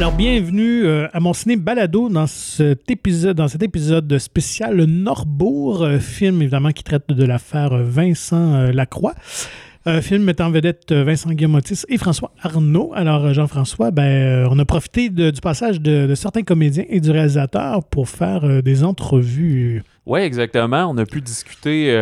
Alors, 0.00 0.12
bienvenue 0.14 0.86
euh, 0.86 1.08
à 1.12 1.20
mon 1.20 1.34
ciné 1.34 1.56
balado 1.56 2.08
dans 2.08 2.26
cet 2.26 2.90
épisode, 2.90 3.36
dans 3.36 3.48
cet 3.48 3.62
épisode 3.62 4.16
spécial 4.16 4.84
Norbourg, 4.84 5.82
euh, 5.82 5.98
film 5.98 6.40
évidemment 6.40 6.70
qui 6.70 6.82
traite 6.82 7.10
de 7.10 7.22
l'affaire 7.26 7.76
Vincent 7.76 8.54
euh, 8.54 8.72
Lacroix. 8.72 9.12
Film 10.02 10.22
mettant 10.24 10.46
en 10.46 10.50
vedette 10.50 10.92
Vincent 10.92 11.30
Guillaumotis 11.30 11.84
et 11.88 11.98
François 11.98 12.32
Arnaud. 12.42 12.92
Alors, 12.94 13.32
Jean-François, 13.34 13.90
ben, 13.90 14.46
on 14.50 14.58
a 14.58 14.64
profité 14.64 15.08
du 15.08 15.40
passage 15.42 15.80
de, 15.80 16.14
certains 16.14 16.42
comédiens 16.42 16.84
et 16.88 17.00
du 17.00 17.10
réalisateur 17.10 17.82
pour 17.84 18.08
faire 18.08 18.62
des 18.62 18.84
entrevues. 18.84 19.82
Oui, 20.04 20.20
exactement. 20.20 20.86
On 20.90 20.96
a 20.98 21.06
pu 21.06 21.22
discuter 21.22 21.96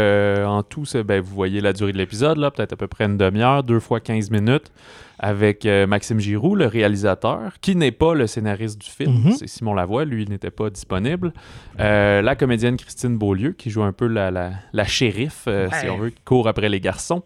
en 0.44 0.64
tout, 0.64 0.84
ben, 1.06 1.20
vous 1.20 1.34
voyez 1.34 1.60
la 1.60 1.72
durée 1.72 1.92
de 1.92 1.98
l'épisode, 1.98 2.38
peut-être 2.54 2.72
à 2.72 2.76
peu 2.76 2.88
près 2.88 3.04
une 3.04 3.16
demi-heure, 3.16 3.62
deux 3.62 3.80
fois 3.80 4.00
15 4.00 4.32
minutes, 4.32 4.72
avec 5.18 5.66
euh, 5.66 5.86
Maxime 5.86 6.20
Giroux, 6.20 6.54
le 6.54 6.66
réalisateur, 6.66 7.54
qui 7.60 7.76
n'est 7.76 7.92
pas 7.92 8.14
le 8.14 8.26
scénariste 8.26 8.80
du 8.80 8.88
film. 8.88 9.24
Mhm. 9.24 9.32
C'est 9.32 9.48
Simon 9.48 9.74
Lavoie, 9.74 10.04
lui, 10.04 10.22
il 10.22 10.30
n'était 10.30 10.50
pas 10.50 10.70
disponible. 10.70 11.32
Euh, 11.80 12.22
la 12.22 12.36
comédienne 12.36 12.76
Christine 12.76 13.16
Beaulieu, 13.18 13.52
qui 13.52 13.70
joue 13.70 13.82
un 13.82 13.92
peu 13.92 14.06
la, 14.06 14.30
la, 14.30 14.52
la 14.72 14.84
shérif, 14.84 15.44
euh, 15.48 15.68
si 15.80 15.88
on 15.88 15.98
veut, 15.98 16.10
qui 16.10 16.22
court 16.24 16.48
après 16.48 16.68
les 16.68 16.80
garçons. 16.80 17.22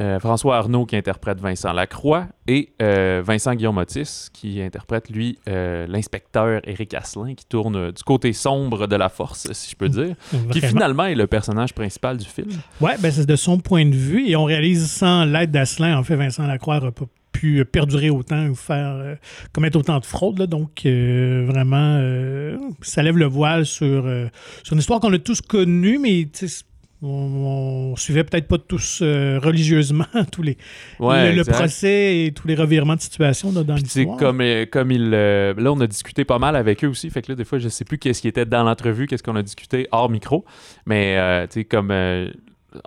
Euh, 0.00 0.18
François 0.18 0.56
Arnaud 0.56 0.86
qui 0.86 0.96
interprète 0.96 1.38
Vincent 1.38 1.72
Lacroix 1.72 2.26
et 2.46 2.72
euh, 2.80 3.22
Vincent 3.24 3.54
Guillaume-Otis 3.54 4.28
qui 4.32 4.62
interprète, 4.62 5.10
lui, 5.10 5.38
euh, 5.48 5.86
l'inspecteur 5.86 6.66
Éric 6.66 6.94
Asselin 6.94 7.34
qui 7.34 7.44
tourne 7.44 7.92
du 7.92 8.02
côté 8.02 8.32
sombre 8.32 8.86
de 8.86 8.96
la 8.96 9.10
force, 9.10 9.52
si 9.52 9.70
je 9.70 9.76
peux 9.76 9.90
dire, 9.90 10.14
qui 10.50 10.62
finalement 10.62 11.04
est 11.04 11.14
le 11.14 11.26
personnage 11.26 11.74
principal 11.74 12.16
du 12.16 12.24
film. 12.24 12.50
Ouais, 12.80 12.96
ben 13.00 13.12
c'est 13.12 13.26
de 13.26 13.36
son 13.36 13.58
point 13.58 13.84
de 13.84 13.94
vue 13.94 14.28
et 14.28 14.34
on 14.34 14.44
réalise 14.44 14.90
sans 14.90 15.26
l'aide 15.26 15.50
d'Asselin, 15.50 15.98
en 15.98 16.02
fait, 16.02 16.16
Vincent 16.16 16.46
Lacroix 16.46 16.78
n'aurait 16.78 16.92
pas 16.92 17.06
pu 17.32 17.64
perdurer 17.64 18.10
autant 18.10 18.46
ou 18.46 18.54
faire 18.54 18.94
euh, 18.94 19.14
commettre 19.52 19.78
autant 19.78 19.98
de 19.98 20.04
fraude. 20.04 20.38
là. 20.38 20.46
donc, 20.46 20.86
euh, 20.86 21.44
vraiment, 21.46 21.98
euh, 22.00 22.56
ça 22.82 23.02
lève 23.02 23.16
le 23.16 23.26
voile 23.26 23.66
sur, 23.66 24.04
sur 24.62 24.72
une 24.74 24.78
histoire 24.78 25.00
qu'on 25.00 25.12
a 25.12 25.18
tous 25.18 25.40
connue, 25.40 25.98
mais 25.98 26.28
on, 27.02 27.92
on 27.92 27.96
suivait 27.96 28.24
peut-être 28.24 28.48
pas 28.48 28.58
tous 28.58 29.00
euh, 29.02 29.38
religieusement 29.40 30.06
tous 30.32 30.42
les, 30.42 30.56
Ouais, 31.00 31.32
le, 31.32 31.44
procès 31.44 32.24
et 32.26 32.32
tous 32.32 32.46
les 32.46 32.54
revirements 32.54 32.96
de 32.96 33.00
situation 33.00 33.52
là, 33.52 33.64
dans 33.64 33.74
l'histoire. 33.74 34.16
comme, 34.16 34.40
euh, 34.40 34.66
comme 34.66 34.90
il. 34.90 35.10
euh, 35.12 35.54
là, 35.56 35.72
on 35.72 35.80
a 35.80 35.86
discuté 35.86 36.24
pas 36.24 36.38
mal 36.38 36.56
avec 36.56 36.84
eux 36.84 36.88
aussi. 36.88 37.10
Fait 37.10 37.22
que 37.22 37.32
là, 37.32 37.36
des 37.36 37.44
fois, 37.44 37.58
je 37.58 37.68
sais 37.68 37.84
plus 37.84 37.98
qu'est-ce 37.98 38.22
qui 38.22 38.28
était 38.28 38.46
dans 38.46 38.62
l'entrevue, 38.62 39.06
qu'est-ce 39.06 39.22
qu'on 39.22 39.36
a 39.36 39.42
discuté 39.42 39.88
hors 39.90 40.08
micro. 40.08 40.44
Mais, 40.86 41.46
tu 41.48 41.54
sais, 41.60 41.64
comme 41.64 41.90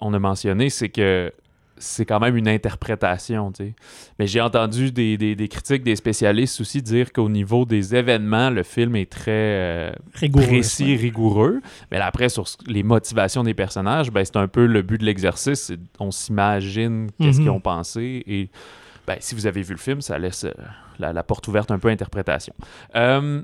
on 0.02 0.14
a 0.14 0.20
mentionné, 0.20 0.70
c'est 0.70 0.90
que 0.90 1.32
c'est 1.78 2.06
quand 2.06 2.20
même 2.20 2.38
une 2.38 2.48
interprétation, 2.48 3.52
tu 3.52 3.64
sais. 3.66 3.74
Mais 4.20 4.28
j'ai 4.28 4.40
entendu 4.42 4.92
des, 4.92 5.18
des- 5.18 5.36
des 5.36 5.48
critiques 5.48 5.84
des 5.84 5.96
spécialistes 5.96 6.62
aussi 6.62 6.82
dire 6.82 7.12
qu'au 7.12 7.28
niveau 7.30 7.66
des 7.66 7.96
événements, 7.96 8.50
le 8.50 8.64
film 8.64 8.96
est 8.96 9.10
très 9.12 9.32
euh, 9.32 9.92
Rigoureux, 10.14 10.46
précis, 10.48 10.86
ouais. 10.92 10.96
rigoureux. 10.96 11.62
Mais 11.92 11.98
là, 12.00 12.06
après, 12.08 12.30
sur 12.30 12.46
les 12.68 12.84
motivations 12.84 13.44
des 13.44 13.54
personnages, 13.54 14.12
ben, 14.12 14.24
c'est 14.24 14.38
un 14.38 14.48
peu 14.48 14.66
le 14.66 14.82
but 14.82 15.00
de 15.02 15.06
l'exercice. 15.06 15.72
On 16.00 16.12
s'imagine 16.12 17.10
qu'est-ce 17.20 17.38
Mhm. 17.40 17.44
qu'ils 17.44 17.50
ont 17.52 17.60
pensé. 17.60 18.24
Et 18.28 18.50
ben, 19.08 19.18
si 19.20 19.36
vous 19.36 19.46
avez 19.48 19.62
vu 19.62 19.74
le 19.74 19.80
film, 19.80 20.02
ça 20.02 20.18
laisse 20.18 20.46
euh, 20.46 20.52
la, 21.00 21.14
la 21.14 21.24
porte 21.24 21.48
ouverte 21.48 21.72
un 21.72 21.80
peu 21.80 21.90
à 21.90 21.92
interprétation. 21.92 22.54
Euh, 22.96 23.42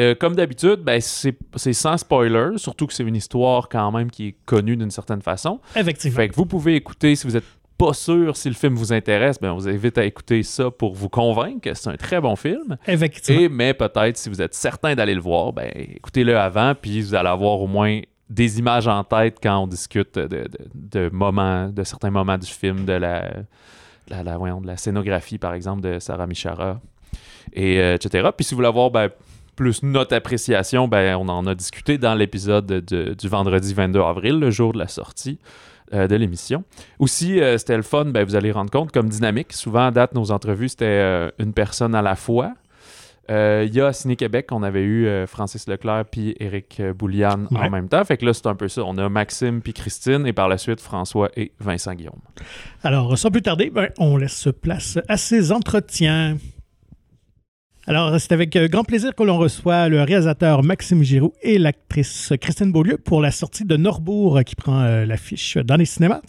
euh, 0.00 0.14
comme 0.14 0.34
d'habitude, 0.34 0.80
ben, 0.80 1.00
c'est 1.00 1.72
sans 1.72 1.96
spoiler, 1.96 2.50
surtout 2.56 2.86
que 2.86 2.92
c'est 2.94 3.02
une 3.04 3.16
histoire 3.16 3.68
quand 3.68 3.90
même 3.92 4.10
qui 4.10 4.28
est 4.28 4.36
connue 4.46 4.76
d'une 4.76 4.90
certaine 4.90 5.22
façon. 5.22 5.60
Effectivement. 5.76 6.16
Fait 6.16 6.28
que 6.28 6.34
vous 6.34 6.46
pouvez 6.46 6.76
écouter 6.76 7.14
si 7.14 7.26
vous 7.26 7.36
êtes 7.36 7.44
pas 7.78 7.92
sûr 7.94 8.36
si 8.36 8.48
le 8.48 8.54
film 8.54 8.74
vous 8.74 8.92
intéresse, 8.92 9.40
ben, 9.40 9.50
on 9.52 9.56
vous 9.56 9.68
invite 9.68 9.98
à 9.98 10.04
écouter 10.04 10.42
ça 10.44 10.70
pour 10.70 10.94
vous 10.94 11.08
convaincre 11.08 11.60
que 11.62 11.74
c'est 11.74 11.88
un 11.90 11.96
très 11.96 12.20
bon 12.20 12.36
film. 12.36 12.76
Effectivement. 12.86 13.40
Et, 13.42 13.48
mais 13.48 13.74
peut-être, 13.74 14.16
si 14.16 14.28
vous 14.28 14.40
êtes 14.40 14.54
certain 14.54 14.94
d'aller 14.94 15.14
le 15.14 15.20
voir, 15.20 15.52
ben, 15.52 15.70
écoutez-le 15.74 16.38
avant, 16.38 16.74
puis 16.80 17.00
vous 17.02 17.14
allez 17.14 17.28
avoir 17.28 17.60
au 17.60 17.66
moins 17.66 18.00
des 18.30 18.58
images 18.58 18.86
en 18.88 19.02
tête 19.04 19.38
quand 19.42 19.58
on 19.58 19.66
discute 19.66 20.14
de, 20.18 20.26
de- 20.26 20.48
de 20.74 21.10
moments, 21.12 21.68
de 21.68 21.82
certains 21.84 22.10
moments 22.10 22.38
du 22.38 22.46
film, 22.46 22.84
de 22.86 22.92
la, 22.94 23.28
de 23.28 23.44
la, 24.08 24.22
la- 24.22 24.38
voyons, 24.38 24.60
de 24.60 24.66
la 24.68 24.76
scénographie, 24.78 25.36
par 25.38 25.52
exemple, 25.52 25.82
de 25.82 25.98
Sarah 25.98 26.26
Michara, 26.26 26.80
et, 27.52 27.78
euh, 27.80 27.94
etc. 27.96 28.28
Puis 28.34 28.44
si 28.44 28.54
vous 28.54 28.58
voulez 28.58 28.68
avoir 28.68 28.90
ben, 28.90 29.10
plus 29.56 29.82
notre 29.82 30.14
appréciation, 30.16 30.88
ben, 30.88 31.16
on 31.16 31.28
en 31.28 31.46
a 31.46 31.54
discuté 31.54 31.98
dans 31.98 32.14
l'épisode 32.14 32.66
de- 32.66 33.14
du 33.14 33.28
vendredi 33.28 33.74
22 33.74 34.00
avril, 34.00 34.38
le 34.38 34.50
jour 34.50 34.72
de 34.72 34.78
la 34.78 34.88
sortie 34.88 35.38
euh, 35.94 36.08
de 36.08 36.16
l'émission. 36.16 36.64
Aussi, 36.98 37.38
euh, 37.40 37.58
c'était 37.58 37.76
le 37.76 37.82
fun, 37.82 38.06
ben, 38.06 38.24
vous 38.24 38.34
allez 38.34 38.50
rendre 38.50 38.70
compte, 38.70 38.92
comme 38.92 39.08
dynamique, 39.10 39.52
souvent 39.52 39.86
à 39.86 39.90
date, 39.90 40.14
nos 40.14 40.30
entrevues, 40.30 40.70
c'était 40.70 40.86
euh, 40.86 41.30
une 41.38 41.52
personne 41.52 41.94
à 41.94 42.00
la 42.02 42.16
fois. 42.16 42.54
Il 43.28 43.72
y 43.74 43.80
a 43.80 43.86
à 43.86 43.92
Ciné-Québec, 43.94 44.48
on 44.50 44.62
avait 44.62 44.82
eu 44.82 45.08
Francis 45.26 45.66
Leclerc 45.66 46.04
puis 46.10 46.34
Éric 46.38 46.82
Bouliane 46.94 47.46
Ouais. 47.50 47.60
en 47.60 47.70
même 47.70 47.88
temps. 47.88 48.04
Fait 48.04 48.18
que 48.18 48.26
là, 48.26 48.34
c'est 48.34 48.46
un 48.46 48.54
peu 48.54 48.68
ça. 48.68 48.82
On 48.84 48.98
a 48.98 49.08
Maxime 49.08 49.62
puis 49.62 49.72
Christine 49.72 50.26
et 50.26 50.34
par 50.34 50.48
la 50.48 50.58
suite 50.58 50.82
François 50.82 51.30
et 51.36 51.52
Vincent 51.58 51.94
Guillaume. 51.94 52.20
Alors, 52.82 53.16
sans 53.16 53.30
plus 53.30 53.40
tarder, 53.40 53.70
ben, 53.70 53.88
on 53.98 54.18
laisse 54.18 54.48
place 54.60 54.98
à 55.08 55.16
ces 55.16 55.50
entretiens. 55.50 56.36
Alors, 57.86 58.18
c'est 58.20 58.32
avec 58.32 58.54
euh, 58.54 58.68
grand 58.68 58.84
plaisir 58.84 59.14
que 59.14 59.22
l'on 59.22 59.36
reçoit 59.36 59.88
le 59.88 60.02
réalisateur 60.02 60.62
Maxime 60.62 61.02
Giroux 61.02 61.32
et 61.42 61.58
l'actrice 61.58 62.32
Christine 62.40 62.70
Beaulieu 62.70 62.96
pour 62.96 63.20
la 63.20 63.30
sortie 63.30 63.64
de 63.64 63.76
Norbourg 63.76 64.40
qui 64.46 64.54
prend 64.54 64.80
euh, 64.82 65.04
l'affiche 65.04 65.56
dans 65.56 65.76
les 65.76 65.84
cinémas. 65.84 66.20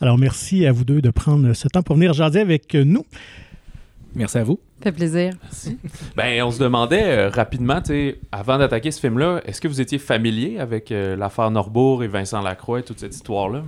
Alors, 0.00 0.16
merci 0.16 0.64
à 0.66 0.72
vous 0.72 0.84
deux 0.84 1.02
de 1.02 1.10
prendre 1.10 1.52
ce 1.52 1.68
temps 1.68 1.82
pour 1.82 1.96
venir 1.96 2.14
jaser 2.14 2.40
avec 2.40 2.74
nous. 2.74 3.04
Merci 4.14 4.38
à 4.38 4.44
vous. 4.44 4.60
Ça 4.78 4.84
fait 4.84 4.92
plaisir. 4.92 5.34
Ben, 6.16 6.42
on 6.42 6.50
se 6.50 6.58
demandait 6.58 7.04
euh, 7.04 7.28
rapidement, 7.30 7.80
tu 7.80 7.88
sais, 7.88 8.18
avant 8.30 8.58
d'attaquer 8.58 8.90
ce 8.90 9.00
film-là, 9.00 9.40
est-ce 9.46 9.60
que 9.60 9.68
vous 9.68 9.80
étiez 9.80 9.98
familier 9.98 10.58
avec 10.58 10.92
euh, 10.92 11.16
l'affaire 11.16 11.50
Norbourg 11.50 12.02
et 12.02 12.08
Vincent 12.08 12.42
Lacroix 12.42 12.80
et 12.80 12.82
toute 12.82 12.98
cette 12.98 13.14
histoire-là? 13.14 13.62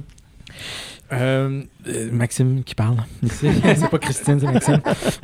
Euh, 1.12 1.62
euh, 1.87 2.09
Maxime 2.10 2.65
qui 2.65 2.75
parle 2.75 2.97
ici. 3.22 3.47
c'est 3.76 3.91
pas 3.91 3.98
Christine, 3.98 4.41
c'est 4.41 4.50
Maxime. 4.50 4.81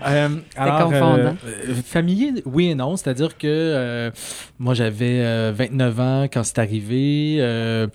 Euh, 0.06 0.28
alors, 0.56 0.84
confondant. 0.84 1.36
euh, 1.46 1.74
familier, 1.84 2.32
oui 2.44 2.68
et 2.70 2.74
non. 2.74 2.96
C'est-à-dire 2.96 3.36
que 3.38 4.10
moi, 4.58 4.74
j'avais 4.74 5.20
euh, 5.20 5.52
29 5.56 6.00
ans 6.00 6.22
quand 6.32 6.44
c'est 6.44 6.58
arrivé. 6.58 7.36
Euh, 7.40 7.86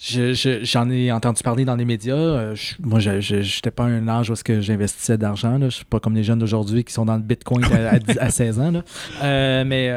je- 0.00 0.32
je- 0.32 0.64
J'en 0.64 0.88
ai 0.90 1.10
entendu 1.12 1.42
parler 1.42 1.64
dans 1.64 1.74
les 1.76 1.84
médias. 1.84 2.54
Je- 2.54 2.74
moi, 2.80 2.98
je 3.00 3.10
n'étais 3.34 3.70
pas 3.72 3.84
un 3.84 4.06
âge 4.08 4.30
où 4.30 4.34
que 4.44 4.60
j'investissais 4.60 5.18
d'argent. 5.18 5.58
Je 5.60 5.68
suis 5.70 5.84
pas 5.84 5.98
comme 6.00 6.14
les 6.14 6.22
jeunes 6.24 6.38
d'aujourd'hui 6.38 6.82
qui 6.84 6.92
sont 6.92 7.04
dans 7.04 7.16
le 7.16 7.22
Bitcoin 7.22 7.64
à, 7.64 7.90
à 7.94 7.98
10 7.98 8.16
à 8.18 8.30
16 8.30 8.58
ans. 8.60 8.70
là. 8.70 9.64
Mais 9.64 9.92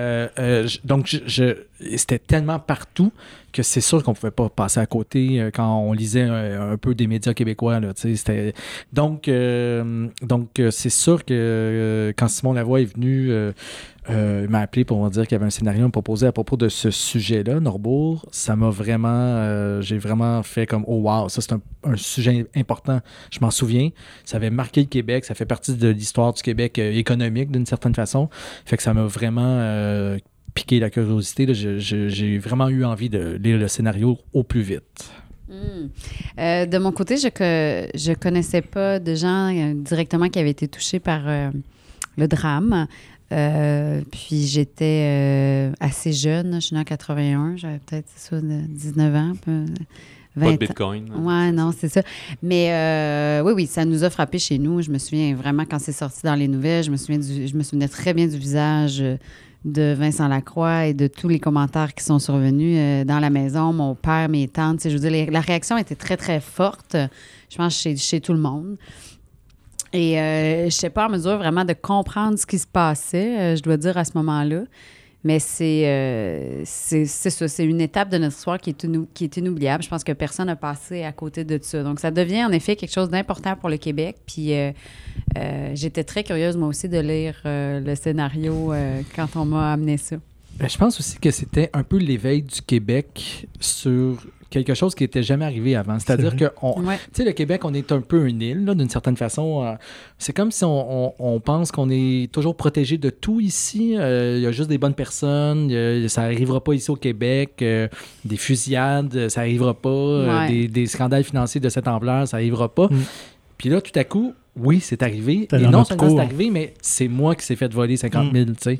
donc, 0.83 1.15
c'était 1.95 2.19
tellement 2.19 2.59
partout 2.59 3.11
que 3.51 3.63
c'est 3.63 3.81
sûr 3.81 4.03
qu'on 4.03 4.13
pouvait 4.13 4.31
pas 4.31 4.49
passer 4.49 4.79
à 4.79 4.85
côté 4.85 5.39
euh, 5.39 5.51
quand 5.53 5.77
on 5.79 5.93
lisait 5.93 6.21
un, 6.23 6.71
un 6.71 6.77
peu 6.77 6.95
des 6.95 7.07
médias 7.07 7.33
québécois. 7.33 7.79
Là, 7.79 7.93
donc, 8.93 9.27
euh, 9.27 10.07
donc 10.21 10.59
euh, 10.59 10.71
c'est 10.71 10.89
sûr 10.89 11.25
que 11.25 11.33
euh, 11.33 12.13
quand 12.17 12.27
Simon 12.27 12.53
Lavoie 12.53 12.81
est 12.81 12.93
venu, 12.93 13.31
euh, 13.31 13.51
euh, 14.09 14.41
il 14.45 14.49
m'a 14.49 14.59
appelé 14.59 14.83
pour 14.83 15.03
me 15.03 15.09
dire 15.09 15.27
qu'il 15.27 15.33
y 15.33 15.35
avait 15.35 15.45
un 15.45 15.51
scénario 15.51 15.83
à 15.83 15.85
me 15.85 15.91
proposer 15.91 16.25
à 16.25 16.31
propos 16.31 16.57
de 16.57 16.69
ce 16.69 16.89
sujet-là, 16.89 17.59
Norbourg. 17.59 18.25
Ça 18.31 18.55
m'a 18.55 18.69
vraiment... 18.69 19.09
euh, 19.09 19.81
j'ai 19.81 19.99
vraiment 19.99 20.41
fait 20.41 20.65
comme 20.65 20.83
«Oh 20.87 21.01
wow, 21.01 21.29
ça 21.29 21.41
c'est 21.41 21.53
un, 21.53 21.61
un 21.83 21.95
sujet 21.95 22.47
important.» 22.55 22.99
Je 23.31 23.39
m'en 23.41 23.51
souviens. 23.51 23.89
Ça 24.25 24.37
avait 24.37 24.49
marqué 24.49 24.81
le 24.81 24.87
Québec. 24.87 25.23
Ça 25.25 25.35
fait 25.35 25.45
partie 25.45 25.75
de 25.75 25.89
l'histoire 25.89 26.33
du 26.33 26.41
Québec 26.41 26.79
euh, 26.79 26.91
économique 26.91 27.51
d'une 27.51 27.67
certaine 27.67 27.93
façon. 27.93 28.29
Fait 28.65 28.75
que 28.75 28.83
ça 28.83 28.93
m'a 28.93 29.03
vraiment 29.03 29.41
euh, 29.45 30.17
piqué 30.53 30.79
la 30.79 30.89
curiosité. 30.89 31.47
J'ai 31.53 32.37
vraiment 32.37 32.69
eu 32.69 32.83
envie 32.85 33.09
de 33.09 33.39
lire 33.41 33.57
le 33.57 33.67
scénario 33.67 34.17
au 34.33 34.43
plus 34.43 34.61
vite. 34.61 35.11
Hmm. 35.49 35.89
Euh, 36.39 36.65
de 36.65 36.77
mon 36.77 36.91
côté, 36.93 37.17
je 37.17 37.27
ne 37.27 37.87
je 37.97 38.13
connaissais 38.13 38.61
pas 38.61 38.99
de 38.99 39.15
gens 39.15 39.53
euh, 39.53 39.73
directement 39.75 40.29
qui 40.29 40.39
avaient 40.39 40.51
été 40.51 40.67
touchés 40.67 40.99
par 40.99 41.21
euh, 41.27 41.49
le 42.17 42.27
drame. 42.27 42.87
Euh, 43.33 44.01
puis 44.11 44.45
j'étais 44.47 45.05
euh, 45.07 45.71
assez 45.79 46.11
jeune, 46.13 46.55
je 46.55 46.59
suis 46.67 46.73
née 46.75 46.81
en 46.81 46.85
81, 46.85 47.55
j'avais 47.55 47.79
peut-être 47.79 48.05
c'est 48.13 48.29
ça, 48.29 48.41
de 48.41 48.61
19 48.67 49.15
ans, 49.15 49.31
peu- 49.43 49.65
20 50.35 50.45
Pas 50.45 50.47
de 50.51 50.53
ans. 50.53 50.57
Bitcoin. 50.57 51.11
hein. 51.13 51.21
Ouais, 51.45 51.51
non, 51.53 51.71
c'est 51.77 51.87
ça. 51.89 52.01
Mais 52.41 52.71
euh, 52.71 53.41
oui, 53.45 53.53
oui, 53.53 53.67
ça 53.67 53.83
nous 53.85 54.03
a 54.05 54.09
frappé 54.09 54.37
chez 54.39 54.57
nous. 54.57 54.81
Je 54.81 54.89
me 54.91 54.97
souviens 54.97 55.33
vraiment 55.35 55.63
quand 55.69 55.79
c'est 55.79 55.91
sorti 55.91 56.21
dans 56.23 56.35
les 56.35 56.47
nouvelles, 56.47 56.83
je 56.85 56.91
me 56.91 56.95
souviens 56.97 57.19
du, 57.19 57.47
je 57.47 57.55
me 57.55 57.63
souvenais 57.63 57.87
très 57.89 58.13
bien 58.13 58.27
du 58.27 58.37
visage 58.37 58.99
euh, 59.01 59.15
de 59.63 59.93
Vincent 59.93 60.27
Lacroix 60.27 60.87
et 60.87 60.93
de 60.93 61.07
tous 61.07 61.27
les 61.27 61.39
commentaires 61.39 61.93
qui 61.93 62.03
sont 62.03 62.19
survenus 62.19 62.77
euh, 62.79 63.03
dans 63.03 63.19
la 63.19 63.29
maison, 63.29 63.73
mon 63.73 63.95
père, 63.95 64.27
mes 64.27 64.47
tantes. 64.47 64.81
Je 64.83 64.97
veux 64.97 65.09
dire, 65.09 65.31
la 65.31 65.41
réaction 65.41 65.77
était 65.77 65.95
très, 65.95 66.17
très 66.17 66.39
forte, 66.39 66.95
je 67.49 67.57
pense, 67.57 67.75
chez, 67.75 67.95
chez 67.95 68.21
tout 68.21 68.33
le 68.33 68.39
monde. 68.39 68.77
Et 69.93 70.19
euh, 70.19 70.69
je 70.69 70.75
n'étais 70.75 70.89
pas 70.89 71.07
en 71.07 71.09
mesure 71.09 71.37
vraiment 71.37 71.65
de 71.65 71.73
comprendre 71.73 72.39
ce 72.39 72.45
qui 72.45 72.57
se 72.57 72.67
passait, 72.67 73.39
euh, 73.39 73.55
je 73.55 73.61
dois 73.61 73.77
dire, 73.77 73.97
à 73.97 74.05
ce 74.05 74.11
moment-là. 74.15 74.61
Mais 75.23 75.39
c'est 75.39 75.83
euh, 75.85 76.61
c'est 76.65 77.05
ça, 77.05 77.47
c'est 77.47 77.63
une 77.63 77.81
étape 77.81 78.09
de 78.09 78.17
notre 78.17 78.35
histoire 78.35 78.59
qui 78.59 78.71
est, 78.71 79.13
qui 79.13 79.23
est 79.23 79.37
inoubliable. 79.37 79.83
Je 79.83 79.89
pense 79.89 80.03
que 80.03 80.11
personne 80.13 80.47
n'a 80.47 80.55
passé 80.55 81.03
à 81.03 81.11
côté 81.11 81.43
de 81.43 81.59
ça. 81.61 81.83
Donc, 81.83 81.99
ça 81.99 82.09
devient 82.09 82.43
en 82.43 82.51
effet 82.51 82.75
quelque 82.75 82.93
chose 82.93 83.09
d'important 83.09 83.55
pour 83.55 83.69
le 83.69 83.77
Québec. 83.77 84.17
Puis, 84.25 84.53
euh, 84.53 84.71
euh, 85.37 85.71
j'étais 85.75 86.03
très 86.03 86.23
curieuse, 86.23 86.57
moi 86.57 86.69
aussi, 86.69 86.89
de 86.89 86.99
lire 86.99 87.39
le 87.45 87.93
scénario 87.95 88.73
quand 89.15 89.27
on 89.35 89.45
m'a 89.45 89.73
amené 89.73 89.97
ça. 89.97 90.15
Ben, 90.57 90.69
je 90.69 90.77
pense 90.77 90.99
aussi 90.99 91.17
que 91.17 91.31
c'était 91.31 91.69
un 91.73 91.83
peu 91.83 91.97
l'éveil 91.97 92.41
du 92.41 92.61
Québec 92.61 93.47
sur 93.59 94.25
quelque 94.51 94.75
chose 94.75 94.93
qui 94.93 95.03
n'était 95.03 95.23
jamais 95.23 95.45
arrivé 95.45 95.75
avant. 95.75 95.97
C'est-à-dire 95.97 96.31
C'est 96.37 96.37
que 96.37 96.51
on, 96.61 96.79
Ouais. 96.83 96.97
Tu 97.05 97.09
sais, 97.13 97.23
le 97.25 97.31
Québec, 97.31 97.65
on 97.65 97.73
est 97.73 97.91
un 97.91 98.01
peu 98.01 98.27
une 98.27 98.41
île, 98.41 98.65
là, 98.65 98.75
d'une 98.75 98.89
certaine 98.89 99.17
façon. 99.17 99.63
Euh, 99.65 99.73
c'est 100.19 100.33
comme 100.33 100.51
si 100.51 100.63
on, 100.63 101.05
on- 101.07 101.13
on 101.17 101.39
pense 101.39 101.71
qu'on 101.71 101.89
est 101.89 102.31
toujours 102.31 102.55
protégé 102.55 102.97
de 102.99 103.09
tout 103.09 103.39
ici. 103.39 103.95
Euh, 103.97 104.35
Il 104.37 104.43
y 104.43 104.45
a 104.45 104.51
juste 104.51 104.69
des 104.69 104.77
bonnes 104.77 104.93
personnes. 104.93 105.71
A- 105.71 106.07
ça 106.07 106.21
n'arrivera 106.21 106.63
pas 106.63 106.73
ici 106.73 106.91
au 106.91 106.95
Québec. 106.95 107.53
Euh, 107.63 107.87
des 108.25 108.37
fusillades, 108.37 109.29
ça 109.29 109.41
n'arrivera 109.41 109.73
pas. 109.73 109.89
Euh, 109.89 110.39
Ouais. 110.41 110.47
des, 110.49 110.67
des 110.67 110.85
scandales 110.85 111.23
financiers 111.23 111.59
de 111.61 111.69
cette 111.69 111.87
ampleur, 111.87 112.27
ça 112.27 112.37
n'arrivera 112.37 112.69
pas. 112.69 112.87
Mm. 112.87 112.97
Puis 113.57 113.69
là, 113.69 113.79
tout 113.81 113.97
à 113.97 114.03
coup, 114.03 114.33
oui, 114.57 114.79
c'est 114.81 115.01
arrivé. 115.03 115.47
Et 115.59 115.63
non 115.71 115.83
seulement 115.85 116.03
c'est 116.17 116.21
arrivé, 116.21 116.49
mais 116.49 116.73
c'est 116.81 117.07
moi 117.07 117.35
qui 117.35 117.45
s'est 117.45 117.55
fait 117.55 117.71
voler 117.73 117.95
50 117.97 118.33
000, 118.33 118.45
tu 118.47 118.53
sais. 118.59 118.77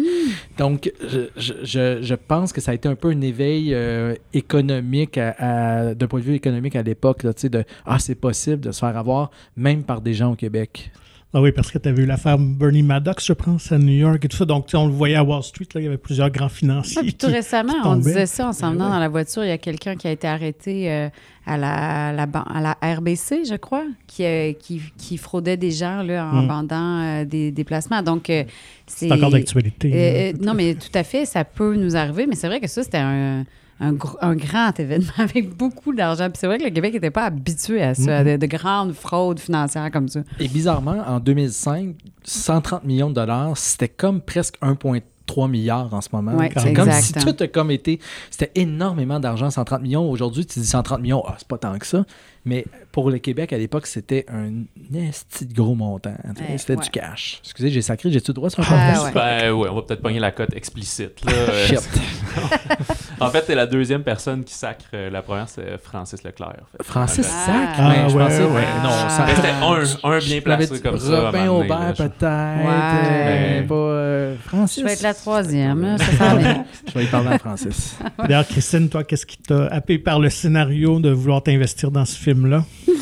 Donc, 0.57 0.91
je, 1.01 1.27
je- 1.37 1.53
je- 1.63 1.99
je 2.01 2.15
pense 2.15 2.51
que 2.51 2.59
ça 2.61 2.71
a 2.71 2.73
été 2.73 2.89
un 2.89 2.95
peu 2.95 3.09
un 3.09 3.21
éveil 3.21 3.73
euh, 3.73 4.13
économique, 4.33 5.17
à, 5.17 5.35
à- 5.39 5.93
d'un 5.95 6.07
point 6.07 6.19
de 6.19 6.25
vue 6.25 6.35
économique 6.35 6.75
à 6.75 6.81
l'époque, 6.83 7.23
là, 7.23 7.33
tu 7.33 7.41
sais, 7.41 7.49
de 7.49 7.63
«Ah, 7.85 7.99
c'est 7.99 8.15
possible 8.15 8.59
de 8.61 8.71
se 8.71 8.79
faire 8.79 8.97
avoir, 8.97 9.31
même 9.55 9.83
par 9.83 10.01
des 10.01 10.13
gens 10.13 10.31
au 10.33 10.35
Québec. 10.35 10.91
Ah 11.33 11.39
oui, 11.41 11.53
parce 11.53 11.71
que 11.71 11.77
tu 11.77 11.87
as 11.87 11.93
vu 11.93 12.05
l'affaire 12.05 12.37
Bernie 12.37 12.83
Maddox, 12.83 13.25
je 13.25 13.31
pense, 13.31 13.71
à 13.71 13.77
New 13.77 13.93
York 13.93 14.25
et 14.25 14.27
tout 14.27 14.35
ça. 14.35 14.43
Donc, 14.43 14.67
on 14.73 14.85
le 14.85 14.91
voyait 14.91 15.15
à 15.15 15.23
Wall 15.23 15.41
Street, 15.43 15.65
là, 15.73 15.79
il 15.79 15.85
y 15.85 15.87
avait 15.87 15.97
plusieurs 15.97 16.29
grands 16.29 16.49
financiers. 16.49 16.97
Ouais, 16.97 17.03
puis 17.03 17.13
tout 17.13 17.27
qui- 17.27 17.33
récemment, 17.33 17.71
qui 17.81 17.87
on 17.87 17.95
disait 17.95 18.25
ça 18.25 18.49
en 18.49 18.51
s'en 18.53 18.67
Ben 18.67 18.73
venant 18.73 18.85
ouais. 18.87 18.91
dans 18.91 18.99
la 18.99 19.07
voiture. 19.07 19.43
Il 19.45 19.47
y 19.47 19.51
a 19.53 19.57
quelqu'un 19.57 19.95
qui 19.95 20.07
a 20.09 20.11
été 20.11 20.27
arrêté 20.27 20.91
euh, 20.91 21.07
à, 21.45 21.55
la, 21.57 22.09
à 22.09 22.11
la 22.11 22.23
à 22.23 22.61
la 22.81 22.95
RBC, 22.95 23.45
je 23.49 23.55
crois, 23.55 23.85
qui, 24.07 24.25
euh, 24.25 24.51
qui, 24.51 24.81
qui 24.97 25.15
fraudait 25.15 25.55
des 25.55 25.71
gens 25.71 26.03
là, 26.03 26.29
en 26.29 26.41
Mm. 26.43 26.47
vendant 26.47 26.99
euh, 27.01 27.23
des 27.25 27.51
déplacements. 27.51 28.01
Donc, 28.01 28.23
c'est. 28.27 28.47
C'est 28.87 29.11
encore 29.13 29.29
d'actualité. 29.29 30.33
Non, 30.41 30.53
mais 30.53 30.75
tout 30.75 30.91
à 30.93 31.03
fait, 31.03 31.23
ça 31.25 31.45
peut 31.45 31.75
nous 31.77 31.95
arriver. 31.95 32.27
Mais 32.27 32.35
c'est 32.35 32.47
vrai 32.47 32.59
que 32.59 32.67
ça, 32.67 32.83
c'était 32.83 32.97
un, 32.97 33.45
un, 33.81 33.93
gr- 33.93 34.15
un 34.21 34.35
grand 34.35 34.79
événement 34.79 35.11
avec 35.17 35.55
beaucoup 35.57 35.93
d'argent. 35.93 36.29
Puis 36.29 36.37
c'est 36.39 36.47
vrai 36.47 36.57
que 36.59 36.63
le 36.63 36.69
Québec 36.69 36.93
n'était 36.93 37.11
pas 37.11 37.25
habitué 37.25 37.81
à 37.81 37.93
ça, 37.95 38.19
à 38.19 38.23
de, 38.23 38.37
de 38.37 38.45
grandes 38.45 38.93
fraudes 38.93 39.39
financières 39.39 39.89
comme 39.91 40.07
ça. 40.07 40.21
Et 40.39 40.47
bizarrement, 40.47 41.03
en 41.07 41.19
2005, 41.19 41.95
130 42.23 42.83
millions 42.85 43.09
de 43.09 43.15
dollars, 43.15 43.57
c'était 43.57 43.89
comme 43.89 44.21
presque 44.21 44.55
1,3 44.61 45.49
milliard 45.49 45.93
en 45.93 46.01
ce 46.01 46.09
moment. 46.13 46.33
Ouais, 46.35 46.51
c'est 46.57 46.73
comme 46.73 46.91
si 46.91 47.13
tout 47.13 47.35
a 47.39 47.47
comme 47.47 47.71
été... 47.71 47.99
C'était 48.29 48.51
énormément 48.55 49.19
d'argent, 49.19 49.49
130 49.49 49.81
millions. 49.81 50.09
Aujourd'hui, 50.09 50.45
tu 50.45 50.59
dis 50.59 50.65
130 50.67 51.01
millions, 51.01 51.23
ah, 51.27 51.35
c'est 51.37 51.47
pas 51.47 51.57
tant 51.57 51.77
que 51.79 51.87
ça. 51.87 52.05
Mais 52.43 52.65
pour 52.91 53.11
le 53.11 53.19
Québec, 53.19 53.53
à 53.53 53.57
l'époque, 53.57 53.85
c'était 53.85 54.25
un 54.27 54.63
esti 54.97 55.45
de 55.45 55.53
gros 55.53 55.75
montant. 55.75 56.09
Ouais, 56.25 56.57
c'était 56.57 56.75
ouais. 56.75 56.83
du 56.83 56.89
cash. 56.89 57.39
Excusez, 57.43 57.69
j'ai 57.69 57.81
sacré, 57.83 58.11
j'ai-tu 58.11 58.31
le 58.31 58.33
droit 58.35 58.49
sur 58.49 58.61
un 58.63 58.65
Ah, 58.69 59.03
ouais. 59.03 59.11
Ben 59.13 59.51
ouais, 59.51 59.69
on 59.69 59.75
va 59.75 59.81
peut-être 59.83 60.01
pogner 60.01 60.19
la 60.19 60.31
cote 60.31 60.53
explicite. 60.55 61.23
là. 61.25 61.31
Euh, 61.51 61.67
Shit. 61.67 61.81
en 63.19 63.29
fait, 63.29 63.41
t'es 63.43 63.55
la 63.55 63.65
deuxième 63.65 64.03
personne 64.03 64.43
qui 64.43 64.53
sacre. 64.53 64.85
euh, 64.93 65.09
La 65.09 65.21
première, 65.21 65.49
c'est 65.49 65.77
Francis 65.83 66.23
Leclerc. 66.23 66.55
en 66.61 66.77
fait. 66.77 66.83
Francis 66.83 67.27
Ah, 67.29 67.45
Sac? 67.45 67.69
Ah, 67.77 67.89
Ouais, 67.89 67.95
je 68.09 68.15
ouais, 68.15 68.23
pensais, 68.23 68.43
ouais. 68.43 68.47
non, 68.83 68.89
Ah. 68.91 69.09
ça- 69.09 69.25
Mais 69.27 69.35
c'était 69.35 69.49
un, 69.49 70.11
un 70.11 70.19
bien 70.19 70.41
placé 70.41 70.79
comme 70.81 70.99
ça. 70.99 71.25
Robin 71.25 71.47
Aubert, 71.49 71.93
peut-être. 71.95 72.23
Ouais. 72.23 73.65
euh, 73.67 73.67
euh, 73.71 74.35
Francis. 74.45 74.79
Je 74.81 74.85
vais 74.85 74.93
être 74.93 75.01
la 75.01 75.13
troisième. 75.13 75.81
là, 75.81 75.97
ça 75.97 76.05
s'en 76.17 76.37
vient. 76.37 76.65
Je 76.87 76.91
vais 76.93 77.03
y 77.05 77.07
parler 77.07 77.29
à 77.29 77.37
Francis. 77.39 77.97
D'ailleurs, 78.17 78.47
Christine, 78.47 78.89
toi, 78.89 79.03
qu'est-ce 79.03 79.25
qui 79.25 79.37
t'a 79.37 79.65
happé 79.67 79.97
par 79.99 80.19
le 80.19 80.29
scénario 80.29 80.99
de 80.99 81.09
vouloir 81.11 81.43
t'investir 81.43 81.91
dans 81.91 82.05
ce 82.05 82.17
film-là? 82.33 82.65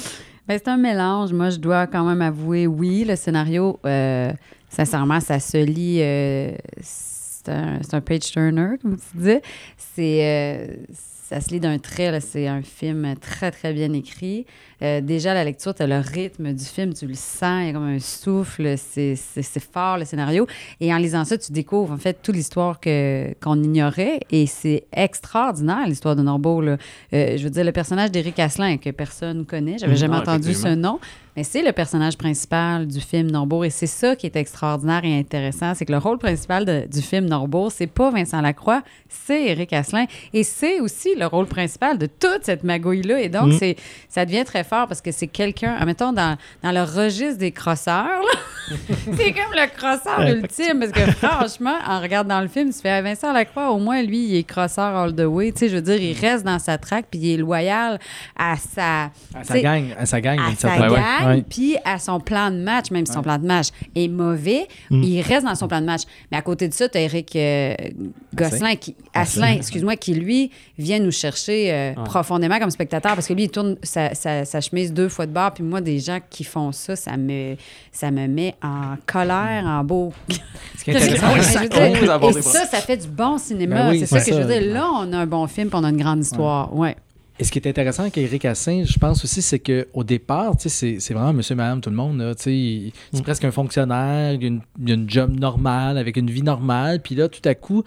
Ben, 0.47 0.57
c'est 0.57 0.67
un 0.67 0.77
mélange. 0.77 1.31
Moi, 1.31 1.51
je 1.51 1.57
dois 1.57 1.85
quand 1.85 2.03
même 2.03 2.23
avouer, 2.23 2.65
oui, 2.65 3.05
le 3.07 3.15
scénario, 3.15 3.79
euh, 3.85 4.33
sincèrement, 4.67 5.19
ça 5.19 5.39
se 5.39 5.57
lit. 5.57 5.99
euh, 6.01 6.51
c'est 6.81 7.49
un, 7.49 7.79
un 7.93 8.01
page 8.01 8.31
turner, 8.31 8.69
comme 8.81 8.97
tu 8.97 9.17
disais. 9.17 9.41
C'est. 9.77 10.21
euh, 10.23 10.75
ça 11.29 11.41
se 11.41 11.49
lit 11.51 11.59
d'un 11.59 11.77
trait, 11.77 12.19
c'est 12.21 12.47
un 12.47 12.63
film 12.63 13.13
très, 13.21 13.51
très 13.51 13.71
bien 13.71 13.93
écrit. 13.93 14.47
Euh, 14.81 14.99
déjà, 14.99 15.33
la 15.35 15.43
lecture, 15.43 15.75
tu 15.75 15.83
as 15.83 15.87
le 15.87 15.99
rythme 15.99 16.53
du 16.53 16.63
film, 16.65 16.93
tu 16.93 17.05
le 17.05 17.13
sens, 17.13 17.61
il 17.61 17.67
y 17.67 17.69
a 17.69 17.73
comme 17.73 17.83
un 17.87 17.99
souffle, 17.99 18.75
c'est 18.77 19.15
fort 19.71 19.97
le 19.99 20.05
scénario. 20.05 20.47
Et 20.79 20.91
en 20.93 20.97
lisant 20.97 21.25
ça, 21.25 21.37
tu 21.37 21.51
découvres 21.51 21.93
en 21.93 21.97
fait 21.97 22.17
toute 22.23 22.35
l'histoire 22.35 22.79
que- 22.79 23.33
qu'on 23.41 23.61
ignorait 23.61 24.21
et 24.31 24.47
c'est 24.47 24.85
extraordinaire 24.91 25.85
l'histoire 25.87 26.15
de 26.15 26.23
Norbeau. 26.23 26.61
là. 26.61 26.77
Euh, 27.13 27.37
je 27.37 27.43
veux 27.43 27.49
dire, 27.51 27.63
le 27.63 27.71
personnage 27.71 28.09
d'Éric 28.11 28.39
Asselin 28.39 28.77
que 28.77 28.89
personne 28.89 29.45
connaît, 29.45 29.77
j'avais 29.77 29.91
Mhm. 29.93 29.97
jamais 29.99 30.15
Ah, 30.17 30.21
entendu 30.21 30.53
ce 30.55 30.69
nom, 30.75 30.99
mais 31.39 31.43
c'est 31.45 31.61
le 31.61 31.71
personnage 31.71 32.17
principal 32.17 32.85
du 32.85 32.99
film 32.99 33.31
Norbeau 33.31 33.63
et 33.63 33.69
c'est 33.69 33.87
ça 33.87 34.13
qui 34.17 34.25
est 34.25 34.35
extraordinaire 34.35 35.05
et 35.05 35.17
intéressant, 35.17 35.73
c'est 35.73 35.85
que 35.85 35.91
le 35.93 35.97
rôle 35.97 36.17
principal 36.17 36.65
de- 36.65 36.85
du 36.85 37.01
film 37.01 37.27
Norbeau, 37.27 37.69
c'est 37.69 37.87
pas 37.87 38.09
Vincent 38.11 38.41
Lacroix, 38.41 38.81
c'est 39.07 39.45
Éric 39.45 39.71
Asselin 39.71 40.03
et 40.33 40.43
c'est 40.43 40.81
aussi 40.81 41.15
le 41.17 41.27
rôle 41.27 41.45
principal 41.45 41.97
de 41.97 42.07
toute 42.07 42.43
cette 42.43 42.65
magouille-là 42.65 43.21
et 43.21 43.29
donc 43.29 43.53
c'est 43.57 43.77
ça 44.09 44.25
devient 44.25 44.43
très 44.43 44.65
fort 44.65 44.87
parce 44.87 44.99
que 44.99 45.13
c'est 45.13 45.27
quelqu'un, 45.27 45.77
admettons, 45.79 46.11
dans, 46.11 46.35
dans 46.61 46.73
le 46.73 46.81
registre 46.83 47.37
des 47.37 47.53
crosseurs, 47.53 48.21
c'est 48.69 49.31
comme 49.31 49.53
le 49.53 49.67
crosseur 49.77 50.19
Ouais, 50.19 50.31
ultime 50.33 50.79
parce 50.81 50.91
que 50.91 51.09
franchement, 51.25 51.75
en 51.87 52.01
regardant 52.01 52.41
le 52.41 52.49
film, 52.49 52.73
tu 52.73 52.79
fais 52.81 52.89
ah, 52.89 53.01
Vincent 53.01 53.31
Lacroix, 53.31 53.71
au 53.71 53.77
moins 53.79 54.01
lui, 54.01 54.25
il 54.25 54.35
est 54.35 54.43
crosseur 54.43 54.93
all 54.93 55.15
the 55.15 55.21
way. 55.21 55.53
Tu 55.53 55.59
sais, 55.59 55.69
je 55.69 55.75
veux 55.75 55.81
dire, 55.81 56.01
il 56.01 56.17
reste 56.19 56.43
dans 56.43 56.59
sa 56.59 56.77
traque 56.77 57.05
puis 57.09 57.19
il 57.21 57.33
est 57.35 57.37
loyal 57.37 57.97
à 58.37 58.57
sa, 58.57 59.03
À 59.33 59.43
sa 59.45 59.59
gang. 59.61 59.85
À 59.97 60.05
sa 60.05 60.19
gang. 60.19 60.37
à 60.37 60.53
sa 60.55 60.77
gang, 60.77 60.91
Ouais, 60.91 60.97
ouais. 60.97 61.28
Puis 61.49 61.75
à 61.85 61.99
son 61.99 62.19
plan 62.19 62.51
de 62.51 62.57
match, 62.57 62.91
même 62.91 63.05
si 63.05 63.13
son 63.13 63.21
plan 63.21 63.37
de 63.37 63.45
match 63.45 63.67
est 63.95 64.07
mauvais, 64.07 64.67
Mm. 64.89 65.03
il 65.03 65.21
reste 65.21 65.45
dans 65.45 65.55
son 65.55 65.67
plan 65.67 65.81
de 65.81 65.85
match. 65.85 66.01
Mais 66.31 66.37
à 66.37 66.41
côté 66.41 66.67
de 66.67 66.73
ça, 66.73 66.87
tu 66.89 66.97
as 66.97 67.01
Eric 67.01 67.35
euh, 67.35 67.73
Gosselin, 68.35 68.75
qui, 68.75 68.95
Asselin, 69.13 69.53
excuse-moi, 69.53 69.95
qui 69.95 70.13
lui 70.13 70.51
vient 70.77 70.99
nous 70.99 71.11
chercher 71.11 71.71
euh, 71.73 71.93
profondément 72.05 72.59
comme 72.59 72.69
spectateur 72.71 73.13
parce 73.15 73.27
que 73.27 73.33
lui, 73.33 73.43
il 73.43 73.49
tourne 73.49 73.75
sa, 73.83 74.13
sa- 74.15 74.45
sa 74.45 74.61
chemise 74.61 74.93
deux 74.93 75.09
fois 75.09 75.25
de 75.25 75.31
bord. 75.31 75.51
Puis 75.53 75.63
moi, 75.63 75.81
des 75.81 75.99
gens 75.99 76.19
qui 76.29 76.43
font 76.43 76.71
ça, 76.71 76.95
ça 76.95 77.17
me, 77.17 77.55
ça 77.91 78.11
me 78.11 78.27
met 78.27 78.55
en 78.63 78.95
colère, 79.05 79.63
en 79.65 79.83
beau. 79.83 80.13
Ce 80.77 80.83
qui 80.83 80.91
est 80.91 80.99
ça 81.17 81.67
dire, 81.67 82.29
et 82.37 82.41
ça, 82.41 82.65
ça 82.65 82.77
fait 82.77 82.97
du 82.97 83.07
bon 83.07 83.37
cinéma. 83.37 83.75
Ben 83.83 83.89
oui, 83.89 83.99
c'est 83.99 84.05
ça 84.05 84.19
que 84.21 84.31
je 84.35 84.41
veux 84.41 84.45
dire. 84.59 84.73
Là, 84.73 84.89
on 84.93 85.11
a 85.13 85.17
un 85.17 85.27
bon 85.27 85.45
film, 85.47 85.69
puis 85.69 85.79
on 85.79 85.83
a 85.83 85.89
une 85.89 85.97
grande 86.01 86.21
histoire. 86.21 86.73
Ouais. 86.75 86.95
Et 87.41 87.45
ce 87.45 87.51
qui 87.51 87.57
est 87.59 87.67
intéressant 87.69 88.01
avec 88.03 88.17
Eric 88.17 88.43
Assin, 88.43 88.83
je 88.85 88.99
pense 88.99 89.23
aussi, 89.23 89.41
c'est 89.41 89.59
qu'au 89.59 90.03
départ, 90.03 90.57
tu 90.57 90.67
sais, 90.67 90.97
c'est 90.99 91.13
vraiment 91.13 91.31
monsieur, 91.31 91.55
madame, 91.55 91.79
tout 91.79 91.89
le 91.89 91.95
monde. 91.95 92.19
là, 92.19 92.35
tu 92.35 92.43
sais, 92.43 92.53
il- 92.53 92.91
C'est 93.13 93.23
presque 93.23 93.45
un 93.45 93.51
fonctionnaire, 93.51 94.33
il 94.33 94.43
a, 94.43 94.47
une, 94.47 94.61
il 94.85 94.91
a 94.91 94.95
une 94.95 95.09
job 95.09 95.39
normale, 95.39 95.97
avec 95.97 96.17
une 96.17 96.29
vie 96.29 96.43
normale. 96.43 97.01
Puis 97.01 97.15
là, 97.15 97.29
tout 97.29 97.39
à 97.47 97.55
coup, 97.55 97.83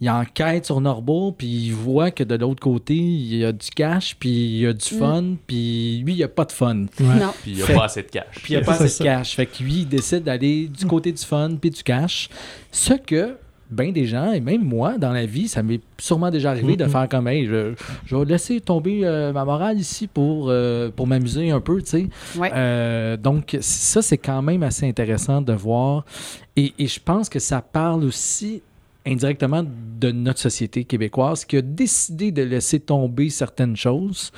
il 0.00 0.08
enquête 0.08 0.64
sur 0.64 0.80
Norbeau, 0.80 1.32
puis 1.32 1.46
il 1.46 1.72
voit 1.74 2.12
que 2.12 2.24
de 2.24 2.34
l'autre 2.34 2.60
côté, 2.62 2.94
il 2.94 3.36
y 3.36 3.44
a 3.44 3.52
du 3.52 3.68
cash, 3.68 4.16
puis 4.18 4.30
il 4.30 4.58
y 4.60 4.66
a 4.66 4.72
du 4.72 4.88
fun, 4.88 5.34
puis 5.46 5.98
lui, 6.02 6.14
il 6.14 6.16
n'y 6.16 6.22
a 6.22 6.28
pas 6.28 6.46
de 6.46 6.52
fun. 6.52 6.86
Ouais. 6.98 7.20
Non. 7.20 7.32
Puis 7.42 7.50
il 7.50 7.56
n'y 7.56 7.62
a 7.62 7.66
Fait- 7.66 7.74
pas 7.74 7.84
assez 7.84 8.02
de 8.02 8.08
cash. 8.08 8.24
Puis 8.42 8.54
il 8.54 8.56
n'y 8.56 8.62
a 8.62 8.64
pas 8.64 8.72
assez 8.82 8.98
de 9.00 9.04
cash. 9.04 9.36
Fait 9.36 9.44
que 9.44 9.62
lui, 9.62 9.80
il 9.80 9.86
décide 9.88 10.22
d'aller 10.22 10.66
du 10.68 10.86
côté 10.86 11.12
du 11.12 11.22
fun 11.22 11.56
puis 11.60 11.68
du 11.68 11.82
cash. 11.82 12.30
Ce 12.72 12.94
que 12.94 13.36
bien 13.74 13.90
des 13.92 14.06
gens, 14.06 14.32
et 14.32 14.40
même 14.40 14.62
moi, 14.64 14.96
dans 14.98 15.12
la 15.12 15.26
vie, 15.26 15.48
ça 15.48 15.62
m'est 15.62 15.80
sûrement 15.98 16.30
déjà 16.30 16.50
arrivé 16.50 16.76
de 16.76 16.84
Mhm. 16.84 16.90
faire 16.90 17.08
comme, 17.08 17.28
hey, 17.28 17.46
je, 17.46 17.74
je 18.06 18.16
vais 18.16 18.24
laisser 18.24 18.60
tomber 18.60 19.00
euh, 19.04 19.32
ma 19.32 19.44
morale 19.44 19.78
ici 19.78 20.06
pour, 20.06 20.46
euh, 20.48 20.90
pour 20.94 21.06
m'amuser 21.06 21.50
un 21.50 21.60
peu, 21.60 21.80
tu 21.82 21.88
sais. 21.90 22.08
Ouais. 22.38 22.50
Euh, 22.54 23.16
donc, 23.16 23.56
ça, 23.60 24.00
c'est 24.02 24.18
quand 24.18 24.42
même 24.42 24.62
assez 24.62 24.88
intéressant 24.88 25.40
de 25.42 25.52
voir. 25.52 26.04
Et, 26.56 26.72
et 26.78 26.86
je 26.86 27.00
pense 27.04 27.28
que 27.28 27.38
ça 27.38 27.60
parle 27.60 28.04
aussi 28.04 28.62
indirectement 29.06 29.62
de 30.00 30.10
notre 30.12 30.38
société 30.40 30.84
québécoise 30.84 31.44
qui 31.44 31.58
a 31.58 31.62
décidé 31.62 32.32
de 32.32 32.42
laisser 32.42 32.80
tomber 32.80 33.28
certaines 33.28 33.76
choses 33.76 34.32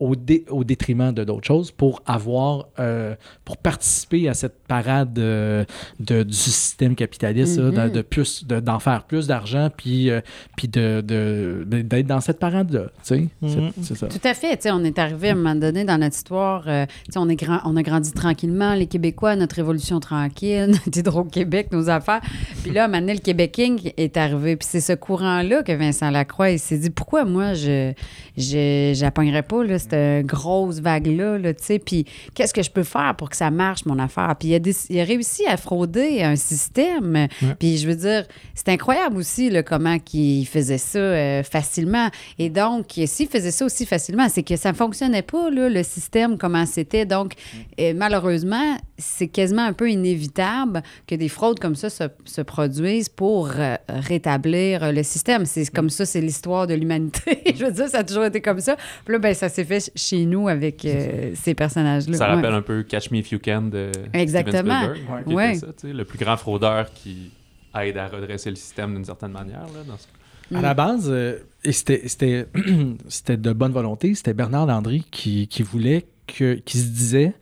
au, 0.00 0.14
dé- 0.16 0.44
au 0.50 0.62
détriment 0.64 1.12
de 1.12 1.24
d'autres 1.24 1.46
choses 1.46 1.70
pour 1.70 2.02
avoir 2.06 2.66
euh, 2.78 3.14
pour 3.44 3.56
participer 3.56 4.28
à 4.28 4.34
cette 4.34 4.58
parade 4.68 5.18
euh, 5.18 5.64
de, 6.00 6.22
du 6.22 6.34
système 6.34 6.94
capitaliste 6.94 7.58
là, 7.58 7.64
Mhm. 7.70 7.90
de, 7.90 7.94
de 7.96 8.02
plus 8.02 8.46
de- 8.46 8.60
d'en 8.60 8.78
faire 8.78 9.04
plus 9.04 9.26
d'argent 9.26 9.68
puis 9.76 10.10
euh, 10.10 10.20
puis 10.56 10.68
de, 10.68 11.00
d'être 11.66 12.06
dans 12.06 12.20
cette 12.20 12.38
parade 12.38 12.72
là 12.72 12.84
tu 12.86 12.90
sais 13.02 13.26
Mhm. 13.42 13.70
C'est- 13.74 13.82
c'est 13.82 13.94
ça 13.96 14.06
Tout 14.08 14.20
à 14.28 14.34
fait. 14.34 14.56
Tu 14.56 14.62
sais, 14.64 14.70
on 14.70 14.84
est 14.84 14.98
arrivé 14.98 15.28
à 15.30 15.32
un 15.32 15.34
moment 15.34 15.54
donné 15.54 15.84
dans 15.84 15.98
notre 15.98 16.14
histoire. 16.16 16.62
tu 17.06 17.12
sais, 17.12 17.18
on, 17.18 17.28
est 17.28 17.36
grand, 17.36 17.60
on 17.64 17.76
a 17.76 17.82
grandi 17.82 18.12
tranquillement, 18.12 18.74
les 18.74 18.86
Québécois, 18.86 19.36
notre 19.36 19.56
révolution 19.56 20.00
tranquille, 20.00 20.68
notre 20.86 20.98
Hydro-Québec, 20.98 21.68
nos 21.72 21.88
affaires. 21.90 22.20
Puis 22.62 22.70
là, 22.72 22.84
donné, 23.00 23.14
le 23.14 23.20
Québec 23.20 23.52
King 23.52 23.92
est 23.96 24.16
arrivé. 24.16 24.56
Puis 24.56 24.68
c'est 24.70 24.80
ce 24.80 24.92
courant-là 24.92 25.62
que 25.62 25.72
Vincent 25.72 26.10
Lacroix 26.10 26.50
il 26.50 26.58
s'est 26.58 26.78
dit 26.78 26.90
pourquoi 26.90 27.24
moi, 27.24 27.54
je 27.54 27.92
je 28.36 28.92
pas 29.42 29.64
là, 29.64 29.78
cette 29.90 29.98
cette 29.98 30.26
grosse 30.26 30.80
vague-là, 30.80 31.38
là, 31.38 31.54
tu 31.54 31.64
sais. 31.64 31.78
Puis 31.78 32.04
qu'est-ce 32.34 32.52
que 32.54 32.62
je 32.62 32.70
peux 32.70 32.82
faire 32.82 33.14
pour 33.16 33.30
que 33.30 33.36
ça 33.36 33.50
marche, 33.50 33.84
mon 33.86 33.98
affaire? 33.98 34.34
Puis 34.38 34.48
il 34.48 34.54
a, 34.54 34.58
déc- 34.58 34.86
il 34.90 35.00
a 35.00 35.04
réussi 35.04 35.46
à 35.46 35.56
frauder 35.56 36.22
un 36.22 36.36
système. 36.36 37.28
Puis 37.58 37.78
je 37.78 37.86
veux 37.88 37.94
dire, 37.94 38.26
c'est 38.54 38.68
incroyable 38.68 39.16
aussi, 39.16 39.50
là, 39.50 39.62
comment 39.62 39.96
il 40.12 40.46
faisait 40.46 40.78
ça 40.78 40.98
euh, 40.98 41.42
facilement. 41.42 42.08
Et 42.38 42.50
donc, 42.50 42.86
s'il 43.06 43.28
faisait 43.28 43.50
ça 43.50 43.64
aussi 43.64 43.86
facilement, 43.86 44.28
c'est 44.28 44.42
que 44.42 44.56
ça 44.56 44.72
ne 44.72 44.76
fonctionnait 44.76 45.22
pas, 45.22 45.50
là, 45.50 45.68
le 45.68 45.82
système, 45.82 46.38
comment 46.38 46.66
c'était. 46.66 47.06
Donc, 47.06 47.34
euh, 47.80 47.92
malheureusement, 47.96 48.76
c'est 48.98 49.28
quasiment 49.28 49.62
un 49.64 49.72
peu 49.72 49.90
inévitable 49.90 50.82
que 51.06 51.14
des 51.14 51.28
fraudes 51.28 51.60
comme 51.60 51.76
ça 51.76 51.90
se, 51.90 52.04
se 52.24 52.40
produisent 52.40 53.08
pour 53.08 53.50
euh, 53.56 53.76
rétablir 53.88 54.82
euh, 54.84 54.92
le 54.92 55.02
système. 55.02 55.46
C'est 55.46 55.70
comme 55.72 55.90
ça, 55.90 56.04
c'est 56.06 56.20
l'histoire 56.20 56.66
de 56.66 56.74
l'humanité. 56.74 57.42
Je 57.56 57.64
veux 57.64 57.72
dire, 57.72 57.88
ça 57.88 57.98
a 57.98 58.04
toujours 58.04 58.24
été 58.24 58.40
comme 58.40 58.60
ça. 58.60 58.76
Puis 59.04 59.12
là, 59.12 59.18
ben, 59.18 59.34
ça 59.34 59.48
s'est 59.48 59.64
fait 59.64 59.77
ch- 59.80 59.90
chez 59.96 60.24
nous 60.26 60.48
avec 60.48 60.84
euh, 60.84 61.32
ces 61.34 61.54
personnages-là. 61.54 62.16
Ça 62.16 62.28
Ouais. 62.28 62.34
rappelle 62.36 62.54
un 62.54 62.62
peu 62.62 62.82
Catch 62.82 63.10
Me 63.10 63.18
If 63.18 63.32
You 63.32 63.38
Can 63.44 63.62
de 63.62 63.90
Exactement. 64.12 64.80
Steven 64.82 64.94
Spielberg, 64.96 65.28
Ouais. 65.28 65.54
ça, 65.54 65.66
le 65.84 66.04
plus 66.04 66.18
grand 66.18 66.36
fraudeur 66.36 66.92
qui 66.92 67.30
aide 67.80 67.96
à 67.96 68.08
redresser 68.08 68.50
le 68.50 68.56
système 68.56 68.94
d'une 68.94 69.04
certaine 69.04 69.32
manière. 69.32 69.60
Là, 69.62 69.82
dans 69.86 69.96
ce- 69.96 70.54
À 70.56 70.60
la 70.62 70.72
base, 70.74 71.08
euh, 71.10 71.38
et 71.64 71.72
c'était, 71.72 72.02
c'était, 72.08 72.46
c'était 73.08 73.36
de 73.36 73.52
bonne 73.52 73.72
volonté, 73.72 74.14
c'était 74.14 74.32
Bernard 74.34 74.66
Landry 74.66 75.04
qui, 75.10 75.46
qui 75.48 75.62
voulait 75.62 76.06
que, 76.26 76.54
qui 76.54 76.78
se 76.78 76.88
disait 76.88 77.34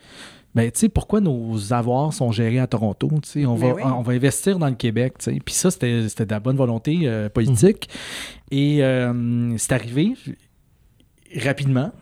ben, 0.54 0.70
tu 0.72 0.78
sais, 0.80 0.88
pourquoi 0.88 1.20
nos 1.20 1.74
avoirs 1.74 2.14
sont 2.14 2.32
gérés 2.32 2.58
à 2.60 2.66
Toronto? 2.66 3.10
Tu 3.22 3.28
sais, 3.28 3.44
on, 3.46 3.56
va, 3.56 3.68
Ben 3.68 3.74
oui. 3.76 3.82
on 3.84 4.00
va 4.00 4.12
investir 4.14 4.58
dans 4.58 4.68
le 4.68 4.74
Québec. 4.74 5.12
Puis 5.44 5.54
ça, 5.54 5.70
c'était, 5.70 6.08
c'était 6.08 6.24
de 6.24 6.30
la 6.30 6.40
bonne 6.40 6.56
volonté 6.56 7.00
euh, 7.02 7.28
politique. 7.28 7.90
Et 8.50 8.82
euh, 8.82 9.54
c'est 9.58 9.72
arrivé 9.72 10.14
rapidement. 11.44 11.92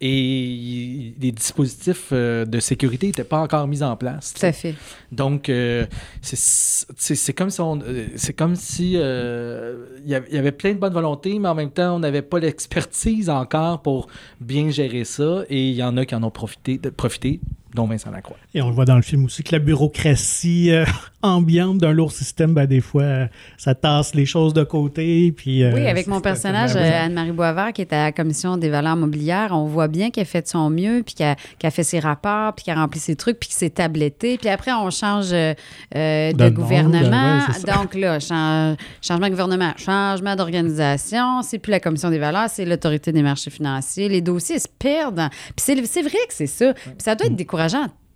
Et 0.00 1.14
les 1.20 1.32
dispositifs 1.32 2.10
euh, 2.12 2.44
de 2.44 2.60
sécurité 2.60 3.08
n'étaient 3.08 3.24
pas 3.24 3.40
encore 3.40 3.66
mis 3.66 3.82
en 3.82 3.96
place. 3.96 4.32
Tout 4.34 4.46
à 4.46 4.52
fait. 4.52 4.74
Donc, 5.10 5.48
euh, 5.48 5.86
c'est- 6.22 7.32
comme 7.32 7.50
si 7.50 7.60
on, 7.60 7.80
euh, 7.80 8.06
c'est 8.16 8.32
comme 8.32 8.54
si 8.54 8.92
euh, 8.96 9.86
il 10.04 10.10
y 10.10 10.14
avait- 10.14 10.28
il 10.30 10.36
y 10.36 10.38
avait 10.38 10.52
plein 10.52 10.72
de 10.72 10.78
bonne 10.78 10.92
volonté, 10.92 11.38
mais 11.40 11.48
en 11.48 11.54
même 11.54 11.70
temps, 11.70 11.96
on 11.96 11.98
n'avait 11.98 12.22
pas 12.22 12.38
l'expertise 12.38 13.28
encore 13.28 13.82
pour 13.82 14.06
bien 14.40 14.70
gérer 14.70 15.04
ça. 15.04 15.42
Et 15.50 15.68
il 15.70 15.74
y 15.74 15.82
en 15.82 15.96
a 15.96 16.06
qui 16.06 16.14
en 16.14 16.22
ont 16.22 16.30
profité, 16.30 16.78
de, 16.78 16.90
profité 16.90 17.40
dont 17.74 17.86
Vincent 17.86 18.10
Lacroix. 18.10 18.36
Et 18.54 18.62
on 18.62 18.68
le 18.68 18.74
voit 18.74 18.84
dans 18.86 18.96
le 18.96 19.02
film 19.02 19.24
aussi 19.26 19.42
que 19.42 19.54
la 19.54 19.58
bureaucratie 19.58 20.70
euh, 20.72 20.84
ambiante 21.22 21.78
d'un 21.78 21.92
lourd 21.92 22.12
système, 22.12 22.54
ben, 22.54 22.66
des 22.66 22.80
fois, 22.80 23.02
euh, 23.02 23.26
ça 23.58 23.74
tasse 23.74 24.14
les 24.14 24.24
choses 24.26 24.54
de 24.54 24.64
côté. 24.64 25.32
Puis, 25.36 25.62
euh, 25.62 25.72
Oui, 25.74 25.86
avec 25.86 26.06
mon 26.06 26.20
personnage, 26.20 26.76
Anne-Marie 26.76 27.32
Boisvert, 27.32 27.72
qui 27.72 27.82
est 27.82 27.92
à 27.92 28.04
la 28.04 28.12
Commission 28.12 28.56
des 28.56 28.70
valeurs 28.70 28.96
mobilières, 28.96 29.50
on 29.52 29.66
voit 29.66 29.88
bien 29.88 30.10
qu'elle 30.10 30.24
fait 30.24 30.42
de 30.42 30.48
son 30.48 30.70
mieux, 30.70 31.02
puis 31.04 31.14
qu'elle 31.14 31.36
qu'elle 31.58 31.70
fait 31.70 31.82
ses 31.82 32.00
rapports, 32.00 32.54
puis 32.54 32.64
qu'elle 32.64 32.78
remplit 32.78 33.00
ses 33.00 33.16
trucs, 33.16 33.38
puis 33.38 33.48
que 33.50 33.54
c'est 33.54 33.70
tabletté. 33.70 34.38
Puis 34.38 34.48
après, 34.48 34.72
on 34.72 34.90
change 34.90 35.30
de, 35.30 36.48
gouvernement. 36.50 37.38
ouais. 37.48 37.72
Donc 37.74 37.94
là, 37.94 38.18
chan- 38.18 38.76
changement 39.02 39.26
de 39.26 39.32
gouvernement, 39.32 39.72
changement 39.76 40.36
d'organisation, 40.36 41.42
c'est 41.42 41.58
plus 41.58 41.70
la 41.70 41.80
Commission 41.80 42.10
des 42.10 42.18
valeurs, 42.18 42.48
c'est 42.48 42.64
l'Autorité 42.64 43.12
des 43.12 43.22
marchés 43.22 43.50
financiers. 43.50 44.08
Les 44.08 44.20
dossiers 44.22 44.58
se 44.58 44.68
perdent. 44.78 45.28
Puis 45.54 45.64
c'est 45.64 45.86
c'est 45.86 46.02
vrai 46.02 46.18
que 46.28 46.34
c'est 46.34 46.46
ça. 46.46 46.72
Puis 46.74 46.94
ça 46.98 47.14
doit 47.14 47.26
être 47.26 47.36
décourageant. 47.36 47.57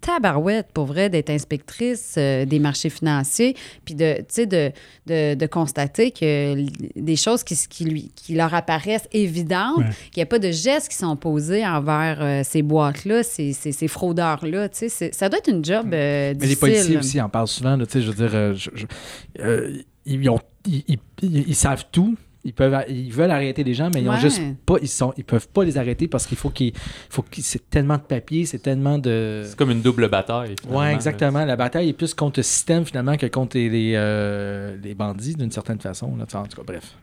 Tabarouette, 0.00 0.66
pour 0.75 0.87
vrai, 0.87 1.08
d'être 1.11 1.30
inspectrice 1.30 2.16
euh, 2.18 2.44
des 2.44 2.58
marchés 2.58 2.90
financiers, 2.90 3.54
puis 3.84 3.94
de, 3.94 4.16
de, 4.37 4.72
de, 5.06 5.34
de 5.37 5.46
constater 5.46 6.11
que 6.11 6.56
des 7.00 7.14
choses 7.14 7.44
qui, 7.44 7.54
qui, 7.68 7.84
lui, 7.84 8.11
qui 8.16 8.34
leur 8.34 8.52
apparaissent 8.52 9.06
évidentes, 9.12 9.78
Ouais. 9.78 9.84
qu'il 10.11 10.18
n'y 10.20 10.22
a 10.25 10.26
pas 10.26 10.40
de 10.40 10.50
gestes 10.50 10.88
qui 10.88 10.96
sont 10.96 11.14
posés 11.14 11.64
envers 11.64 12.18
euh, 12.20 12.42
ces 12.44 12.62
boîtes-là, 12.62 13.22
ces, 13.22 13.52
ces, 13.52 13.70
ces 13.70 13.87
fraudeurs-là. 13.87 14.68
Ça 14.72 15.28
doit 15.28 15.38
être 15.38 15.49
une 15.50 15.64
job 15.64 15.87
euh, 15.87 15.88
Mais 15.90 16.32
les 16.32 16.34
difficile. 16.34 16.58
policiers 16.58 16.96
aussi 16.96 17.20
en 17.20 17.28
parlent 17.28 17.46
souvent. 17.46 17.76
là, 17.76 17.84
je 17.94 17.99
veux 18.00 18.14
dire, 18.26 18.34
euh, 18.34 18.54
je- 18.56 18.70
je- 18.75 19.82
ils, 20.04 20.28
ont- 20.28 20.40
ils- 20.66 20.82
ils- 20.88 20.99
ils- 21.22 21.49
ils 21.49 21.54
savent 21.54 21.84
tout. 21.92 22.16
Ils, 22.44 22.52
peuvent, 22.52 22.84
ils 22.88 23.12
veulent 23.12 23.30
arrêter 23.30 23.62
les 23.62 23.72
gens, 23.72 23.88
mais 23.94 24.02
ils 24.02 24.08
ont 24.08 24.12
Ouais. 24.14 24.20
juste 24.20 24.42
pas, 24.66 24.75
ils 24.82 24.88
sont, 24.88 25.14
ils 25.16 25.22
peuvent 25.25 25.46
pas 25.49 25.62
les 25.62 25.78
arrêter 25.78 26.08
parce 26.08 26.26
qu'il 26.26 26.37
faut 26.37 26.50
qu'ils, 26.50 26.72
faut 27.08 27.25
c'est 27.38 27.70
tellement 27.70 27.96
de 27.96 28.02
papier, 28.02 28.46
c'est 28.46 28.58
tellement 28.58 28.99
de. 28.99 29.42
C'est 29.46 29.56
comme 29.56 29.70
une 29.70 29.80
double 29.82 30.08
bataille. 30.08 30.56
Ouais, 30.68 30.87
là. 30.87 30.92
exactement. 30.92 31.44
La 31.44 31.54
bataille 31.54 31.88
est 31.90 31.92
plus 31.92 32.14
contre 32.14 32.40
le 32.40 32.42
système 32.42 32.84
finalement 32.84 33.16
que 33.16 33.26
contre 33.26 33.56
les, 33.56 33.68
les, 33.68 33.92
euh, 33.94 34.76
les 34.82 34.94
bandits 34.94 35.34
d'une 35.34 35.52
certaine 35.52 35.78
façon. 35.78 36.16
Là. 36.16 36.25
En 36.34 36.42
tout 36.46 36.56
cas, 36.56 36.62
bref. 36.66 36.96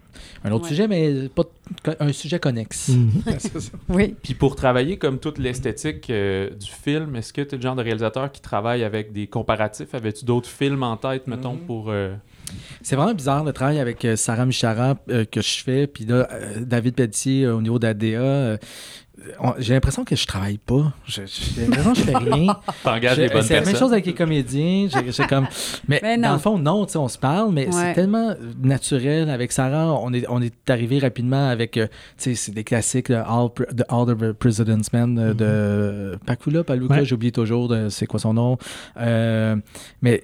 Un 0.44 0.52
autre 0.52 0.64
Ouais. 0.66 0.70
sujet, 0.72 0.88
mais 0.90 1.30
pas 1.30 1.44
un 2.02 2.12
sujet 2.12 2.40
connexe. 2.40 2.92
C'est 3.38 3.60
ça. 3.62 3.72
Oui. 3.88 4.16
Puis 4.22 4.34
pour 4.34 4.58
travailler 4.58 4.98
comme 4.98 5.20
toute 5.20 5.38
l'esthétique 5.38 6.10
euh, 6.10 6.50
du 6.50 6.70
film, 6.70 7.16
est-ce 7.16 7.32
que 7.32 7.42
tu 7.42 7.56
es 7.56 7.58
le 7.58 7.62
genre 7.62 7.76
de 7.78 7.84
réalisateur 7.84 8.30
qui 8.32 8.42
travaille 8.42 8.84
avec 8.84 9.14
des 9.14 9.28
comparatifs? 9.28 9.94
Avais-tu 9.96 10.26
d'autres 10.26 10.50
films 10.50 10.84
en 10.84 10.98
tête, 10.98 11.28
mettons, 11.28 11.54
Mhm. 11.54 11.60
pour... 11.60 11.90
euh, 11.92 12.14
C'est 12.82 12.96
vraiment 12.96 13.14
bizarre 13.14 13.44
le 13.44 13.54
travail 13.54 13.80
avec 13.80 14.04
euh, 14.06 14.16
Sarah 14.16 14.46
Michara 14.46 14.96
euh, 15.10 15.26
que 15.26 15.42
je 15.42 15.64
fais, 15.64 15.88
puis 15.88 16.06
là, 16.06 16.28
euh, 16.32 16.60
David 16.62 16.96
Pelletier 16.96 17.46
euh, 17.46 17.56
au 17.56 17.62
niveau 17.62 17.80
d'ADA. 17.80 18.06
euh, 18.08 18.58
on- 19.42 19.54
j'ai 19.60 19.74
l'impression 19.74 20.06
que 20.06 20.16
je 20.16 20.26
travaille 20.26 20.58
pas. 20.60 20.94
J'ai 21.06 21.26
l'impression 21.58 21.92
que 21.92 22.00
je 22.00 22.04
fais 22.04 22.18
rien. 22.18 22.56
T'engages 22.86 23.18
les 23.18 23.28
bonnes 23.28 23.42
c'est 23.44 23.60
la 23.60 23.66
même 23.66 23.76
chose 23.76 23.92
avec 23.92 24.06
les 24.06 24.14
comédiens. 24.14 24.88
J'ai- 24.90 25.12
j'ai 25.12 25.28
comme... 25.28 25.46
Mais, 25.90 26.00
Mais 26.02 26.16
non. 26.16 26.30
dans 26.30 26.34
le 26.36 26.40
fond, 26.40 26.58
non, 26.58 26.88
on 26.96 27.08
se 27.10 27.18
parle, 27.18 27.52
mais 27.52 27.66
Ouais. 27.66 27.72
c'est 27.74 27.94
tellement 27.96 28.34
naturel. 28.64 29.30
Avec 29.30 29.52
Sarah, 29.52 29.94
on 30.02 30.14
est, 30.14 30.26
on 30.30 30.42
est 30.42 30.70
arrivé 30.70 31.00
rapidement 31.00 31.50
avec, 31.50 31.72
tu 31.74 31.82
sais, 32.16 32.34
c'est 32.36 32.54
des 32.54 32.64
classiques, 32.64 33.10
là, 33.10 33.26
All, 33.30 33.50
the, 33.76 33.84
All 33.90 34.06
the 34.06 34.32
President's 34.32 34.94
Men 34.94 35.34
de 35.34 36.18
Pakula, 36.26 36.64
Paluka, 36.64 36.94
Ouais. 36.96 37.06
j'oublie 37.06 37.34
toujours 37.34 37.68
de- 37.68 37.90
c'est 37.90 38.06
quoi 38.08 38.22
son 38.22 38.34
nom. 38.36 38.58
Euh, 39.02 39.58
mais 40.02 40.24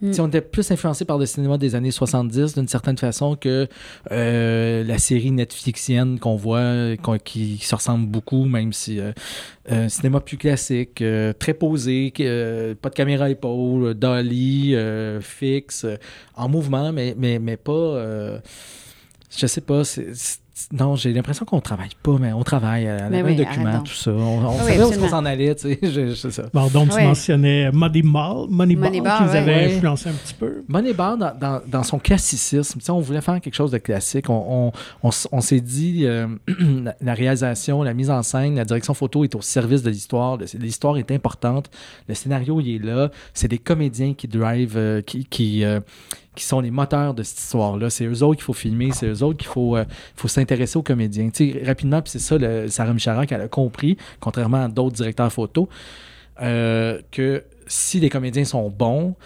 Mm. 0.00 0.12
sais, 0.12 0.20
on 0.20 0.28
était 0.28 0.40
plus 0.40 0.70
influencé 0.70 1.04
par 1.04 1.18
le 1.18 1.26
cinéma 1.26 1.56
des 1.58 1.74
années 1.74 1.90
70 1.90 2.54
d'une 2.54 2.68
certaine 2.68 2.98
façon 2.98 3.34
que 3.34 3.66
euh, 4.12 4.84
la 4.84 4.98
série 4.98 5.30
Netflixienne 5.30 6.18
qu'on 6.18 6.36
voit, 6.36 6.96
qui, 7.24 7.58
se 7.58 7.74
ressemble 7.74 8.06
beaucoup, 8.06 8.44
même 8.44 8.72
si 8.72 9.00
euh, 9.00 9.12
un 9.68 9.88
cinéma 9.88 10.20
plus 10.20 10.36
classique, 10.36 11.00
euh, 11.02 11.32
très 11.32 11.54
posé, 11.54 12.12
euh, 12.20 12.74
pas 12.74 12.90
de 12.90 12.94
caméra 12.94 13.30
épaule, 13.30 13.94
dolly, 13.94 14.74
euh, 14.74 15.20
fixe, 15.20 15.84
euh, 15.84 15.96
en 16.34 16.48
mouvement, 16.48 16.92
mais, 16.92 17.14
mais, 17.16 17.38
mais 17.38 17.56
pas. 17.56 17.72
euh, 17.72 18.38
je 19.36 19.46
sais 19.46 19.60
pas, 19.60 19.84
c'est. 19.84 20.12
Non, 20.72 20.96
j'ai 20.96 21.12
l'impression 21.12 21.44
qu'on 21.44 21.60
travaille 21.60 21.90
pas, 22.02 22.16
mais 22.18 22.32
on 22.32 22.42
travaille 22.42 22.88
à 22.88 23.08
Mais 23.10 23.20
la 23.22 23.28
oui, 23.28 23.34
un 23.34 23.36
document, 23.44 23.80
tout 23.82 23.92
ça. 23.92 24.10
On, 24.10 24.38
on 24.38 24.46
Ah 24.48 24.52
oui, 24.64 24.70
savait 24.72 24.78
où 24.82 24.86
absolument. 24.86 25.08
s'en 25.08 25.24
allait, 25.26 25.54
tu 25.54 25.62
sais. 25.68 25.78
je- 25.82 25.88
je- 26.08 26.14
C'est 26.14 26.30
ça. 26.30 26.44
Bon, 26.54 26.66
donc, 26.68 26.88
tu 26.96 27.02
mentionnais 27.02 27.70
Moneyball, 27.72 28.46
Moneyball, 28.48 28.84
Moneyball, 28.84 29.18
qui 29.18 29.24
vous 29.24 29.30
ouais. 29.32 29.36
avait 29.38 29.54
Ouais. 29.66 29.74
influencé 29.76 30.08
un 30.08 30.12
petit 30.12 30.34
peu. 30.34 30.64
Moneyball, 30.68 31.18
dans, 31.18 31.34
dans, 31.38 31.60
dans 31.66 31.82
son 31.82 31.98
classicisme, 31.98 32.78
tu 32.78 32.84
sais, 32.86 32.90
on 32.90 33.00
voulait 33.00 33.20
faire 33.20 33.38
quelque 33.40 33.54
chose 33.54 33.70
de 33.70 33.78
classique. 33.78 34.30
On, 34.30 34.72
on, 35.02 35.08
on 35.08 35.10
on 35.32 35.40
s'est 35.42 35.60
dit, 35.60 36.06
euh, 36.06 36.26
la, 37.02 37.14
réalisation, 37.14 37.82
la 37.82 37.92
mise 37.94 38.10
en 38.10 38.22
scène, 38.22 38.56
la 38.56 38.64
direction 38.64 38.94
photo 38.94 39.24
est 39.24 39.34
au 39.34 39.42
service 39.42 39.82
de 39.82 39.90
l'histoire. 39.90 40.38
L'histoire 40.58 40.96
est 40.96 41.10
importante. 41.10 41.70
Le 42.08 42.14
scénario, 42.14 42.60
il 42.60 42.76
est 42.76 42.84
là. 42.84 43.10
C'est 43.34 43.48
des 43.48 43.58
comédiens 43.58 44.14
qui 44.14 44.26
drive, 44.28 44.74
euh, 44.76 45.02
qui, 45.02 45.24
qui, 45.26 45.64
euh, 45.64 45.80
qui 46.36 46.44
sont 46.44 46.60
les 46.60 46.70
moteurs 46.70 47.14
de 47.14 47.24
cette 47.24 47.38
histoire-là. 47.40 47.90
C'est 47.90 48.04
eux 48.04 48.22
autres 48.22 48.36
qu'il 48.36 48.44
faut 48.44 48.52
filmer, 48.52 48.92
c'est 48.92 49.06
eux 49.08 49.22
autres 49.24 49.38
qu'il 49.38 49.48
faut, 49.48 49.76
euh, 49.76 49.84
faut 50.14 50.28
s'intéresser 50.28 50.78
aux 50.78 50.82
comédiens. 50.82 51.30
Tu 51.30 51.52
sais, 51.52 51.62
rapidement, 51.64 52.00
puis 52.02 52.10
c'est 52.12 52.18
ça, 52.20 52.38
le, 52.38 52.68
Sarah 52.68 52.92
Michara, 52.92 53.26
qu'elle 53.26 53.40
a 53.40 53.48
compris, 53.48 53.96
contrairement 54.20 54.64
à 54.64 54.68
d'autres 54.68 54.94
directeurs 54.96 55.32
photo, 55.32 55.68
euh, 56.42 57.00
que 57.10 57.42
si 57.66 57.98
les 57.98 58.08
comédiens 58.10 58.44
sont 58.44 58.70
bons, 58.70 59.16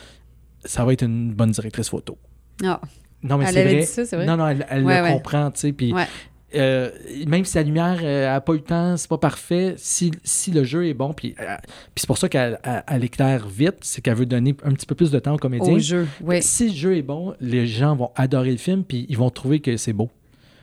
ça 0.64 0.84
va 0.84 0.92
être 0.92 1.02
une 1.02 1.32
bonne 1.34 1.50
directrice 1.50 1.88
photo. 1.90 2.16
Ah. 2.64 2.80
Non, 3.22 3.36
mais 3.36 3.44
Elle 3.48 3.52
c'est 3.54 3.60
avait 3.60 3.70
vrai. 3.72 3.80
dit 3.80 3.86
ça, 3.86 4.04
c'est 4.06 4.16
vrai? 4.16 4.24
Non, 4.26 4.36
non, 4.38 4.48
elle, 4.48 4.66
elle 4.70 4.84
Ouais, 4.84 4.98
le 4.98 5.02
ouais. 5.04 5.12
comprend, 5.12 5.50
tu 5.50 5.60
sais. 5.60 5.72
Puis 5.72 5.92
Ouais. 5.92 6.06
Euh, 6.54 6.90
même 7.26 7.44
si 7.44 7.56
la 7.56 7.62
lumière 7.62 8.02
n'a 8.02 8.40
pas 8.40 8.52
eu 8.52 8.56
le 8.56 8.62
temps, 8.62 8.96
c'est 8.96 9.08
pas 9.08 9.18
parfait. 9.18 9.74
Si, 9.76 10.10
si 10.24 10.50
le 10.50 10.64
jeu 10.64 10.86
est 10.86 10.94
bon, 10.94 11.12
puis, 11.12 11.34
euh, 11.40 11.56
c'est 11.96 12.06
pour 12.06 12.18
ça 12.18 12.28
qu'elle 12.28 12.58
elle- 12.62 12.84
elle 12.88 13.04
éclaire 13.04 13.46
vite, 13.48 13.76
c'est 13.82 14.00
qu'elle 14.00 14.14
veut 14.16 14.26
donner 14.26 14.54
un 14.64 14.72
petit 14.72 14.86
peu 14.86 14.94
plus 14.94 15.10
de 15.10 15.18
temps 15.18 15.34
aux 15.34 15.38
comédiens. 15.38 15.72
Au 15.74 15.78
jeu, 15.78 16.06
oui. 16.22 16.42
Si 16.42 16.68
le 16.68 16.74
jeu 16.74 16.96
est 16.96 17.02
bon, 17.02 17.34
les 17.40 17.66
gens 17.66 17.94
vont 17.96 18.10
adorer 18.16 18.50
le 18.52 18.56
film, 18.56 18.84
puis 18.84 19.06
ils 19.08 19.16
vont 19.18 19.30
trouver 19.30 19.60
que 19.60 19.76
c'est 19.76 19.92
beau. 19.92 20.10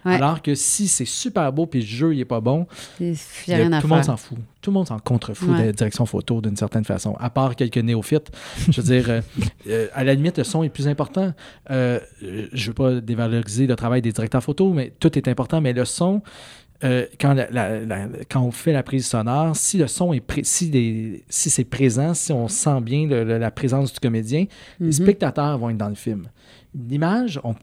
Ouais. 0.06 0.13
Alors 0.16 0.42
que 0.42 0.56
si 0.56 0.88
c'est 0.88 1.06
super 1.06 1.51
beau, 1.51 1.66
puis 1.66 1.82
le 1.82 1.86
jeu 1.86 2.13
il 2.13 2.20
est 2.22 2.25
pas 2.25 2.39
bon, 2.39 2.66
Il 3.00 3.13
a 3.54 3.80
tout 3.82 3.88
le 3.88 3.94
monde 3.96 4.04
s'en 4.04 4.16
fout. 4.18 4.38
Tout 4.62 4.70
le 4.72 4.75
monde 4.75 4.88
s'en 4.88 5.00
contrefout 5.00 5.50
Ouais. 5.50 5.62
de 5.62 5.66
la 5.68 5.72
direction 5.74 6.06
photo 6.06 6.39
d'une 6.42 6.56
certaine 6.56 6.86
façon, 6.86 7.16
à 7.20 7.30
part 7.30 7.56
quelques 7.56 7.77
néophytes. 7.77 8.32
Je 8.70 8.82
veux 8.82 8.88
dire, 9.01 9.10
euh, 9.10 9.22
euh, 9.68 9.88
à 9.94 10.04
la 10.04 10.13
limite, 10.13 10.38
le 10.38 10.44
son 10.44 10.63
est 10.63 10.70
plus 10.70 10.88
important. 10.88 11.34
Euh, 11.72 12.00
je 12.54 12.68
veux 12.68 12.74
pas 12.74 13.01
dévaloriser 13.01 13.68
le 13.68 13.75
travail 13.75 14.01
des 14.01 14.12
directeurs 14.12 14.44
photo, 14.44 14.72
mais 14.72 14.94
tout 15.00 15.18
est 15.18 15.27
important. 15.27 15.60
Mais 15.62 15.74
le 15.74 15.84
son, 15.86 16.22
euh, 16.84 17.06
quand, 17.20 17.34
la- 17.34 17.50
la- 17.50 17.80
la- 17.86 18.08
quand 18.30 18.42
on 18.42 18.51
fait 18.51 18.72
la 18.74 18.84
prise 18.84 19.08
sonore, 19.08 19.56
si 19.56 19.77
le 19.77 19.88
son 19.88 20.13
est 20.13 20.22
si, 20.44 20.70
les- 20.70 21.24
si 21.30 21.50
c'est 21.50 21.63
présent, 21.66 22.13
si 22.13 22.32
on 22.32 22.48
sent 22.48 22.82
bien 22.82 23.08
le- 23.08 23.24
le- 23.24 23.38
la 23.39 23.51
présence 23.51 23.92
du 23.94 24.00
comédien, 24.00 24.46
les 24.80 24.86
Mhm. 24.88 24.92
spectateurs 24.92 25.58
vont 25.58 25.70
être 25.70 25.77
dans 25.77 25.89
le 25.89 25.96
film. 25.96 26.27
L'image, 26.75 27.39
on- 27.44 27.56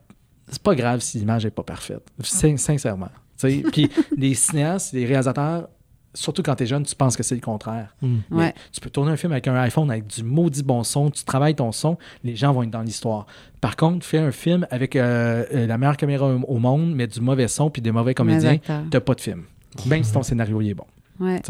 c'est 0.48 0.62
pas 0.62 0.74
grave 0.74 1.00
si 1.00 1.18
l'image 1.18 1.44
n'est 1.44 1.50
pas 1.50 1.62
parfaite, 1.62 2.02
sin- 2.22 2.56
sincèrement. 2.56 3.10
Puis 3.40 3.90
les 4.16 4.34
cinéastes, 4.34 4.92
les 4.92 5.06
réalisateurs 5.06 5.68
surtout 6.14 6.42
quand 6.42 6.54
tu 6.54 6.62
es 6.62 6.66
jeune, 6.66 6.84
tu 6.84 6.94
penses 6.94 7.16
que 7.16 7.22
c'est 7.22 7.34
le 7.34 7.40
contraire. 7.40 7.94
Mm. 8.00 8.18
Ouais. 8.30 8.54
Tu 8.72 8.80
peux 8.80 8.90
tourner 8.90 9.12
un 9.12 9.16
film 9.16 9.32
avec 9.32 9.46
un 9.48 9.56
iPhone 9.56 9.90
avec 9.90 10.06
du 10.06 10.22
maudit 10.22 10.62
bon 10.62 10.82
son, 10.84 11.10
tu 11.10 11.24
travailles 11.24 11.54
ton 11.54 11.72
son, 11.72 11.98
les 12.22 12.36
gens 12.36 12.52
vont 12.52 12.62
être 12.62 12.70
dans 12.70 12.82
l'histoire. 12.82 13.26
Par 13.60 13.76
contre, 13.76 14.06
fais 14.06 14.18
un 14.18 14.30
film 14.30 14.66
avec 14.70 14.96
euh, 14.96 15.44
euh, 15.52 15.66
la 15.66 15.76
meilleure 15.76 15.96
caméra 15.96 16.26
au, 16.26 16.58
monde, 16.58 16.94
mais 16.94 17.06
du 17.06 17.20
mauvais 17.20 17.48
son 17.48 17.68
puis 17.70 17.82
des 17.82 17.92
mauvais 17.92 18.14
comédiens, 18.14 18.58
t'as 18.90 19.00
pas 19.00 19.14
de 19.14 19.20
film. 19.20 19.42
Même 19.86 20.04
si 20.04 20.12
ton 20.12 20.22
scénario 20.22 20.60
il 20.60 20.70
est 20.70 20.74
bon. 20.74 20.86
Ouais. 21.20 21.42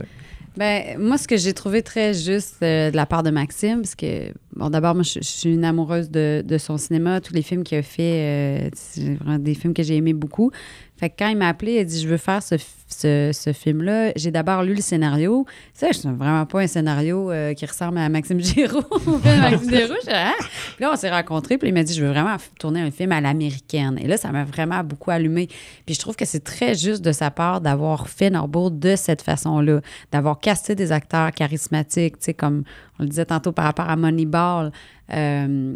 Ben, 0.56 0.99
moi, 0.99 1.18
ce 1.18 1.26
que 1.26 1.37
j'ai 1.37 1.52
trouvé 1.52 1.82
très 1.82 2.14
juste 2.14 2.56
euh, 2.62 2.92
de 2.92 2.96
la 2.96 3.06
part 3.06 3.25
de 3.25 3.30
Maxime, 3.30 3.82
parce 3.82 3.96
que, 3.96 4.32
bon, 4.54 4.70
d'abord, 4.70 4.94
moi, 4.94 5.02
je, 5.02 5.14
je 5.14 5.26
suis 5.26 5.52
une 5.52 5.64
amoureuse 5.64 6.11
de, 6.11 6.44
de 6.46 6.58
son 6.58 6.78
cinéma, 6.78 7.20
tous 7.20 7.34
les 7.34 7.42
films 7.42 7.64
qu'il 7.64 7.78
a 7.78 7.82
fait, 7.82 8.02
euh, 8.66 8.70
c'est 8.75 9.14
vraiment 9.14 9.38
des 9.38 9.54
films 9.54 9.75
que 9.75 9.82
j'ai 9.82 9.96
aimés 9.96 10.12
beaucoup. 10.12 10.52
Fait 10.97 11.11
que 11.11 11.15
quand 11.19 11.29
il 11.29 11.37
m'a 11.37 11.49
appelé, 11.49 11.73
il 11.73 11.79
a 11.79 11.85
dit 11.85 12.01
Je 12.01 12.09
veux 12.09 12.17
faire 12.17 12.43
ce, 12.43 12.55
ce, 12.89 13.31
ce 13.33 13.53
film-là. 13.53 14.13
J'ai 14.17 14.31
d'abord 14.31 14.63
lu 14.63 14.75
le 14.75 14.81
scénario. 14.81 15.45
Ça, 15.73 15.89
c'est 15.93 16.09
vraiment 16.09 16.47
pas 16.47 16.61
un 16.61 16.67
scénario 16.67 17.31
euh, 17.31 17.53
qui 17.55 17.67
ressemble 17.67 17.99
à 17.99 18.09
Maxime 18.09 18.41
Giroux. 18.41 18.83
Maxime 19.25 19.71
Giroux. 19.71 19.95
Je 20.05 20.11
Ah! 20.13 20.33
Puis 20.39 20.85
là, 20.85 20.91
on 20.93 20.97
s'est 20.97 21.11
rencontrés, 21.11 21.59
puis 21.59 21.69
il 21.69 21.75
m'a 21.75 21.83
dit 21.83 21.95
Je 21.95 22.05
veux 22.05 22.11
vraiment 22.11 22.37
tourner 22.59 22.81
un 22.81 22.91
film 22.91 23.13
à 23.13 23.21
l'américaine. 23.21 23.99
Et 24.01 24.07
là, 24.07 24.17
ça 24.17 24.31
m'a 24.31 24.45
vraiment 24.45 24.85
beaucoup 24.85 25.11
allumé. 25.11 25.49
Puis 25.85 25.95
je 25.95 25.99
trouve 26.01 26.15
que 26.17 26.25
c'est 26.25 26.45
très 26.45 26.75
juste 26.75 27.03
de 27.03 27.13
sa 27.13 27.31
part 27.31 27.61
d'avoir 27.61 28.09
fait 28.09 28.31
Norbourg 28.31 28.71
de 28.71 28.95
cette 28.97 29.23
façon-là, 29.23 29.81
d'avoir 30.13 30.39
casté 30.39 30.75
des 30.75 30.93
acteurs 30.93 31.33
charismatiques, 31.33 32.19
tu 32.19 32.27
sais, 32.27 32.35
comme 32.35 32.63
on 32.99 33.03
le 33.03 33.09
disait 33.09 33.27
tantôt 33.27 33.53
par 33.53 33.65
rapport 33.65 33.89
à 33.91 33.97
Moneyball. 33.97 34.71
Euh, 35.12 35.75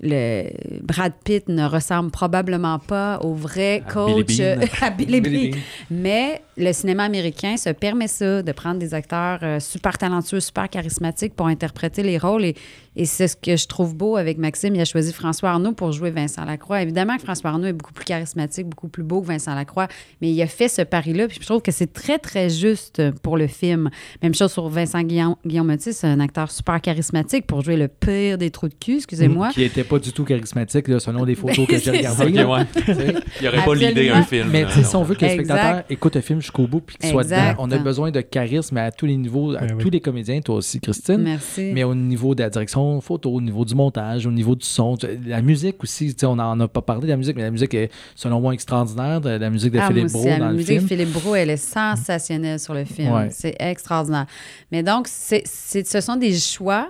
le 0.00 0.80
Brad 0.80 1.12
Pitt 1.24 1.48
ne 1.48 1.64
ressemble 1.66 2.12
probablement 2.12 2.78
pas 2.78 3.18
au 3.22 3.34
vrai 3.34 3.82
À 3.86 3.92
coach 3.92 4.26
Billy 4.26 4.38
Bean. 4.38 4.66
à 4.80 4.90
Billy 4.90 5.20
Billy 5.20 5.50
Bean. 5.50 5.56
Bean. 5.56 5.62
Mais 5.90 6.42
le 6.56 6.72
cinéma 6.72 7.04
américain 7.04 7.56
se 7.56 7.70
permet 7.70 8.06
ça, 8.06 8.42
de 8.42 8.52
prendre 8.52 8.78
des 8.78 8.94
acteurs 8.94 9.40
euh, 9.42 9.58
super 9.58 9.98
talentueux, 9.98 10.38
super 10.38 10.68
charismatiques 10.68 11.34
pour 11.34 11.48
interpréter 11.48 12.04
les 12.04 12.16
rôles. 12.16 12.44
Et, 12.44 12.54
et 12.94 13.06
c'est 13.06 13.26
ce 13.26 13.34
que 13.34 13.56
je 13.56 13.66
trouve 13.66 13.96
beau 13.96 14.16
avec 14.16 14.38
Maxime. 14.38 14.74
Il 14.76 14.80
a 14.80 14.84
choisi 14.84 15.12
François 15.12 15.50
Arnaud 15.50 15.72
pour 15.72 15.90
jouer 15.90 16.10
Vincent 16.10 16.44
Lacroix. 16.44 16.82
Évidemment 16.82 17.16
que 17.16 17.22
François 17.22 17.50
Arnaud 17.50 17.66
est 17.66 17.72
beaucoup 17.72 17.92
plus 17.92 18.04
charismatique, 18.04 18.68
beaucoup 18.68 18.88
plus 18.88 19.02
beau 19.02 19.20
que 19.20 19.26
Vincent 19.26 19.54
Lacroix, 19.54 19.88
mais 20.20 20.30
il 20.30 20.40
a 20.42 20.46
fait 20.46 20.68
ce 20.68 20.82
pari-là. 20.82 21.26
Puis 21.26 21.38
je 21.40 21.46
trouve 21.46 21.60
que 21.60 21.72
c'est 21.72 21.92
très, 21.92 22.18
très 22.18 22.50
juste 22.50 23.02
pour 23.22 23.36
le 23.36 23.48
film. 23.48 23.90
Même 24.22 24.34
chose 24.34 24.52
sur 24.52 24.68
Vincent 24.68 25.02
Guillaume, 25.02 25.34
Guillaume 25.44 25.74
c'est 25.78 26.06
un 26.06 26.20
acteur 26.20 26.50
super 26.50 26.80
charismatique 26.80 27.46
pour 27.46 27.62
jouer 27.62 27.76
le 27.76 27.88
pire 27.88 28.38
des 28.38 28.43
trous 28.50 28.68
de 28.68 28.74
cul, 28.74 28.96
excusez-moi. 28.96 29.50
Qui 29.52 29.62
était 29.64 29.84
pas 29.84 29.98
du 29.98 30.12
tout 30.12 30.24
charismatique, 30.24 30.88
là, 30.88 30.98
selon 31.00 31.24
les 31.24 31.34
photos 31.34 31.66
que 31.66 31.78
j'ai 31.78 31.90
regardées. 31.98 32.24
Ok, 32.24 32.34
là. 32.34 32.48
ouais. 32.48 32.64
Tu 32.74 32.94
sais? 32.94 33.14
Il 33.40 33.48
aurait 33.48 33.64
pas 33.64 33.74
l'idée 33.74 34.08
un 34.10 34.22
film. 34.22 34.48
Mais 34.50 34.64
si 34.70 34.94
on 34.96 35.02
veut 35.02 35.14
que 35.14 35.24
le 35.24 35.30
spectateur 35.32 35.82
écoute 35.90 36.14
le 36.16 36.20
film 36.20 36.40
jusqu'au 36.40 36.66
bout 36.66 36.80
puis 36.80 36.96
qu'il 36.96 37.10
soit 37.10 37.24
dedans, 37.24 37.54
on 37.58 37.70
a 37.70 37.78
besoin 37.78 38.10
de 38.10 38.20
charisme 38.20 38.76
à 38.76 38.90
tous 38.92 39.06
les 39.06 39.16
niveaux, 39.16 39.54
à 39.54 39.60
Ben 39.60 39.74
oui. 39.76 39.82
tous 39.82 39.90
les 39.90 40.00
comédiens, 40.00 40.40
toi 40.40 40.56
aussi, 40.56 40.80
Christine. 40.80 41.18
Merci. 41.22 41.70
Mais 41.74 41.84
au 41.84 41.94
niveau 41.94 42.34
de 42.34 42.42
la 42.42 42.50
direction 42.50 43.00
photo, 43.00 43.30
au 43.32 43.40
niveau 43.40 43.64
du 43.64 43.74
montage, 43.74 44.26
au 44.26 44.30
niveau 44.30 44.54
du 44.54 44.66
son, 44.66 44.96
la 45.26 45.42
musique 45.42 45.82
aussi, 45.82 46.14
tu 46.14 46.20
sais, 46.20 46.26
on 46.26 46.36
n'en 46.36 46.58
a 46.60 46.68
pas 46.68 46.82
parlé 46.82 47.02
de 47.02 47.08
la 47.12 47.16
musique, 47.16 47.36
mais 47.36 47.42
la 47.42 47.50
musique 47.50 47.74
est 47.74 47.90
selon 48.14 48.40
moi 48.40 48.54
extraordinaire, 48.54 49.20
de 49.20 49.30
la 49.30 49.50
musique 49.50 49.72
de 49.72 49.78
Ah, 49.78 49.88
Philippe 49.88 50.12
Brault 50.12 50.24
dans 50.24 50.38
la 50.38 50.48
le 50.50 50.56
musique 50.56 50.80
de 50.82 50.86
film. 50.86 50.88
Philippe 50.88 51.12
Brault, 51.12 51.34
elle 51.34 51.50
est 51.50 51.56
sensationnelle 51.56 52.58
sur 52.60 52.74
le 52.74 52.84
film. 52.84 53.12
Ouais. 53.12 53.28
C'est 53.30 53.54
extraordinaire. 53.58 54.26
Mais 54.72 54.82
donc, 54.82 55.06
c'est, 55.08 55.42
c'est- 55.44 55.86
ce 55.86 56.00
sont 56.00 56.16
des 56.16 56.34
choix 56.38 56.88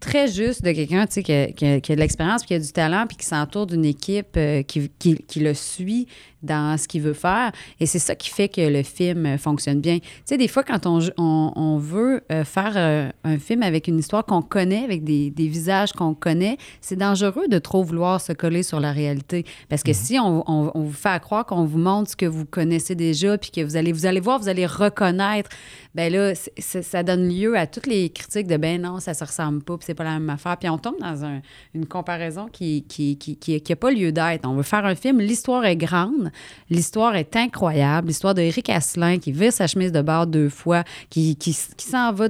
très 0.00 0.28
justes 0.28 0.62
de 0.64 0.72
quelqu'un 0.72 1.06
tu 1.06 1.12
sais, 1.14 1.22
qui, 1.22 1.32
a, 1.32 1.46
qui 1.52 1.66
a- 1.66 1.80
qui 1.80 1.92
a 1.92 1.94
de 1.94 2.00
l'expérience, 2.00 2.42
qui 2.44 2.54
a 2.54 2.58
du 2.58 2.72
talent, 2.72 3.04
puis 3.06 3.16
qui 3.16 3.26
s'entoure 3.26 3.66
d'une 3.66 3.84
équipe 3.84 4.36
euh, 4.36 4.62
qui, 4.62 4.90
qui- 4.98 5.16
qui 5.16 5.40
le 5.40 5.54
suit 5.54 6.06
dans 6.42 6.78
ce 6.78 6.88
qu'il 6.88 7.02
veut 7.02 7.12
faire. 7.12 7.52
Et 7.80 7.86
c'est 7.86 7.98
ça 7.98 8.14
qui 8.14 8.30
fait 8.30 8.48
que 8.48 8.62
le 8.62 8.82
film 8.82 9.26
euh, 9.26 9.36
fonctionne 9.36 9.80
bien. 9.82 9.98
Tu 9.98 10.06
sais, 10.24 10.38
des 10.38 10.48
fois, 10.48 10.62
quand 10.62 10.86
on, 10.86 10.98
on, 11.18 11.52
on 11.54 11.76
veut 11.76 12.22
euh, 12.32 12.44
faire 12.44 12.72
euh, 12.76 13.10
un 13.24 13.38
film 13.38 13.62
avec 13.62 13.88
une 13.88 13.98
histoire 13.98 14.24
qu'on 14.24 14.40
connaît, 14.40 14.82
avec 14.84 15.04
des, 15.04 15.30
des 15.30 15.48
visages 15.48 15.92
qu'on 15.92 16.14
connaît, 16.14 16.56
c'est 16.80 16.96
dangereux 16.96 17.46
de 17.48 17.58
trop 17.58 17.82
vouloir 17.82 18.22
se 18.22 18.32
coller 18.32 18.62
sur 18.62 18.80
la 18.80 18.90
réalité. 18.92 19.44
Parce 19.68 19.82
que 19.82 19.92
si 19.92 20.18
on, 20.18 20.42
on- 20.50 20.70
on 20.74 20.82
vous 20.82 20.92
fait 20.92 21.20
croire 21.20 21.44
qu'on 21.44 21.64
vous 21.66 21.78
montre 21.78 22.10
ce 22.12 22.16
que 22.16 22.24
vous 22.26 22.46
connaissez 22.46 22.94
déjà, 22.94 23.36
puis 23.36 23.50
que 23.50 23.60
vous 23.60 23.76
allez, 23.76 23.92
vous 23.92 24.06
allez 24.06 24.20
voir, 24.20 24.38
vous 24.38 24.48
allez 24.48 24.64
reconnaître, 24.66 25.50
ben 25.94 26.10
là, 26.10 26.32
ça 26.58 27.02
donne 27.02 27.28
lieu 27.28 27.58
à 27.58 27.66
toutes 27.66 27.86
les 27.86 28.08
critiques 28.08 28.46
de 28.46 28.56
ben 28.56 28.80
non, 28.80 28.98
ça 29.00 29.12
se 29.12 29.24
ressemble 29.24 29.62
pas, 29.62 29.76
puis 29.76 29.89
c'est 29.90 29.94
pas 29.94 30.04
la 30.04 30.12
même 30.20 30.30
affaire. 30.30 30.56
Puis 30.56 30.68
on 30.68 30.78
tombe 30.78 30.98
dans 31.00 31.24
un- 31.24 31.40
une 31.74 31.86
comparaison 31.86 32.46
qui 32.52 32.84
qui, 32.88 33.16
qui, 33.16 33.36
qui, 33.36 33.60
qui 33.60 33.72
a 33.72 33.76
pas 33.76 33.90
lieu 33.90 34.12
d'être. 34.12 34.46
On 34.48 34.54
veut 34.54 34.62
faire 34.62 34.84
un 34.86 34.94
film, 34.94 35.18
l'histoire 35.20 35.64
est 35.64 35.76
grande, 35.76 36.30
l'histoire 36.68 37.16
est 37.16 37.34
incroyable, 37.36 38.08
l'histoire 38.08 38.34
de 38.34 38.42
Eric 38.42 38.70
Asselin 38.70 39.18
qui 39.18 39.32
vire 39.32 39.52
sa 39.52 39.66
chemise 39.66 39.90
de 39.92 40.00
bord 40.02 40.26
deux 40.26 40.48
fois, 40.48 40.84
qui, 41.10 41.34
qui, 41.36 41.56
qui 41.76 41.86
s'en 41.86 42.12
va 42.12 42.28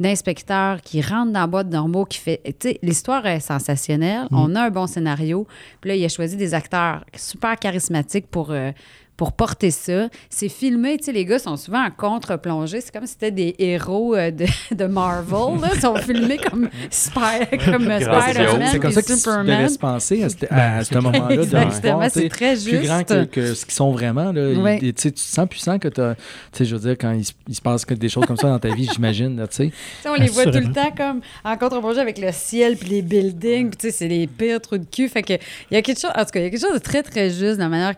d'inspecteur, 0.00 0.80
qui 0.82 1.00
rentre 1.00 1.32
dans 1.32 1.40
la 1.40 1.46
boîte 1.46 1.68
normaux, 1.70 2.04
qui 2.04 2.18
fait. 2.18 2.40
Tu 2.44 2.52
sais, 2.70 2.78
l'histoire 2.82 3.24
est 3.26 3.40
sensationnelle, 3.40 4.26
on 4.30 4.54
a 4.56 4.62
un 4.64 4.70
bon 4.70 4.86
scénario. 4.86 5.46
Puis 5.80 5.90
là, 5.90 5.96
il 5.96 6.04
a 6.04 6.08
choisi 6.08 6.36
des 6.36 6.54
acteurs 6.54 7.04
super 7.16 7.56
charismatiques 7.58 8.26
pour. 8.28 8.50
euh, 8.50 8.72
pour 9.18 9.32
porter 9.32 9.70
ça. 9.70 10.08
C'est 10.30 10.48
filmé, 10.48 10.96
tu 10.96 11.04
sais, 11.06 11.12
les 11.12 11.26
gars 11.26 11.38
sont 11.40 11.56
souvent 11.58 11.84
en 11.84 11.90
contre-plongée. 11.90 12.80
C'est 12.80 12.92
comme 12.92 13.04
si 13.04 13.12
c'était 13.14 13.30
des 13.32 13.54
héros 13.58 14.14
euh, 14.14 14.30
de, 14.30 14.46
de 14.74 14.84
Marvel. 14.86 15.60
Là. 15.60 15.68
Ils 15.74 15.80
sont 15.80 15.96
filmés 15.96 16.38
comme, 16.38 16.70
Spy- 16.90 17.48
comme 17.70 17.82
Spider-Man 17.82 18.68
C'est 18.70 18.78
comme 18.78 18.92
ça 18.92 19.02
qu'ils 19.02 19.16
Superman. 19.16 19.46
devaient 19.58 19.68
se 19.68 19.78
penser 19.78 20.22
à, 20.22 20.28
ce- 20.28 20.36
à- 20.48 20.76
à 20.78 20.84
ce 20.84 20.94
moment-là. 20.94 21.34
Exactement, 21.34 22.04
tu 22.08 22.10
c'est 22.20 22.28
très 22.28 22.54
Plus 22.56 22.78
grand 22.86 22.98
juste. 22.98 23.08
que, 23.08 23.24
que 23.24 23.54
ce 23.54 23.64
qu'ils 23.66 23.74
sont 23.74 23.90
vraiment. 23.90 24.30
Là. 24.32 24.78
Tu 24.78 24.86
sais, 24.86 24.92
tu 25.10 25.12
te 25.12 25.18
sens 25.20 25.48
puissant 25.48 25.78
que 25.80 25.88
tu 25.88 25.94
Tu 26.00 26.58
sais, 26.58 26.64
je 26.64 26.76
veux 26.76 26.80
dire, 26.80 26.96
quand 26.98 27.10
il, 27.12 27.24
se- 27.24 27.32
il 27.48 27.54
se 27.56 27.60
passe 27.60 27.84
que 27.84 27.94
des 27.94 28.08
choses 28.08 28.24
comme 28.24 28.36
ça 28.36 28.48
dans 28.48 28.58
ta 28.60 28.72
vie, 28.72 28.88
j'imagine, 28.92 29.36
tu 29.50 29.56
sais. 29.56 29.72
Tu 30.02 30.08
on 30.08 30.14
les 30.14 30.28
voit 30.28 30.44
tout 30.44 30.58
le 30.60 30.72
temps 30.72 30.92
comme 30.96 31.20
en 31.44 31.56
contre-plongée 31.56 32.00
avec 32.00 32.18
le 32.18 32.30
ciel 32.30 32.76
puis 32.76 32.88
les 32.88 33.02
buildings. 33.02 33.70
Puis 33.70 33.76
tu 33.78 33.86
sais, 33.88 33.90
c'est 33.90 34.08
les 34.08 34.28
pires 34.28 34.60
trous 34.60 34.78
de 34.78 34.86
cul. 34.86 35.08
Fait 35.08 35.22
que 35.22 35.32
il 35.32 35.74
y 35.74 35.76
a 35.76 35.82
quelque 35.82 36.00
chose, 36.00 36.12
en 36.14 36.24
tout 36.24 36.30
cas, 36.30 36.38
il 36.38 36.44
y 36.44 36.46
a 36.46 36.50
quelque 36.50 36.60
chose 36.64 36.74
de 36.74 36.78
très, 36.78 37.02
très 37.02 37.30
juste 37.30 37.58
dans 37.58 37.64
la 37.64 37.68
manière 37.68 37.94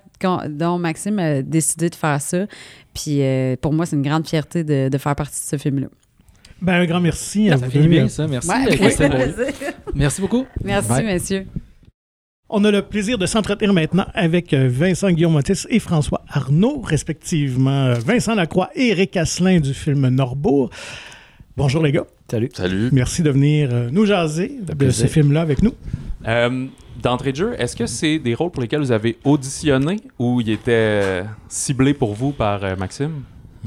dont 0.49 0.79
Maxime 0.79 1.10
a 1.19 1.43
décidé 1.43 1.89
de 1.91 1.95
faire 1.95 2.21
ça. 2.21 2.47
Puis 2.95 3.23
euh, 3.23 3.57
pour 3.61 3.73
moi, 3.73 3.87
c'est 3.87 3.97
une 3.97 4.03
grande 4.03 4.27
fierté 4.27 4.65
de, 4.65 4.89
de 4.89 4.99
faire 4.99 5.15
partie 5.17 5.41
de 5.41 5.47
ce 5.51 5.57
film-là. 5.63 5.89
Ben, 6.63 6.75
un 6.75 6.85
grand 6.87 7.01
merci 7.01 7.51
à 7.51 7.57
Ça 7.57 7.67
vous 7.67 7.73
deux. 7.73 7.89
bien, 7.89 8.09
ça. 8.09 8.27
Merci. 8.27 8.49
Ouais, 8.49 8.77
plaisir. 8.77 9.11
Merci 9.95 10.21
beaucoup. 10.21 10.45
Merci, 10.63 10.89
Bye. 10.91 11.05
messieurs. 11.07 11.47
On 12.53 12.65
a 12.65 12.71
le 12.71 12.83
plaisir 12.83 13.17
de 13.17 13.27
s'entretenir 13.27 13.73
maintenant 13.73 14.07
avec 14.13 14.53
euh, 14.53 14.69
Vincent 14.71 15.11
Guillaume 15.11 15.33
Motis 15.35 15.65
et 15.69 15.79
François 15.79 16.23
Arnaud, 16.29 16.81
respectivement 16.81 17.87
euh, 17.87 17.95
Vincent 17.95 18.35
Lacroix 18.35 18.71
et 18.75 18.89
Eric 18.89 19.17
Asselin 19.17 19.61
du 19.61 19.73
film 19.73 20.09
Norbourg. 20.09 20.69
Bonjour 21.57 21.83
les 21.83 21.93
gars. 21.93 22.05
Salut. 22.31 22.49
Salut. 22.53 22.89
Merci 22.93 23.23
de 23.23 23.31
venir 23.31 23.71
nous 23.93 24.05
jaser 24.05 24.59
de 24.63 24.75
plaisir. 24.75 25.07
ce 25.07 25.13
film-là 25.13 25.43
avec 25.43 25.63
nous. 25.63 25.73
Euh, 26.27 26.67
D'entrée 27.03 27.33
de 27.33 27.37
jeu, 27.37 27.55
est-ce 27.59 27.77
que 27.77 27.87
c'est 27.87 28.19
des 28.19 28.35
rôles 28.35 28.51
pour 28.51 28.61
lesquels 28.61 28.81
vous 28.81 28.93
avez 28.93 29.19
auditionné 29.25 29.97
ou 30.19 30.43
ils 30.43 30.51
étaient 30.51 30.73
euh, 30.73 31.25
ciblés 31.49 31.95
pour 31.95 32.15
vous 32.15 32.33
par 32.33 32.63
euh, 32.63 32.77
Maxime? 32.77 33.23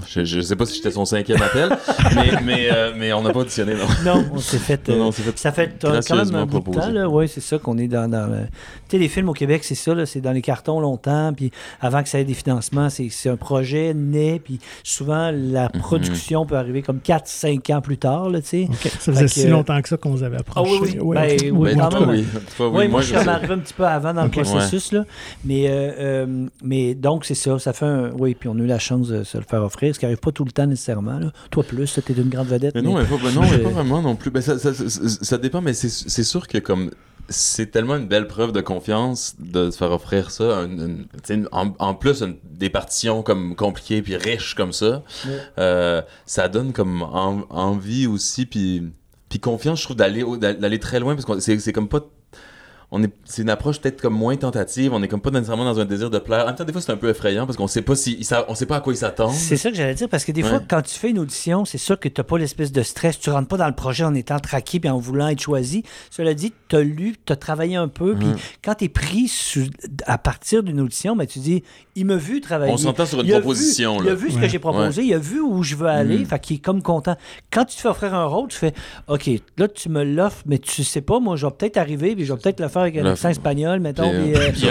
Je, 0.08 0.26
je 0.26 0.42
sais 0.42 0.56
pas 0.56 0.66
si 0.66 0.76
j'étais 0.78 0.90
son 0.92 1.06
cinquième 1.06 1.42
appel, 1.42 1.70
mais, 2.16 2.32
mais, 2.44 2.68
euh, 2.72 2.94
mais 2.98 3.14
on 3.14 3.22
n'a 3.22 3.32
pas 3.32 3.42
auditionné, 3.42 3.74
non. 3.76 3.86
Non, 4.16 4.26
on 4.34 4.38
s'est 4.40 4.58
fait. 4.58 4.90
Euh, 4.90 4.98
non, 4.98 5.12
c'est 5.12 5.22
fait 5.22 5.38
ça 5.38 5.52
fait 5.52 5.72
euh, 5.86 6.02
quand 6.08 6.16
même 6.16 6.34
un 6.36 6.46
bout 6.48 6.60
de 6.60 6.72
temps, 6.72 6.90
là. 6.90 7.08
Oui, 7.08 7.28
c'est 7.28 7.42
ça 7.42 7.60
qu'on 7.60 7.78
est 7.78 7.88
dans. 7.88 8.10
dans 8.10 8.26
le... 8.28 8.38
Tu 8.90 8.92
sais, 8.92 8.98
les 8.98 9.08
films 9.08 9.30
au 9.30 9.34
Québec, 9.34 9.64
c'est 9.64 9.76
ça, 9.76 9.94
c'est 10.06 10.20
dans 10.22 10.32
les 10.32 10.42
cartons 10.42 10.80
longtemps, 10.80 11.32
puis 11.34 11.52
avant 11.80 12.02
que 12.02 12.10
ça 12.10 12.20
ait 12.20 12.24
des 12.24 12.34
financements, 12.34 12.90
c'est 12.90 13.30
un 13.30 13.36
projet 13.38 13.94
né, 13.94 14.40
puis 14.44 14.60
souvent, 14.84 15.30
la 15.32 15.70
Mhm. 15.74 15.82
production 15.82 16.46
peut 16.46 16.56
arriver 16.58 16.82
comme 16.82 17.00
4-5 17.00 17.72
ans 17.74 17.82
plus 17.82 17.98
tard, 17.98 18.30
là. 18.30 18.40
Ça 18.42 18.58
faisait 19.14 19.26
que- 19.26 19.32
si 19.32 19.48
longtemps 19.48 19.82
que 19.82 19.90
ça 19.90 19.98
qu'on 19.98 20.10
vous 20.12 20.24
avait 20.24 20.38
Ah 20.56 20.62
oui, 20.64 20.74
approché. 20.74 21.00
oui. 21.00 21.00
Ouais, 21.02 21.38
Ben, 21.38 21.52
oui, 21.52 21.52
Ouais, 21.52 21.76
quand 21.76 21.86
en 21.86 21.90
tout 21.90 22.06
même. 22.06 22.06
cas, 22.06 22.12
oui. 22.12 22.26
Toi, 22.58 22.68
oui, 22.70 22.74
Oui, 22.74 22.82
moi, 22.84 22.88
moi, 22.88 23.02
je 23.02 23.08
suis 23.20 23.30
arrivé 23.30 23.54
un 23.54 23.60
petit 23.60 23.74
peu 23.74 23.86
avant 23.86 24.14
dans 24.14 24.24
le 24.24 24.30
processus, 24.32 24.92
là. 24.92 25.06
Mais, 25.46 25.66
euh, 25.70 26.48
mais 26.64 26.96
donc, 26.96 27.26
c'est 27.26 27.36
ça. 27.36 27.60
Ça 27.60 27.74
fait 27.74 27.86
un. 27.86 28.12
Oui, 28.18 28.36
puis 28.40 28.50
on 28.50 28.54
a 28.56 28.62
eu 28.62 28.66
la 28.66 28.80
chance 28.80 29.08
de 29.08 29.24
se 29.24 29.38
le 29.38 29.44
faire 29.44 29.62
offrir, 29.64 29.83
ce 29.92 30.00
qui 30.00 30.06
n'arrive 30.06 30.20
pas 30.20 30.32
tout 30.32 30.46
le 30.46 30.52
temps 30.52 30.68
nécessairement. 30.68 31.20
Là. 31.20 31.32
Toi, 31.52 31.64
plus, 31.64 32.00
t'es 32.06 32.14
une 32.14 32.30
grande 32.30 32.48
vedette. 32.48 32.76
Mais 32.76 32.82
non, 32.82 32.96
mais- 32.98 33.04
pas, 33.06 33.32
non, 33.32 33.42
vraiment 33.72 34.02
non 34.02 34.16
plus. 34.16 34.30
Ben, 34.32 34.42
ça, 34.42 34.58
ça, 34.60 34.74
ça, 34.74 34.88
ça 34.90 35.38
dépend, 35.38 35.62
mais 35.62 35.74
c'est 35.74 36.24
sûr 36.24 36.48
que 36.48 36.60
comme 36.60 36.92
c'est 37.30 37.72
tellement 37.72 37.96
une 37.96 38.08
belle 38.08 38.28
preuve 38.28 38.52
de 38.52 38.60
confiance 38.62 39.36
de 39.40 39.72
se 39.72 39.78
faire 39.78 39.92
offrir 39.92 40.30
ça. 40.30 40.60
une- 40.66 41.08
une- 41.30 41.48
en, 41.52 41.74
en 41.80 41.94
plus, 41.96 42.22
une- 42.22 42.36
des 42.44 42.70
partitions 42.70 43.24
comme 43.24 43.56
compliquées 43.56 44.02
puis 44.02 44.16
riches 44.18 44.56
comme 44.56 44.74
ça, 44.74 45.04
Ouais. 45.26 45.32
euh, 45.58 46.02
ça 46.26 46.48
donne 46.50 46.74
comme 46.74 47.02
en- 47.02 47.46
envie 47.50 48.08
aussi 48.08 48.46
puis 48.46 48.84
puis 49.30 49.40
confiance, 49.40 49.80
je 49.80 49.86
trouve 49.86 49.96
d'aller 49.98 50.24
d'aller 50.38 50.78
très 50.80 51.00
loin 51.00 51.16
parce 51.16 51.26
que 51.26 51.58
c'est 51.60 51.74
comme 51.74 51.88
pas 51.88 52.02
on 52.96 53.02
est, 53.04 53.12
c'est 53.26 53.42
une 53.42 53.50
approche 53.50 53.82
peut-être 53.82 54.00
comme 54.02 54.14
moins 54.14 54.36
tentative. 54.38 54.94
On 54.94 55.02
est 55.02 55.08
comme 55.08 55.20
pas 55.20 55.32
nécessairement 55.32 55.66
dans 55.66 55.80
un 55.80 55.86
désir 55.86 56.12
de 56.12 56.20
plaire. 56.20 56.44
En 56.44 56.46
même 56.46 56.56
temps, 56.56 56.64
des 56.64 56.72
fois, 56.72 56.80
c'est 56.82 56.92
un 56.92 56.96
peu 56.98 57.10
effrayant 57.10 57.48
parce 57.48 57.58
qu'on 57.58 57.66
sait 57.68 57.82
pas 57.82 57.96
si, 57.96 58.26
on 58.48 58.54
sait 58.54 58.68
pas 58.68 58.76
à 58.76 58.82
quoi 58.82 58.94
ils 58.94 58.98
s'attendent. 58.98 59.34
C'est 59.34 59.58
ça 59.58 59.72
que 59.72 59.76
j'allais 59.76 59.96
dire, 59.96 60.08
parce 60.08 60.24
que 60.26 60.32
des 60.32 60.44
Ouais. 60.44 60.50
fois, 60.50 60.62
quand 60.70 60.84
tu 60.84 60.94
fais 60.94 61.10
une 61.10 61.18
audition, 61.18 61.66
c'est 61.66 61.80
sûr 61.80 62.00
que 62.00 62.08
tu 62.08 62.22
n'as 62.22 62.24
pas 62.24 62.38
l'espèce 62.38 62.72
de 62.72 62.84
stress. 62.84 63.20
Tu 63.20 63.32
rentres 63.32 63.48
pas 63.48 63.58
dans 63.58 63.68
le 63.68 63.74
projet 63.74 64.04
en 64.04 64.14
étant 64.14 64.38
traqué 64.40 64.80
puis 64.80 64.90
en 64.92 65.00
voulant 65.00 65.28
être 65.28 65.42
choisi. 65.42 65.84
Cela 66.12 66.36
dit, 66.36 66.54
tu 66.70 66.76
as 66.76 66.82
lu, 66.84 67.16
tu 67.26 67.34
as 67.34 67.36
travaillé 67.36 67.76
un 67.78 67.88
peu, 67.88 68.14
puis 68.16 68.28
Mhm. 68.28 68.36
quand 68.64 68.76
tu 68.76 68.86
es 68.86 68.90
pris 68.90 69.32
à 70.06 70.18
partir 70.20 70.62
d'une 70.64 70.80
audition, 70.80 71.16
ben, 71.16 71.26
tu 71.26 71.40
dis, 71.40 71.64
il 71.96 72.06
m'a 72.06 72.16
vu 72.16 72.42
travailler. 72.42 72.72
On 72.74 72.78
s'entend 72.78 73.06
sur 73.06 73.20
une 73.22 73.26
Il 73.28 73.34
a 73.34 73.40
proposition, 73.40 73.98
Vu, 73.98 74.06
là. 74.06 74.12
il 74.12 74.12
a 74.12 74.16
vu 74.16 74.32
ce 74.32 74.38
que 74.38 74.48
j'ai 74.48 74.60
proposé, 74.60 75.04
il 75.04 75.14
a 75.14 75.18
vu 75.20 75.42
où 75.42 75.64
je 75.64 75.76
veux 75.76 75.88
aller, 75.88 76.20
Mhm. 76.20 76.26
fait 76.26 76.40
qu'il 76.40 76.56
est 76.58 76.60
comme 76.60 76.82
content. 76.82 77.16
Quand 77.52 77.66
tu 77.66 77.76
te 77.76 77.82
fais 77.82 77.88
offrir 77.90 78.14
un 78.14 78.26
rôle, 78.26 78.50
tu 78.50 78.58
fais, 78.58 78.74
OK, 79.08 79.30
là, 79.58 79.68
tu 79.68 79.90
me 79.90 80.04
l'offres, 80.04 80.44
mais 80.46 80.60
tu 80.60 80.84
sais 80.84 81.02
pas, 81.02 81.20
moi, 81.20 81.36
je 81.36 81.46
vais 81.46 81.52
peut-être 81.52 81.78
arriver, 81.78 82.16
puis 82.16 82.26
je 82.26 82.34
vais 82.34 82.40
peut-être 82.40 82.60
le 82.60 82.68
faire 82.68 82.83
avec 82.84 82.98
un 82.98 83.06
accent 83.06 83.30
espagnol, 83.30 83.80
mettons. 83.80 84.10
Puis, 84.10 84.34
puis, 84.34 84.52
puis 84.52 84.68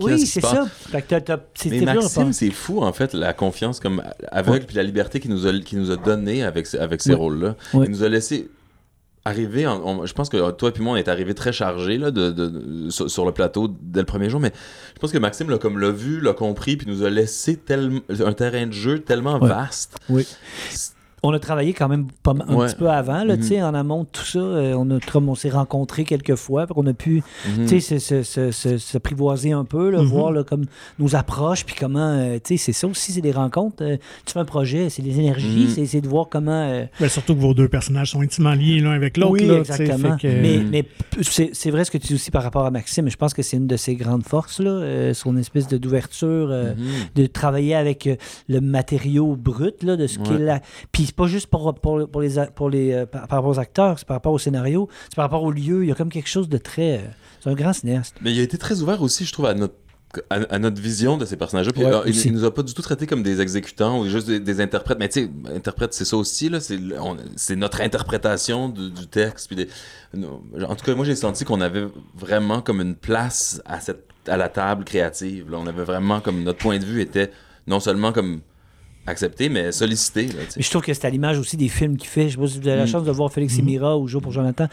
oui, 0.00 0.16
qui 0.16 0.26
c'est 0.26 0.40
ça. 0.40 0.48
passe? 0.54 0.68
Fait 0.90 1.02
que 1.02 1.06
t'as- 1.08 1.20
t'as- 1.20 1.40
c'est- 1.54 1.70
Mais 1.70 1.80
Maxime, 1.82 2.32
c'est 2.32 2.50
fou, 2.50 2.82
en 2.82 2.92
fait, 2.92 3.14
la 3.14 3.32
confiance 3.32 3.80
comme 3.80 4.02
aveugle 4.30 4.66
puis 4.66 4.76
la 4.76 4.82
liberté 4.82 5.20
qu'il 5.20 5.30
nous 5.30 5.46
a, 5.46 5.52
qu'il 5.60 5.78
nous 5.78 5.90
a 5.90 5.96
donnée 5.96 6.42
avec, 6.42 6.74
avec 6.74 7.00
ces 7.02 7.14
rôles-là. 7.14 7.56
Il 7.74 7.90
nous 7.90 8.02
a 8.02 8.08
laissé 8.08 8.48
arriver. 9.24 9.68
en- 9.68 9.80
on- 9.84 10.04
je 10.04 10.12
pense 10.14 10.28
que 10.28 10.50
toi 10.50 10.72
et 10.76 10.80
moi, 10.80 10.94
on 10.94 10.96
est 10.96 11.06
arrivés 11.06 11.34
très 11.34 11.52
chargés 11.52 11.96
là, 11.96 12.10
de, 12.10 12.32
de- 12.32 12.48
de- 12.48 12.90
sur, 12.90 13.08
sur 13.08 13.24
le 13.24 13.30
plateau 13.30 13.72
dès 13.80 14.00
le 14.00 14.06
premier 14.06 14.28
jour, 14.28 14.40
mais 14.40 14.50
je 14.96 14.98
pense 15.00 15.12
que 15.12 15.18
Maxime 15.18 15.48
l'a 15.48 15.58
comme 15.58 15.78
l'a 15.78 15.90
vu, 15.92 16.20
l'a 16.20 16.32
compris, 16.32 16.76
puis 16.76 16.88
nous 16.88 17.04
a 17.04 17.10
laissé 17.10 17.56
tellement 17.56 18.00
un 18.10 18.32
terrain 18.32 18.66
de 18.66 18.72
jeu 18.72 18.98
tellement 18.98 19.38
Ouais. 19.38 19.48
vaste. 19.48 19.96
Oui. 20.08 20.26
On 21.24 21.32
a 21.32 21.38
travaillé 21.38 21.72
quand 21.72 21.88
même 21.88 22.08
pas 22.24 22.34
mal- 22.34 22.46
un 22.50 22.54
Ouais. 22.56 22.66
petit 22.66 22.74
peu 22.74 22.90
avant, 22.90 23.22
là, 23.24 23.36
Mhm. 23.36 23.40
tu 23.42 23.46
sais, 23.48 23.62
en 23.62 23.74
amont 23.74 24.02
de 24.02 24.08
tout 24.10 24.24
ça. 24.24 24.38
euh, 24.40 24.74
on, 24.76 24.90
a, 24.90 24.98
comme 25.00 25.28
on 25.28 25.34
s'est 25.36 25.50
rencontrés 25.50 26.04
quelques 26.04 26.34
fois, 26.34 26.66
on 26.74 26.84
a 26.86 26.92
pu 26.92 27.22
Mhm. 27.46 27.66
tu 27.66 27.80
sais, 27.80 27.98
se, 28.00 28.22
se, 28.22 28.50
se, 28.50 28.78
se 28.78 28.98
privoiser 28.98 29.52
un 29.52 29.64
peu, 29.64 29.90
là, 29.90 30.02
Mhm. 30.02 30.06
voir 30.08 30.32
là, 30.32 30.42
comme 30.42 30.64
nos 30.98 31.14
approches, 31.14 31.64
puis 31.64 31.76
comment, 31.78 32.00
euh, 32.18 32.38
tu 32.42 32.56
sais, 32.56 32.64
c'est 32.64 32.72
ça 32.72 32.86
aussi, 32.88 33.12
c'est 33.12 33.20
des 33.20 33.30
rencontres. 33.32 33.82
euh, 33.82 33.96
tu 34.26 34.32
fais 34.32 34.40
un 34.40 34.44
projet, 34.44 34.90
c'est 34.90 35.02
des 35.02 35.18
énergies, 35.18 35.68
c'est- 35.70 35.86
c'est 35.86 36.00
de 36.00 36.08
voir 36.08 36.28
comment. 36.28 36.50
euh, 36.52 36.84
Ben, 37.00 37.08
surtout 37.08 37.34
que 37.34 37.40
vos 37.40 37.54
deux 37.54 37.68
personnages 37.68 38.10
sont 38.10 38.20
intimement 38.20 38.52
liés 38.52 38.80
l'un 38.80 38.90
avec 38.92 39.16
l'autre. 39.16 39.32
oui, 39.32 39.48
exactement. 39.50 40.16
que- 40.16 40.26
Mais, 40.26 40.58
mais 40.70 40.84
c'est 41.20 41.50
c'est 41.52 41.70
vrai 41.70 41.84
ce 41.84 41.90
que 41.90 41.98
tu 41.98 42.08
dis 42.08 42.14
aussi 42.14 42.30
par 42.30 42.42
rapport 42.42 42.64
à 42.66 42.70
Maxime. 42.70 43.08
Je 43.08 43.16
pense 43.16 43.32
que 43.34 43.42
c'est 43.42 43.56
une 43.58 43.66
de 43.68 43.76
ses 43.76 43.94
grandes 43.94 44.24
forces, 44.24 44.58
là, 44.60 44.70
euh, 44.70 45.14
son 45.14 45.36
espèce 45.36 45.68
de 45.68 45.78
d'ouverture. 45.78 46.52
de 47.14 47.26
travailler 47.26 47.74
avec 47.74 48.06
euh, 48.06 48.16
le 48.48 48.60
matériau 48.60 49.36
brut 49.36 49.82
là, 49.82 49.96
de 49.96 50.06
ce 50.06 50.18
Ouais. 50.18 50.24
qu'il 50.24 50.48
a. 50.48 50.60
Puis 50.90 51.11
c'est 51.12 51.16
pas 51.16 51.26
juste 51.26 51.48
pour, 51.48 51.74
pour, 51.74 52.08
pour 52.08 52.20
les, 52.22 52.30
pour 52.54 52.70
les, 52.70 52.92
euh, 52.92 53.06
par, 53.06 53.22
rapport 53.22 53.46
aux 53.46 53.58
acteurs, 53.58 53.98
c'est 53.98 54.06
par 54.08 54.16
rapport 54.16 54.32
au 54.32 54.38
scénario, 54.38 54.88
c'est 55.10 55.16
par 55.16 55.24
rapport 55.26 55.42
au 55.42 55.50
lieu. 55.50 55.84
Il 55.84 55.88
y 55.88 55.92
a 55.92 55.94
comme 55.94 56.08
quelque 56.10 56.28
chose 56.28 56.48
de 56.48 56.56
très. 56.58 56.98
euh, 56.98 57.00
c'est 57.40 57.50
un 57.50 57.54
grand 57.54 57.72
cinéaste. 57.74 58.16
Mais 58.22 58.32
il 58.32 58.40
a 58.40 58.42
été 58.42 58.56
très 58.56 58.80
ouvert 58.80 59.02
aussi, 59.02 59.24
je 59.26 59.32
trouve, 59.32 59.46
à 59.46 59.54
notre 59.54 59.74
à, 60.28 60.36
à 60.50 60.58
notre 60.58 60.80
vision 60.80 61.16
de 61.16 61.24
ces 61.24 61.36
personnages-là. 61.36 61.72
Puis 61.72 61.84
Ouais, 61.84 61.92
il, 62.06 62.26
il 62.26 62.32
nous 62.34 62.44
a 62.44 62.52
pas 62.52 62.62
du 62.62 62.74
tout 62.74 62.82
traités 62.82 63.06
comme 63.06 63.22
des 63.22 63.40
exécutants 63.40 63.98
ou 64.00 64.06
juste 64.08 64.26
des, 64.26 64.40
des 64.40 64.60
interprètes. 64.60 64.98
Mais 64.98 65.08
tu 65.08 65.24
sais, 65.24 65.30
interprète, 65.54 65.94
c'est 65.94 66.04
ça 66.04 66.16
aussi. 66.18 66.48
là. 66.50 66.58
C'est 67.36 67.56
notre 67.56 67.80
interprétation 67.80 68.68
du, 68.68 68.90
du 68.90 69.06
texte. 69.06 69.46
Puis 69.48 69.56
des- 69.56 69.68
en 70.14 70.74
tout 70.76 70.84
cas, 70.84 70.94
moi, 70.94 71.04
j'ai 71.06 71.16
senti 71.16 71.44
qu'on 71.44 71.60
avait 71.60 71.86
vraiment 72.14 72.60
comme 72.60 72.80
une 72.80 72.94
place 72.94 73.62
à, 73.64 73.80
cette, 73.80 74.04
à 74.28 74.36
la 74.36 74.48
table 74.50 74.84
créative. 74.84 75.50
là. 75.50 75.56
On 75.58 75.66
avait 75.66 75.84
vraiment 75.84 76.20
comme 76.20 76.42
notre 76.42 76.58
point 76.58 76.78
de 76.78 76.84
vue 76.84 77.00
était 77.00 77.30
non 77.66 77.80
seulement 77.80 78.12
comme 78.12 78.40
accepté, 79.06 79.48
mais 79.48 79.72
sollicité. 79.72 80.26
là. 80.26 80.34
Mais 80.56 80.62
je 80.62 80.70
trouve 80.70 80.82
que 80.82 80.92
c'est 80.94 81.04
à 81.06 81.10
l'image 81.10 81.38
aussi 81.38 81.56
des 81.56 81.68
films 81.68 81.96
qu'il 81.96 82.08
fait. 82.08 82.28
Je 82.28 82.34
sais 82.34 82.40
pas 82.40 82.46
si 82.46 82.60
vous 82.60 82.68
avez 82.68 82.76
la 82.78 82.84
Mm. 82.84 82.88
chance 82.88 83.04
de 83.04 83.10
voir 83.12 83.32
Félix 83.32 83.58
et 83.58 83.62
Mira 83.62 83.96
ou 83.98 84.06
Jour 84.08 84.22
pour 84.22 84.32
Jonathan. 84.32 84.68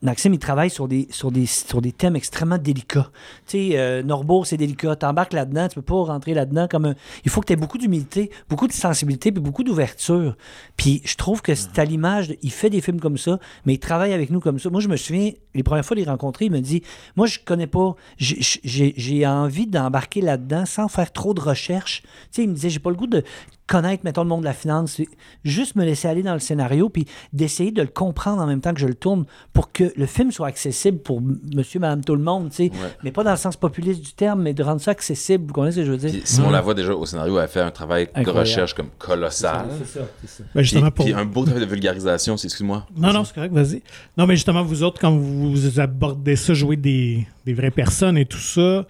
Maxime, 0.00 0.32
il 0.32 0.38
travaille 0.38 0.70
sur 0.70 0.86
des, 0.86 1.08
sur 1.10 1.32
des, 1.32 1.44
sur 1.44 1.82
des 1.82 1.90
thèmes 1.90 2.14
extrêmement 2.14 2.56
délicats. 2.56 3.10
Tu 3.48 3.70
sais, 3.70 3.70
euh, 3.80 4.04
Norbourg, 4.04 4.46
c'est 4.46 4.56
délicat. 4.56 4.94
T'embarques 4.94 5.32
là-dedans, 5.32 5.66
tu 5.66 5.74
peux 5.74 5.82
pas 5.82 5.96
rentrer 6.04 6.34
là-dedans 6.34 6.68
comme 6.70 6.84
un... 6.84 6.94
Il 7.24 7.32
faut 7.32 7.40
que 7.40 7.46
tu 7.46 7.54
aies 7.54 7.56
beaucoup 7.56 7.78
d'humilité, 7.78 8.30
beaucoup 8.48 8.68
de 8.68 8.72
sensibilité, 8.72 9.32
puis 9.32 9.42
beaucoup 9.42 9.64
d'ouverture. 9.64 10.36
Puis 10.76 11.02
je 11.04 11.16
trouve 11.16 11.42
que 11.42 11.56
c'est 11.56 11.76
à 11.80 11.84
l'image... 11.84 12.28
de- 12.28 12.36
Il 12.42 12.52
fait 12.52 12.70
des 12.70 12.80
films 12.80 13.00
comme 13.00 13.18
ça, 13.18 13.40
mais 13.66 13.74
il 13.74 13.80
travaille 13.80 14.12
avec 14.12 14.30
nous 14.30 14.38
comme 14.38 14.60
ça. 14.60 14.70
Moi, 14.70 14.80
je 14.80 14.86
me 14.86 14.96
souviens, 14.96 15.32
les 15.56 15.62
premières 15.64 15.84
fois 15.84 15.96
les 15.96 16.04
rencontrer, 16.04 16.44
il 16.44 16.52
me 16.52 16.60
dit, 16.60 16.80
moi, 17.16 17.26
je 17.26 17.40
connais 17.44 17.66
pas... 17.66 17.96
j'ai- 18.18 19.26
envie 19.26 19.66
d'embarquer 19.66 20.20
là-dedans 20.20 20.64
sans 20.64 20.86
faire 20.86 21.10
trop 21.10 21.34
de 21.34 21.40
recherches. 21.40 22.02
Tu 22.02 22.08
sais, 22.30 22.42
il 22.44 22.50
me 22.50 22.54
disait, 22.54 22.70
j'ai 22.70 22.78
pas 22.78 22.90
le 22.90 22.96
goût 22.96 23.08
de 23.08 23.24
connaître, 23.68 24.02
mettons, 24.04 24.22
le 24.22 24.28
monde 24.28 24.40
de 24.40 24.46
la 24.46 24.52
finance. 24.54 24.94
C'est 24.96 25.06
Juste 25.44 25.76
me 25.76 25.84
laisser 25.84 26.08
aller 26.08 26.22
dans 26.24 26.32
le 26.32 26.40
scénario, 26.40 26.88
puis 26.88 27.06
d'essayer 27.32 27.70
de 27.70 27.82
le 27.82 27.88
comprendre 27.88 28.42
en 28.42 28.46
même 28.46 28.60
temps 28.60 28.74
que 28.74 28.80
je 28.80 28.86
le 28.86 28.94
tourne 28.94 29.24
pour 29.52 29.70
que 29.72 29.92
le 29.96 30.06
film 30.06 30.32
soit 30.32 30.48
accessible 30.48 30.98
pour 30.98 31.20
monsieur, 31.54 31.78
madame, 31.78 32.02
tout 32.04 32.16
le 32.16 32.22
monde, 32.22 32.50
tu 32.50 32.56
sais. 32.56 32.62
Ouais. 32.64 32.78
Mais 33.04 33.12
pas 33.12 33.22
dans 33.22 33.30
le 33.30 33.36
sens 33.36 33.56
populiste 33.56 34.00
du 34.02 34.12
terme, 34.14 34.42
mais 34.42 34.54
de 34.54 34.62
rendre 34.64 34.80
ça 34.80 34.90
accessible. 34.90 35.44
Vous 35.46 35.52
comprenez 35.52 35.72
ce 35.72 35.76
que 35.80 35.84
je 35.86 35.90
veux 35.92 35.96
dire? 35.98 36.10
Puis 36.10 36.22
Simon 36.24 36.50
Lavoie, 36.50 36.74
déjà, 36.74 36.92
au 36.94 37.06
scénario, 37.06 37.36
a 37.38 37.46
fait 37.46 37.60
un 37.60 37.70
travail 37.70 38.08
de 38.16 38.30
recherche 38.30 38.74
comme 38.74 38.88
colossal. 38.98 39.66
C'est 39.78 39.98
ça, 40.00 40.06
c'est 40.22 40.28
ça. 40.30 40.42
ben, 40.42 40.50
Puis, 40.54 40.64
justement, 40.64 40.90
pour... 40.90 41.04
puis 41.04 41.14
un 41.14 41.24
beau 41.24 41.44
travail 41.44 41.64
de 41.64 41.70
vulgarisation, 41.70 42.36
c'est- 42.36 42.46
excuse-moi. 42.48 42.86
Non, 42.96 43.12
non, 43.12 43.24
c'est 43.24 43.34
correct, 43.34 43.52
vas-y. 43.52 43.82
Non, 44.16 44.26
mais 44.26 44.34
justement, 44.36 44.62
vous 44.64 44.82
autres, 44.82 44.98
quand 45.00 45.14
vous 45.16 45.78
abordez 45.78 46.36
ça, 46.36 46.54
jouer 46.54 46.76
des, 46.76 47.26
des 47.44 47.54
vraies 47.54 47.70
personnes 47.70 48.16
et 48.16 48.24
tout 48.24 48.38
ça, 48.38 48.86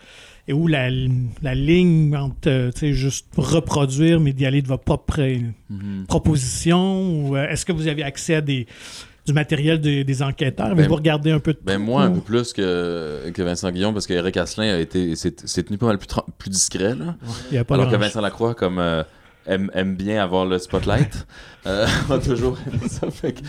et 0.48 0.52
où 0.54 0.66
la, 0.66 0.88
la 1.42 1.54
ligne 1.54 2.16
entre, 2.16 2.48
euh, 2.48 2.70
juste 2.92 3.26
reproduire, 3.36 4.18
mais 4.18 4.32
d'y 4.32 4.46
aller 4.46 4.62
de 4.62 4.66
votre 4.68 4.82
propre 4.82 5.20
proposition, 6.06 7.28
ou 7.28 7.36
euh, 7.36 7.48
est-ce 7.48 7.64
que 7.66 7.72
vous 7.72 7.86
avez 7.86 8.02
accès 8.02 8.36
à 8.36 8.40
des, 8.40 8.66
du 9.26 9.32
matériel 9.32 9.80
de- 9.80 10.02
des 10.02 10.22
enquêteurs? 10.22 10.68
Ben, 10.68 10.78
Avez-vous 10.78 10.94
regardé 10.96 11.30
un 11.30 11.38
peu 11.38 11.52
de 11.52 11.58
Ben 11.64 11.78
moi, 11.78 12.02
un 12.04 12.10
peu 12.12 12.20
plus 12.20 12.52
que, 12.52 13.30
que 13.32 13.42
Vincent 13.42 13.70
Guillon, 13.70 13.92
parce 13.92 14.06
qu'Éric 14.06 14.36
Asselin 14.36 14.74
a 14.74 14.78
été, 14.78 15.14
s'est 15.16 15.32
tenu 15.32 15.78
pas 15.78 15.86
mal 15.86 15.98
plus, 15.98 16.08
plus 16.38 16.50
discret, 16.50 16.94
là. 16.94 17.16
Il 17.50 17.54
y 17.54 17.58
a 17.58 17.64
pas 17.64 17.74
Alors 17.74 17.90
que 17.90 17.96
Vincent 17.96 18.20
Lacroix, 18.20 18.54
comme 18.54 18.78
euh, 18.78 19.02
aime, 19.48 19.70
aime 19.74 19.96
bien 19.96 20.22
avoir 20.22 20.46
le 20.46 20.58
spotlight, 20.58 21.26
euh, 21.66 21.86
a 22.10 22.18
toujours 22.18 22.56
aimé 22.66 22.88
ça. 22.88 23.10
Fait 23.10 23.32
que 23.32 23.40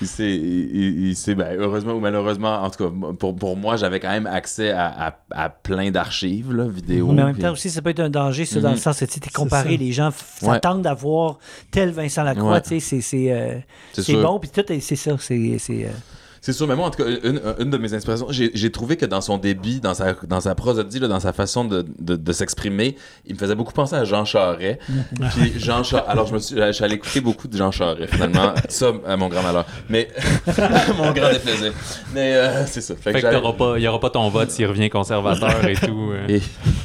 il 0.00 0.06
s'est, 0.06 0.30
il, 0.30 1.08
il- 1.10 1.34
ben, 1.34 1.56
heureusement 1.58 1.92
ou 1.94 2.00
malheureusement, 2.00 2.62
en 2.62 2.70
tout 2.70 2.84
cas, 2.88 3.12
pour, 3.18 3.36
pour 3.36 3.56
moi, 3.56 3.76
j'avais 3.76 4.00
quand 4.00 4.10
même 4.10 4.26
accès 4.26 4.70
à, 4.70 4.86
à, 5.08 5.16
à 5.32 5.48
plein 5.50 5.90
d'archives, 5.90 6.52
là, 6.52 6.66
vidéos. 6.68 7.08
Mais 7.12 7.22
en 7.22 7.26
même 7.26 7.36
temps 7.38 7.52
aussi, 7.52 7.68
ça 7.70 7.82
peut 7.82 7.90
être 7.90 8.00
un 8.00 8.10
danger, 8.10 8.44
ça, 8.44 8.60
dans 8.60 8.68
Mhm. 8.68 8.74
le 8.76 8.80
sens 8.80 8.98
que 9.00 9.04
tu 9.04 9.20
C'est 9.22 9.32
comparé, 9.32 9.76
les 9.76 9.92
gens 9.92 10.08
f- 10.10 10.44
Ouais. 10.46 10.54
s'attendent 10.54 10.82
d'avoir 10.82 11.38
tel 11.70 11.90
Vincent 11.90 12.22
Lacroix, 12.22 12.52
Ouais. 12.52 12.60
tu 12.62 12.80
sais, 12.80 12.80
c'est- 12.80 13.00
c'est 13.00 13.32
euh, 13.32 14.22
bon, 14.22 14.38
puis 14.38 14.50
tout, 14.50 14.72
est- 14.72 14.80
c'est 14.80 14.96
ça, 14.96 15.16
c'est... 15.18 15.58
c'est, 16.40 16.50
euh, 16.52 16.54
sûr, 16.54 16.66
mais 16.68 16.76
moi, 16.76 16.86
en 16.86 16.90
tout 16.90 17.02
cas, 17.02 17.08
une, 17.24 17.40
une 17.58 17.70
de 17.70 17.78
mes 17.78 17.94
inspirations, 17.94 18.26
j'ai 18.30 18.70
trouvé 18.70 18.96
que 18.96 19.06
dans 19.06 19.20
son 19.20 19.38
débit, 19.38 19.80
dans 19.80 19.94
sa, 19.94 20.14
dans 20.26 20.40
sa 20.40 20.54
prosodie, 20.54 20.98
là, 20.98 21.08
dans 21.08 21.20
sa 21.20 21.32
façon 21.32 21.64
de, 21.64 21.84
de, 21.98 22.16
de 22.16 22.32
s'exprimer, 22.32 22.96
il 23.26 23.34
me 23.34 23.38
faisait 23.38 23.54
beaucoup 23.54 23.72
penser 23.72 23.94
à 23.96 24.04
Jean 24.04 24.24
Charest. 24.24 24.78
Puis 25.36 25.52
Jean 25.58 25.82
Charest, 25.82 26.08
alors 26.08 26.26
je 26.26 26.34
me 26.34 26.38
suis, 26.38 26.56
je 26.56 26.72
suis 26.72 26.84
allé 26.84 26.94
écouter 26.96 27.20
beaucoup 27.20 27.48
de 27.48 27.56
Jean 27.56 27.70
Charest, 27.70 28.12
finalement. 28.14 28.54
ça, 28.68 28.92
à 29.06 29.16
mon 29.16 29.28
grand 29.28 29.42
malheur. 29.42 29.66
Mais, 29.88 30.08
mon 30.96 31.12
grand 31.12 31.30
déplaisir. 31.32 31.72
Mais 32.14 32.34
euh, 32.34 32.66
c'est 32.66 32.80
ça. 32.80 32.94
Fait 32.94 33.12
que 33.12 33.18
Fait 33.20 33.26
que 33.28 33.76
il 33.76 33.80
n'y 33.80 33.86
aura 33.88 34.00
pas 34.00 34.10
ton 34.10 34.28
vote 34.28 34.50
s'il 34.50 34.66
revient 34.66 34.90
conservateur 34.90 35.64
et 35.66 35.74
tout. 35.74 36.10
euh. 36.12 36.26
Et- 36.28 36.42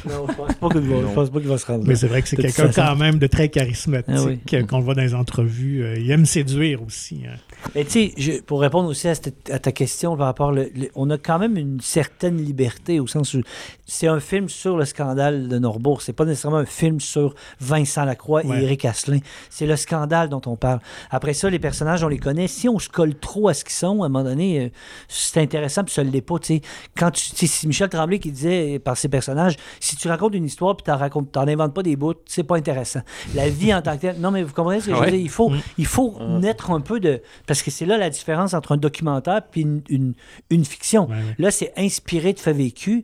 Non, 0.08 0.26
je 0.28 0.34
pense 0.34 0.54
pas 0.54 0.68
qu'il 0.68 0.88
va, 0.88 0.96
je 1.08 1.14
pense 1.14 1.30
pas 1.30 1.38
qu'il 1.40 1.48
va 1.48 1.58
se 1.58 1.66
rendre 1.66 1.80
là. 1.84 1.88
Mais 1.88 1.94
c'est 1.96 2.06
vrai 2.08 2.22
que 2.22 2.28
c'est 2.28 2.36
quelqu'un 2.36 2.70
quand 2.74 2.96
même 2.96 3.18
de 3.18 3.26
très 3.26 3.48
charismatique, 3.48 4.14
Ah 4.16 4.22
oui. 4.24 4.38
euh, 4.54 4.62
qu'on 4.66 4.78
le 4.78 4.84
voit 4.84 4.94
dans 4.94 5.02
les 5.02 5.14
entrevues. 5.14 5.82
Euh, 5.84 5.98
il 5.98 6.10
aime 6.10 6.26
séduire 6.26 6.82
aussi. 6.82 7.22
hein. 7.26 7.36
Mais 7.74 7.84
tu 7.84 8.12
sais, 8.18 8.42
pour 8.46 8.60
répondre 8.60 8.88
aussi 8.88 9.08
à, 9.08 9.14
cette- 9.14 9.43
à 9.50 9.58
ta 9.58 9.72
question 9.72 10.16
par 10.16 10.26
rapport, 10.26 10.52
le, 10.52 10.70
le- 10.74 10.90
on 10.94 11.10
a 11.10 11.18
quand 11.18 11.38
même 11.38 11.56
une 11.56 11.80
certaine 11.80 12.36
liberté 12.38 13.00
au 13.00 13.06
sens 13.06 13.34
où 13.34 13.42
c'est 13.86 14.06
un 14.06 14.20
film 14.20 14.48
sur 14.48 14.76
le 14.76 14.84
scandale 14.84 15.48
de 15.48 15.58
Norbourg. 15.58 16.02
C'est 16.02 16.12
pas 16.12 16.24
nécessairement 16.24 16.58
un 16.58 16.64
film 16.66 17.00
sur 17.00 17.34
Vincent 17.60 18.04
Lacroix 18.04 18.44
Ouais. 18.44 18.60
et 18.60 18.62
Éric 18.64 18.84
Asselin. 18.84 19.18
C'est 19.50 19.66
le 19.66 19.76
scandale 19.76 20.28
dont 20.28 20.40
on 20.46 20.56
parle. 20.56 20.80
Après 21.10 21.34
ça, 21.34 21.50
les 21.50 21.58
personnages, 21.58 22.02
on 22.04 22.08
les 22.08 22.18
connaît. 22.18 22.48
Si 22.48 22.68
on 22.68 22.78
se 22.78 22.88
colle 22.88 23.14
trop 23.14 23.48
à 23.48 23.54
ce 23.54 23.64
qu'ils 23.64 23.74
sont, 23.74 24.02
à 24.02 24.06
un 24.06 24.08
moment 24.08 24.24
donné, 24.24 24.60
euh, 24.60 24.68
c'est 25.08 25.40
intéressant, 25.40 25.84
puis 25.84 25.92
ça 25.94 26.02
l'est 26.02 26.20
pas. 26.20 26.38
tu 26.38 26.46
sais. 26.56 26.60
Quand 26.96 27.10
tu, 27.10 27.46
c'est 27.46 27.66
Michel 27.66 27.88
Tremblay 27.88 28.18
qui 28.18 28.32
disait 28.32 28.76
euh, 28.76 28.78
par 28.78 28.96
ses 28.96 29.08
personnages, 29.08 29.56
si 29.80 29.96
tu 29.96 30.08
racontes 30.08 30.34
une 30.34 30.44
histoire 30.46 30.76
puis 30.76 30.84
t'en 30.84 30.96
racontes, 30.96 31.32
t'en 31.32 31.46
inventes 31.46 31.74
pas 31.74 31.82
des 31.82 31.96
bouts, 31.96 32.14
c'est 32.26 32.44
pas 32.44 32.56
intéressant. 32.56 33.00
La 33.34 33.48
vie 33.48 33.74
en 33.74 33.82
tant 33.82 33.96
que 33.96 34.02
telle. 34.02 34.20
Non, 34.20 34.30
mais 34.30 34.42
vous 34.42 34.52
comprenez 34.54 34.80
ce 34.80 34.86
que 34.86 34.94
je 34.94 35.00
veux 35.00 35.10
dire? 35.10 35.20
Il 35.20 35.28
faut, 35.30 35.50
Mm. 35.50 35.60
il 35.78 35.86
faut 35.86 36.18
naître 36.40 36.70
un 36.70 36.80
peu 36.80 37.00
de. 37.00 37.20
Parce 37.46 37.62
que 37.62 37.70
c'est 37.70 37.84
là 37.86 37.98
la 37.98 38.08
différence 38.10 38.54
entre 38.54 38.72
un 38.72 38.76
documentaire 38.76 39.33
puis 39.40 39.62
une, 39.62 39.82
une, 39.88 40.14
une 40.50 40.64
fiction. 40.64 41.08
Ouais. 41.08 41.16
Là, 41.38 41.50
c'est 41.50 41.72
inspiré 41.76 42.32
de 42.32 42.40
faits 42.40 42.56
vécus. 42.56 43.02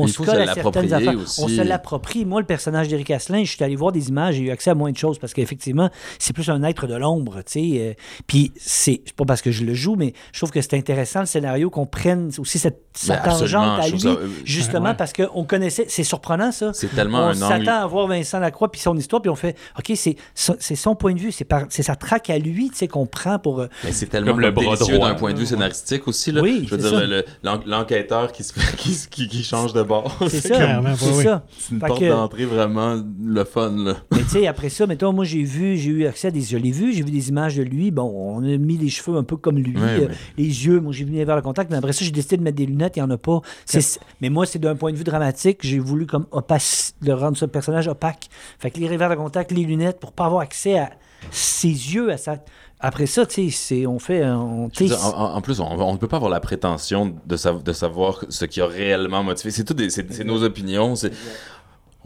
On 0.00 0.06
Il 0.06 0.10
se 0.10 0.16
faut 0.16 0.24
colle 0.24 0.36
se 0.36 0.40
à 0.40 0.44
certaines 0.54 0.64
l'approprier 0.88 0.92
affaires. 0.94 1.18
aussi. 1.20 1.40
On 1.42 1.48
se 1.48 1.60
l'approprie. 1.62 2.24
Moi, 2.24 2.40
le 2.40 2.46
personnage 2.46 2.88
d'Éric 2.88 3.10
Asselin, 3.10 3.44
je 3.44 3.50
suis 3.52 3.62
allé 3.64 3.76
voir 3.76 3.92
des 3.92 4.08
images, 4.08 4.34
j'ai 4.36 4.42
eu 4.42 4.50
accès 4.50 4.70
à 4.70 4.74
moins 4.74 4.90
de 4.92 4.96
choses 4.96 5.18
parce 5.18 5.34
qu'effectivement, 5.34 5.90
c'est 6.18 6.32
plus 6.32 6.48
un 6.50 6.62
être 6.62 6.86
de 6.86 6.94
l'ombre, 6.94 7.36
tu 7.46 7.52
sais. 7.52 7.80
euh, 7.80 7.92
Puis 8.26 8.52
c'est 8.56 9.02
c'est 9.04 9.14
pas 9.14 9.24
parce 9.24 9.42
que 9.42 9.50
je 9.50 9.64
le 9.64 9.74
joue, 9.74 9.96
mais 9.96 10.12
je 10.32 10.38
trouve 10.40 10.50
que 10.50 10.60
c'est 10.60 10.74
intéressant 10.74 11.20
le 11.20 11.26
scénario 11.26 11.70
qu'on 11.70 11.86
prenne 11.86 12.30
aussi 12.38 12.58
cette, 12.58 12.82
cette 12.94 13.08
Ben, 13.08 13.30
absolument, 13.30 13.62
tangente 13.76 13.84
à 13.84 13.88
lui, 13.88 14.00
ça, 14.00 14.08
euh, 14.08 14.28
justement 14.44 14.90
Ouais. 14.90 14.94
parce 14.94 15.12
qu'on 15.12 15.44
connaissait. 15.44 15.86
C'est 15.88 16.04
surprenant 16.04 16.52
ça. 16.52 16.72
C'est 16.72 16.94
tellement 16.94 17.18
on 17.18 17.28
un 17.28 17.42
angle. 17.42 17.64
s'attend 17.66 17.82
à 17.82 17.86
voir 17.86 18.06
Vincent 18.06 18.38
Lacroix 18.38 18.70
puis 18.70 18.80
son 18.80 18.96
histoire, 18.96 19.20
puis 19.22 19.30
on 19.30 19.34
fait 19.36 19.56
OK, 19.78 19.92
c'est 19.96 20.16
son- 20.34 20.56
c'est 20.60 20.76
son 20.76 20.94
point 20.94 21.14
de 21.14 21.18
vue, 21.20 21.32
c'est 21.32 21.44
par- 21.44 21.64
sa 21.70 21.96
traque 21.96 22.30
à 22.30 22.38
lui, 22.38 22.70
tu 22.70 22.76
sais, 22.76 22.88
qu'on 22.88 23.06
prend 23.06 23.38
pour. 23.38 23.60
euh, 23.60 23.66
Mais 23.84 23.92
c'est 23.92 24.06
tellement 24.06 24.32
Comme 24.32 24.40
le 24.40 24.50
bras 24.50 24.76
d'un 24.76 25.14
point 25.14 25.32
de 25.32 25.38
vue 25.38 25.46
scénaristique 25.46 26.06
aussi. 26.08 26.32
Là. 26.32 26.40
Oui, 26.42 26.64
je 26.68 26.74
veux 26.74 26.78
dire, 26.78 27.06
le- 27.06 27.24
l'enquêteur 27.66 28.32
qui, 28.32 28.42
qui, 28.78 28.96
qui, 29.10 29.28
qui 29.28 29.44
change 29.44 29.72
de 29.72 29.82
bord. 29.86 30.16
C'est 30.28 30.40
ça, 30.40 30.82
c'est 30.98 31.10
oui, 31.12 31.24
ça. 31.24 31.44
C'est 31.58 31.74
une 31.74 31.80
Fait 31.80 31.86
porte 31.86 32.00
que- 32.00 32.08
d'entrée 32.10 32.44
vraiment 32.44 33.02
le 33.22 33.44
fun. 33.44 33.70
Là. 33.76 33.94
Mais 34.12 34.18
tu 34.18 34.28
sais, 34.28 34.46
après 34.46 34.68
ça, 34.68 34.86
mettons, 34.86 35.12
moi, 35.12 35.24
j'ai 35.24 35.42
vu, 35.42 35.76
j'ai 35.76 35.90
eu 35.90 36.06
accès 36.06 36.28
à 36.28 36.30
des. 36.30 36.42
Je 36.42 36.56
l'ai 36.58 36.70
vu, 36.72 36.92
j'ai 36.92 37.02
vu 37.02 37.10
des 37.10 37.28
images 37.28 37.56
de 37.56 37.62
lui. 37.62 37.90
Bon, 37.90 38.04
on 38.14 38.42
a 38.44 38.56
mis 38.56 38.76
les 38.76 38.88
cheveux 38.88 39.16
un 39.16 39.24
peu 39.24 39.36
comme 39.36 39.58
lui, 39.58 39.76
Ouais, 39.76 40.04
euh, 40.04 40.08
les 40.36 40.44
yeux. 40.66 40.80
Moi, 40.80 40.92
j'ai 40.92 41.04
venu 41.04 41.24
vers 41.24 41.36
le 41.36 41.42
contact, 41.42 41.70
mais 41.70 41.76
après 41.76 41.92
ça, 41.92 42.04
j'ai 42.04 42.10
décidé 42.10 42.36
de 42.36 42.42
mettre 42.42 42.56
des 42.56 42.66
lunettes, 42.66 42.96
il 42.96 43.00
n'y 43.02 43.06
en 43.06 43.10
a 43.10 43.16
pas. 43.18 43.40
C'est- 43.64 43.98
Mais 44.20 44.28
moi, 44.28 44.44
c'est 44.46 44.58
d'un 44.58 44.74
point 44.76 44.92
de 44.92 44.96
vue 44.96 45.04
dramatique, 45.04 45.58
j'ai 45.62 45.78
voulu 45.78 46.06
comme 46.06 46.26
opaque, 46.32 46.62
de 47.02 47.12
rendre 47.12 47.36
ce 47.36 47.44
personnage 47.46 47.88
opaque. 47.88 48.28
Fait 48.58 48.70
que 48.70 48.80
les 48.80 48.88
revers 48.88 49.10
de 49.10 49.14
contact, 49.14 49.52
les 49.52 49.64
lunettes, 49.64 50.00
pour 50.00 50.12
pas 50.12 50.26
avoir 50.26 50.42
accès 50.42 50.78
à 50.78 50.90
ses 51.30 51.68
yeux, 51.68 52.10
à 52.12 52.16
sa. 52.16 52.36
Après 52.78 53.06
ça, 53.06 53.24
tu 53.24 53.50
sais, 53.50 53.56
c'est- 53.56 53.86
on 53.86 53.98
fait. 53.98 54.24
On, 54.26 54.68
dire, 54.68 54.98
en, 55.16 55.40
plus, 55.40 55.60
on 55.60 55.92
ne 55.92 55.98
peut 55.98 56.08
pas 56.08 56.16
avoir 56.16 56.30
la 56.30 56.40
prétention 56.40 57.14
de, 57.26 57.36
sav- 57.36 57.62
de 57.62 57.72
savoir 57.72 58.24
ce 58.28 58.44
qui 58.44 58.60
a 58.60 58.66
réellement 58.66 59.22
motivé. 59.22 59.50
C'est 59.50 59.64
tout 59.64 59.74
des- 59.74 59.88
nos 60.24 60.42
opinions. 60.44 60.94
c'est- 60.94 61.12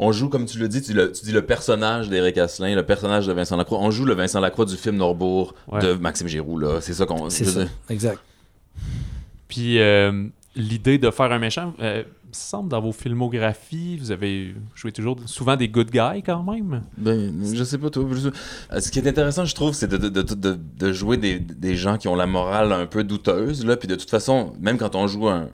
On 0.02 0.12
joue, 0.12 0.28
comme 0.30 0.46
tu 0.46 0.59
le 0.59 0.68
dis, 0.68 0.80
tu, 0.80 0.94
le- 0.94 1.12
tu 1.12 1.24
dis 1.24 1.33
le 1.33 1.44
personnage 1.44 2.09
d'Éric 2.09 2.38
Asselin, 2.38 2.74
le 2.74 2.87
personnage 2.87 3.26
de 3.26 3.33
Vincent 3.35 3.56
Lacroix. 3.56 3.78
On 3.80 3.90
joue 3.90 4.04
le 4.06 4.14
Vincent 4.14 4.40
Lacroix 4.40 4.64
du 4.64 4.76
film 4.76 4.96
Norbourg 4.96 5.54
Ouais. 5.68 5.80
de 5.83 5.92
Maxime 5.94 6.26
Giroux. 6.28 6.59
là. 6.59 6.80
C'est 6.80 6.94
ça 6.94 7.04
qu'on. 7.04 7.28
c'est 7.28 7.44
ça. 7.44 7.64
Exact. 7.90 8.18
Puis 9.48 9.78
euh, 9.80 10.28
l'idée 10.56 10.98
de 10.98 11.10
faire 11.10 11.30
un 11.32 11.38
méchant, 11.38 11.74
euh, 11.80 12.02
il 12.24 12.28
me 12.28 12.32
semble 12.34 12.68
dans 12.68 12.80
vos 12.80 12.92
filmographies, 12.92 13.96
vous 13.96 14.10
avez 14.12 14.54
joué 14.74 14.92
toujours 14.92 15.16
souvent 15.26 15.56
des 15.56 15.68
good 15.68 15.90
guys 15.90 16.22
quand 16.24 16.42
même. 16.44 16.82
Ben, 16.96 17.32
je 17.54 17.64
sais 17.64 17.78
pas, 17.78 17.90
toi. 17.90 18.04
je- 18.12 18.28
Euh, 18.28 18.80
Ce 18.80 18.90
qui 18.90 18.98
est 19.00 19.08
intéressant, 19.08 19.44
je 19.44 19.54
trouve, 19.54 19.74
c'est 19.74 19.88
de, 19.88 19.96
de, 19.96 20.22
de, 20.78 20.92
jouer 20.92 21.16
des, 21.16 21.38
des 21.40 21.74
gens 21.76 21.98
qui 21.98 22.08
ont 22.08 22.14
la 22.14 22.26
morale 22.26 22.72
un 22.72 22.86
peu 22.86 23.02
douteuse. 23.04 23.64
Là, 23.64 23.76
puis 23.76 23.88
de 23.88 23.94
toute 23.96 24.10
façon, 24.10 24.52
même 24.60 24.78
quand 24.78 24.94
on 24.94 25.06
joue 25.08 25.28
un, 25.28 25.48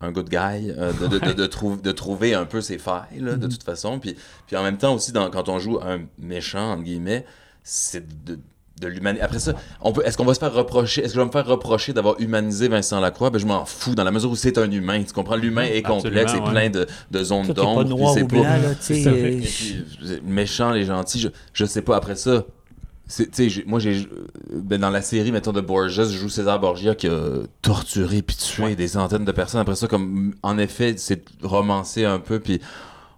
un 0.00 0.12
good 0.12 0.28
guy, 0.28 0.70
euh, 0.70 0.92
de, 0.92 1.06
de, 1.08 1.18
de, 1.18 1.32
de 1.32 1.46
trou- 1.46 1.76
de 1.80 1.92
trouver 1.92 2.34
un 2.34 2.44
peu 2.46 2.60
ses 2.60 2.78
failles, 2.78 3.18
là, 3.20 3.36
de 3.36 3.46
toute 3.48 3.62
façon. 3.64 3.98
Puis, 3.98 4.14
puis 4.46 4.56
en 4.56 4.62
même 4.62 4.78
temps 4.78 4.94
aussi, 4.94 5.12
dans, 5.12 5.28
quand 5.30 5.48
on 5.48 5.58
joue 5.58 5.78
un 5.82 6.00
méchant, 6.18 6.72
entre 6.72 6.84
guillemets, 6.84 7.26
c'est 7.64 8.24
de, 8.24 8.38
de 8.80 8.88
l'humanité. 8.88 9.22
Après 9.22 9.38
ça, 9.38 9.52
on 9.82 9.92
peut, 9.92 10.02
est-ce 10.04 10.16
qu'on 10.16 10.24
va 10.24 10.34
se 10.34 10.40
faire 10.40 10.52
reprocher, 10.52 11.02
est-ce 11.02 11.08
que 11.12 11.14
je 11.16 11.20
vais 11.20 11.26
me 11.26 11.30
faire 11.32 11.46
reprocher 11.46 11.92
d'avoir 11.92 12.18
humanisé 12.20 12.68
Vincent 12.68 12.98
Lacroix? 13.00 13.30
Ben, 13.30 13.38
je 13.38 13.46
m'en 13.46 13.64
fous, 13.64 13.94
dans 13.94 14.04
la 14.04 14.10
mesure 14.10 14.30
où 14.30 14.36
c'est 14.36 14.56
un 14.58 14.70
humain. 14.70 15.02
Tu 15.02 15.12
comprends? 15.12 15.36
L'humain 15.36 15.64
est 15.64 15.82
complexe 15.82 16.16
et 16.16 16.20
Absolument, 16.36 16.50
plein 16.50 16.70
de, 16.70 16.86
de 17.10 17.24
zones 17.24 17.46
pas 17.48 17.52
d'ombre. 17.54 17.84
noir 17.84 18.14
c'est 18.14 18.22
ou 18.22 18.26
pas- 18.28 18.36
blanc, 18.36 18.42
là, 18.44 18.70
tu 18.74 18.76
C'est 18.80 18.94
sais. 18.94 19.02
ça. 19.04 19.10
euh, 19.10 19.40
puis, 19.40 19.84
les 20.02 20.20
méchants, 20.22 20.70
les 20.72 20.84
gentils, 20.84 21.20
je, 21.20 21.28
je 21.52 21.64
sais 21.64 21.82
pas. 21.82 21.96
Après 21.96 22.16
ça, 22.16 22.44
c'est- 23.06 23.26
tu 23.26 23.30
sais, 23.34 23.48
j'ai- 23.48 23.64
moi, 23.66 23.78
j'ai, 23.80 24.08
ben, 24.52 24.80
dans 24.80 24.90
la 24.90 25.02
série, 25.02 25.32
mettons, 25.32 25.52
de 25.52 25.60
Borges, 25.60 25.94
je 26.10 26.16
joue 26.16 26.28
César 26.28 26.58
Borgia 26.60 26.94
qui 26.94 27.08
a 27.08 27.40
torturé 27.60 28.22
puis 28.22 28.36
tué 28.36 28.76
des 28.76 28.88
centaines 28.88 29.24
de 29.24 29.32
personnes. 29.32 29.60
Après 29.60 29.76
ça, 29.76 29.86
comme, 29.88 30.34
en 30.42 30.58
effet, 30.58 30.94
c'est 30.96 31.22
romancé 31.42 32.04
un 32.04 32.18
peu, 32.18 32.40
puis 32.40 32.60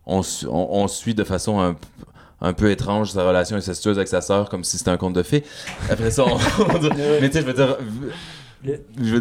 on, 0.07 0.23
su- 0.23 0.47
on, 0.49 0.75
on 0.83 0.89
suit 0.89 1.15
de 1.15 1.25
façon 1.25 1.61
un, 1.61 1.77
un 2.43 2.53
peu 2.53 2.71
étrange 2.71 3.13
sa 3.13 3.27
relation 3.27 3.57
incestueuse 3.57 3.97
avec 3.97 4.09
sa 4.09 4.21
sœur, 4.21 4.49
comme 4.49 4.65
si 4.65 4.77
c'était 4.77 4.91
un 4.91 4.97
conte 4.97 5.15
de 5.15 5.23
fées. 5.23 5.45
Après 5.89 6.11
ça, 6.11 6.25
on, 6.27 6.37
mais 7.21 7.31
tu 7.31 7.33
sais, 7.33 7.41
je 7.41 7.47
veux 7.47 7.55
dire... 7.55 7.79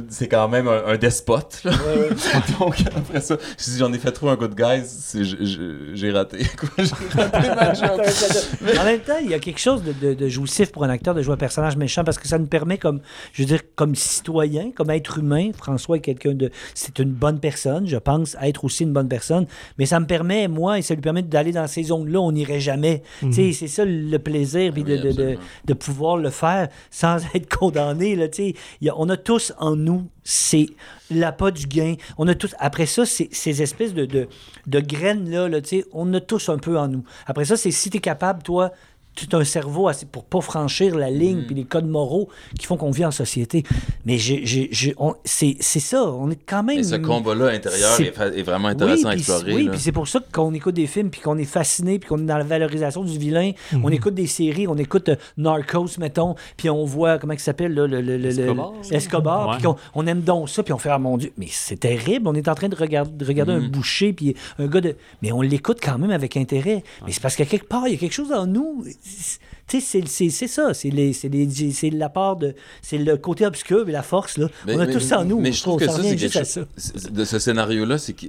C'est 0.09 0.27
quand 0.27 0.47
même 0.47 0.67
un, 0.67 0.83
un 0.85 0.97
despote. 0.97 1.61
là. 1.63 1.71
Donc, 2.59 2.75
après 2.95 3.21
ça, 3.21 3.37
si 3.57 3.77
j'en 3.77 3.91
ai 3.93 3.97
fait 3.97 4.11
trop 4.11 4.29
un 4.29 4.35
good 4.35 4.55
guy, 4.55 4.83
c'est- 4.85 5.23
je- 5.23 5.43
je- 5.43 5.91
j'ai 5.95 6.11
raté. 6.11 6.39
quoi. 6.59 6.69
J'ai 6.83 7.19
raté 7.21 7.49
ma 7.55 7.73
job. 7.73 8.01
en 8.79 8.83
même 8.83 8.99
temps, 8.99 9.17
il 9.23 9.29
y 9.29 9.33
a 9.33 9.39
quelque 9.39 9.59
chose 9.59 9.83
de, 9.83 9.93
de- 9.93 10.13
de 10.13 10.27
jouissif 10.27 10.71
pour 10.71 10.83
un 10.83 10.89
acteur 10.89 11.15
de 11.15 11.21
jouer 11.21 11.33
un 11.33 11.37
personnage 11.37 11.75
méchant 11.77 12.03
parce 12.03 12.17
que 12.19 12.27
ça 12.27 12.37
nous 12.37 12.45
permet, 12.47 12.77
comme, 12.77 13.01
je 13.33 13.41
veux 13.41 13.47
dire, 13.47 13.61
comme 13.75 13.95
citoyen, 13.95 14.71
comme 14.75 14.89
être 14.91 15.17
humain, 15.17 15.51
François 15.57 15.97
est 15.97 16.01
quelqu'un 16.01 16.33
de. 16.33 16.51
C'est 16.75 16.99
une 16.99 17.11
bonne 17.11 17.39
personne, 17.39 17.87
je 17.87 17.97
pense, 17.97 18.37
être 18.41 18.63
aussi 18.63 18.83
une 18.83 18.93
bonne 18.93 19.09
personne, 19.09 19.47
mais 19.77 19.85
ça 19.85 19.99
me 19.99 20.05
permet, 20.05 20.47
moi, 20.47 20.77
et 20.79 20.81
ça 20.81 20.93
lui 20.93 21.01
permet 21.01 21.23
d'aller 21.23 21.51
dans 21.51 21.67
ces 21.67 21.83
zones-là, 21.83 22.19
on 22.19 22.31
n'irait 22.31 22.59
jamais. 22.59 23.01
Sais, 23.31 23.51
c'est 23.53 23.67
ça 23.67 23.85
le 23.85 24.17
plaisir, 24.19 24.71
puis 24.73 24.83
de, 24.83 24.93
Oui, 24.95 25.13
de- 25.15 25.37
de- 25.65 25.73
pouvoir 25.73 26.17
le 26.17 26.29
faire 26.29 26.67
sans 26.91 27.17
être 27.33 27.49
condamné. 27.55 28.15
Là, 28.15 28.25
a- 28.25 28.93
on 28.97 29.09
a 29.09 29.17
en 29.57 29.75
nous, 29.75 30.09
c'est 30.23 30.67
l'appât 31.09 31.51
du 31.51 31.67
gain. 31.67 31.95
On 32.17 32.27
a 32.27 32.35
tous, 32.35 32.55
après 32.59 32.85
ça, 32.85 33.05
c'est 33.05 33.29
ces 33.31 33.61
espèces 33.61 33.93
de, 33.93 34.05
de, 34.05 34.79
graines-là, 34.79 35.47
là, 35.49 35.59
on 35.91 36.13
a 36.13 36.19
tous 36.19 36.49
un 36.49 36.57
peu 36.57 36.77
en 36.77 36.87
nous. 36.87 37.03
Après 37.25 37.45
ça, 37.45 37.57
c'est 37.57 37.71
si 37.71 37.89
tu 37.89 37.97
es 37.97 38.01
capable, 38.01 38.43
toi, 38.43 38.71
as 39.31 39.37
un 39.37 39.43
cerveau 39.43 39.87
assez 39.87 40.05
pour 40.05 40.23
pas 40.25 40.41
franchir 40.41 40.95
la 40.95 41.09
ligne 41.09 41.43
puis 41.45 41.55
les 41.55 41.65
codes 41.65 41.87
moraux 41.87 42.29
qui 42.57 42.65
font 42.65 42.77
qu'on 42.77 42.91
vit 42.91 43.05
en 43.05 43.11
société. 43.11 43.63
Mais 44.05 44.17
c'est, 44.17 45.57
c'est 45.59 45.79
ça, 45.79 46.03
on 46.11 46.29
est 46.31 46.39
quand 46.45 46.63
même... 46.63 46.79
Et 46.79 46.83
ce 46.83 46.95
combat-là 46.95 47.47
intérieur 47.47 47.99
est, 47.99 48.43
vraiment 48.43 48.69
intéressant 48.69 49.09
à 49.09 49.11
puis- 49.11 49.19
explorer. 49.19 49.53
Oui, 49.53 49.69
puis 49.69 49.79
c'est 49.79 49.91
pour 49.91 50.07
ça 50.07 50.19
qu'on 50.31 50.53
écoute 50.53 50.75
des 50.75 50.87
films, 50.87 51.09
puis 51.09 51.21
qu'on 51.21 51.37
est 51.37 51.45
fasciné, 51.45 51.99
puis 51.99 52.09
qu'on 52.09 52.19
est 52.19 52.25
dans 52.25 52.37
la 52.37 52.43
valorisation 52.43 53.03
du 53.03 53.17
vilain. 53.17 53.51
On 53.83 53.89
écoute 53.89 54.13
des 54.13 54.27
séries, 54.27 54.67
on 54.67 54.77
écoute 54.77 55.09
euh, 55.09 55.15
Narcos, 55.37 55.87
mettons, 55.99 56.35
puis 56.57 56.69
on 56.69 56.85
voit, 56.85 57.17
comment 57.19 57.33
il 57.33 57.39
s'appelle, 57.39 57.73
le, 57.73 57.87
le, 57.87 58.01
le- 58.01 58.17
le- 58.17 58.27
Escobar. 58.29 58.73
Escobar, 58.91 59.49
Ouais. 59.49 59.57
puis 59.57 59.67
on 59.95 60.07
aime 60.07 60.21
donc 60.21 60.49
ça, 60.49 60.63
puis 60.63 60.73
on 60.73 60.77
fait, 60.77 60.89
ah 60.89 60.99
mon 60.99 61.17
Dieu, 61.17 61.31
mais 61.37 61.47
c'est 61.49 61.79
terrible, 61.79 62.27
on 62.27 62.33
est 62.33 62.47
en 62.47 62.55
train 62.55 62.69
de 62.69 62.75
regarder, 62.75 63.11
de 63.11 63.25
regarder 63.25 63.53
un 63.53 63.67
boucher, 63.67 64.13
puis 64.13 64.35
un 64.59 64.67
gars 64.67 64.81
de... 64.81 64.95
Mais 65.21 65.31
on 65.31 65.41
l'écoute 65.41 65.79
quand 65.83 65.97
même 65.97 66.11
avec 66.11 66.37
intérêt. 66.37 66.83
Mais 67.05 67.11
c'est 67.11 67.21
parce 67.21 67.35
qu'à 67.35 67.45
quelque 67.45 67.67
part, 67.67 67.87
il 67.87 67.93
y 67.93 67.95
a 67.95 67.99
quelque 67.99 68.13
chose 68.13 68.31
en 68.31 68.45
nous... 68.47 68.83
C'est- 69.01 70.47
ça, 70.47 70.73
c'est 70.73 70.89
les- 70.89 71.13
c'est 71.13 71.29
les- 71.29 71.71
c'est 71.71 71.89
la 71.89 72.09
part 72.09 72.35
de... 72.35 72.55
C'est 72.81 72.97
le 72.97 73.15
côté 73.17 73.45
obscur 73.45 73.87
et 73.87 73.91
la 73.91 74.03
force, 74.03 74.37
là. 74.37 74.47
Mais- 74.65 74.75
on 74.75 74.79
a 74.79 74.85
mais- 74.85 74.93
tout 74.93 74.99
ça 74.99 75.19
en 75.21 75.25
nous. 75.25 75.39
Mais 75.39 75.51
je 75.51 75.61
trouve 75.61 75.79
que 75.79 75.85
ça 75.87 76.01
c'est 76.01 76.43
ça. 76.45 76.65
De 77.09 77.23
ce 77.25 77.39
scénario-là, 77.39 77.97
c'est 77.97 78.13
que. 78.13 78.27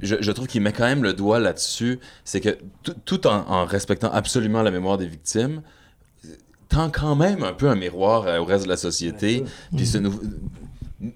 Je, 0.00 0.16
je 0.20 0.32
trouve 0.32 0.46
qu'il 0.48 0.62
met 0.62 0.72
quand 0.72 0.84
même 0.86 1.02
le 1.02 1.12
doigt 1.12 1.38
là-dessus. 1.38 2.00
C'est 2.24 2.40
que 2.40 2.58
tout, 3.04 3.26
en, 3.26 3.44
en 3.48 3.64
respectant 3.66 4.10
absolument 4.10 4.62
la 4.62 4.70
mémoire 4.70 4.96
des 4.98 5.06
victimes, 5.06 5.62
tend 6.68 6.90
quand 6.90 7.14
même 7.14 7.44
un 7.44 7.52
peu 7.52 7.68
un 7.68 7.76
miroir 7.76 8.26
euh, 8.26 8.38
au 8.38 8.44
reste 8.44 8.64
de 8.64 8.68
la 8.70 8.78
société. 8.78 9.44
Puis 9.76 9.86
se 9.86 9.98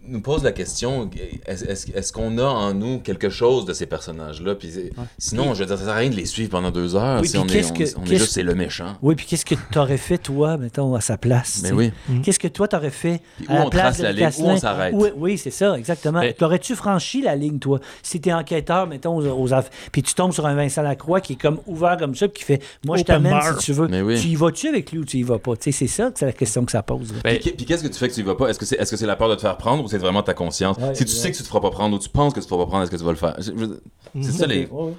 nous, 0.09 0.21
pose 0.21 0.43
la 0.43 0.51
question 0.53 1.09
est-ce 1.47 1.65
est-ce 1.93 2.13
qu'on 2.13 2.39
a 2.39 2.45
en 2.45 2.75
nous 2.75 2.99
quelque 2.99 3.31
chose 3.31 3.65
de 3.67 3.73
ces 3.73 3.87
personnages-là? 3.87 4.55
Puis 4.57 4.71
c'est- 4.73 4.91
Sinon, 5.19 5.55
je 5.55 5.61
veux 5.61 5.67
dire, 5.67 5.79
ça 5.79 5.85
sert 5.85 5.93
à 5.93 5.97
rien 5.99 6.11
de 6.11 6.17
les 6.17 6.27
suivre 6.27 6.51
pendant 6.51 6.71
deux 6.73 6.97
heures 6.97 7.21
Oui, 7.21 7.29
si 7.29 7.39
on 7.39 7.47
est, 7.47 7.71
on, 7.71 7.73
que- 7.75 7.85
on 7.99 8.05
est 8.05 8.17
juste 8.17 8.33
c'est 8.33 8.43
le 8.43 8.55
méchant. 8.55 8.97
Oui, 9.03 9.15
puis 9.15 9.27
qu'est-ce 9.27 9.45
que 9.45 9.55
tu 9.55 9.79
aurais 9.79 9.97
fait, 9.97 10.19
toi, 10.19 10.57
mettons, 10.57 10.95
à 10.95 11.01
sa 11.01 11.17
place? 11.17 11.61
Mais 11.63 11.73
oui. 11.73 11.93
Qu'est-ce 12.25 12.39
que 12.41 12.49
toi, 12.49 12.67
t'aurais 12.67 12.91
fait 12.91 13.21
Puis 13.37 13.47
à 13.49 13.53
où 13.53 13.55
la 13.59 13.67
on 13.67 13.71
place 13.71 13.83
trace 13.85 13.99
de 13.99 14.03
la 14.03 14.13
ligne, 14.13 14.31
où 14.39 14.47
on 14.49 14.57
s'arrête? 14.57 14.95
Oui, 14.97 15.09
oui, 15.17 15.39
c'est 15.39 15.51
ça, 15.51 15.79
exactement. 15.79 16.21
Mais- 16.21 16.33
T'aurais-tu 16.33 16.75
franchi 16.75 17.23
la 17.23 17.37
ligne, 17.37 17.59
toi? 17.59 17.79
Si 18.03 18.21
t'es 18.21 18.33
enquêteur, 18.33 18.87
mettons, 18.87 19.17
aux, 19.19 19.27
aux 19.45 19.49
aff- 19.53 19.71
puis 19.93 20.03
tu 20.03 20.15
tombes 20.15 20.33
sur 20.33 20.47
un 20.47 20.55
Vincent 20.55 20.83
Lacroix 20.83 21.21
qui 21.21 21.35
est 21.35 21.41
comme 21.41 21.61
ouvert 21.67 21.97
comme 21.97 22.15
ça, 22.17 22.27
puis 22.29 22.41
qui 22.41 22.45
fait 22.45 22.63
«Moi, 22.85 22.97
je 22.97 23.05
t'amène 23.05 23.35
si 23.59 23.65
tu 23.67 23.73
veux. 23.73 23.87
Mais 23.89 24.03
oui. 24.03 24.21
Tu 24.21 24.29
y 24.29 24.35
vas-tu 24.35 24.69
avec 24.69 24.91
lui 24.93 24.99
ou 24.99 25.05
tu 25.05 25.19
y 25.19 25.23
vas 25.23 25.39
pas? 25.39 25.53
C'est 25.61 25.71
ça 25.87 26.11
que 26.11 26.19
c'est 26.19 26.27
la 26.27 26.33
question 26.33 26.65
que 26.65 26.73
ça 26.73 26.83
pose. 26.83 27.13
Ben, 27.23 27.39
Puis, 27.39 27.53
puis 27.53 27.67
qu'est-ce 27.67 27.83
que 27.85 27.89
tu 27.89 27.99
fais 27.99 28.09
que 28.09 28.15
tu 28.15 28.21
y 28.21 28.25
vas 28.25 28.35
pas? 28.35 28.49
Est-ce 28.49 28.59
que 28.59 28.65
c'est 28.65 28.77
est 28.77 28.83
-ce 28.83 28.97
c'est 28.97 29.07
la 29.07 29.17
peur 29.17 29.29
de 29.29 29.35
te 29.37 29.41
faire 29.43 29.57
prendre? 29.57 29.76
Ou 29.85 29.89
c'est 29.89 29.99
vraiment 29.99 30.23
ta 30.23 30.35
conscience? 30.35 30.77
Ouais, 30.79 30.95
Si 30.95 31.05
tu 31.05 31.11
ouais. 31.13 31.17
sais 31.17 31.31
que 31.33 31.37
tu 31.37 31.43
te 31.43 31.49
feras 31.49 31.61
pas 31.61 31.71
prendre 31.71 31.97
ou 31.97 31.99
tu 31.99 32.09
penses 32.09 32.33
que 32.35 32.41
tu 32.41 32.45
te 32.47 32.49
feras 32.49 32.65
pas 32.65 32.69
prendre, 32.69 32.83
est-ce 32.85 32.91
que 32.91 32.97
tu 32.97 33.05
vas 33.05 33.11
le 33.13 33.17
faire? 33.17 33.35
Je- 33.39 33.53
je- 33.57 34.23
C'est 34.23 34.33
ça 34.33 34.47
les. 34.47 34.67
Ouais, 34.67 34.83
ouais. 34.85 34.93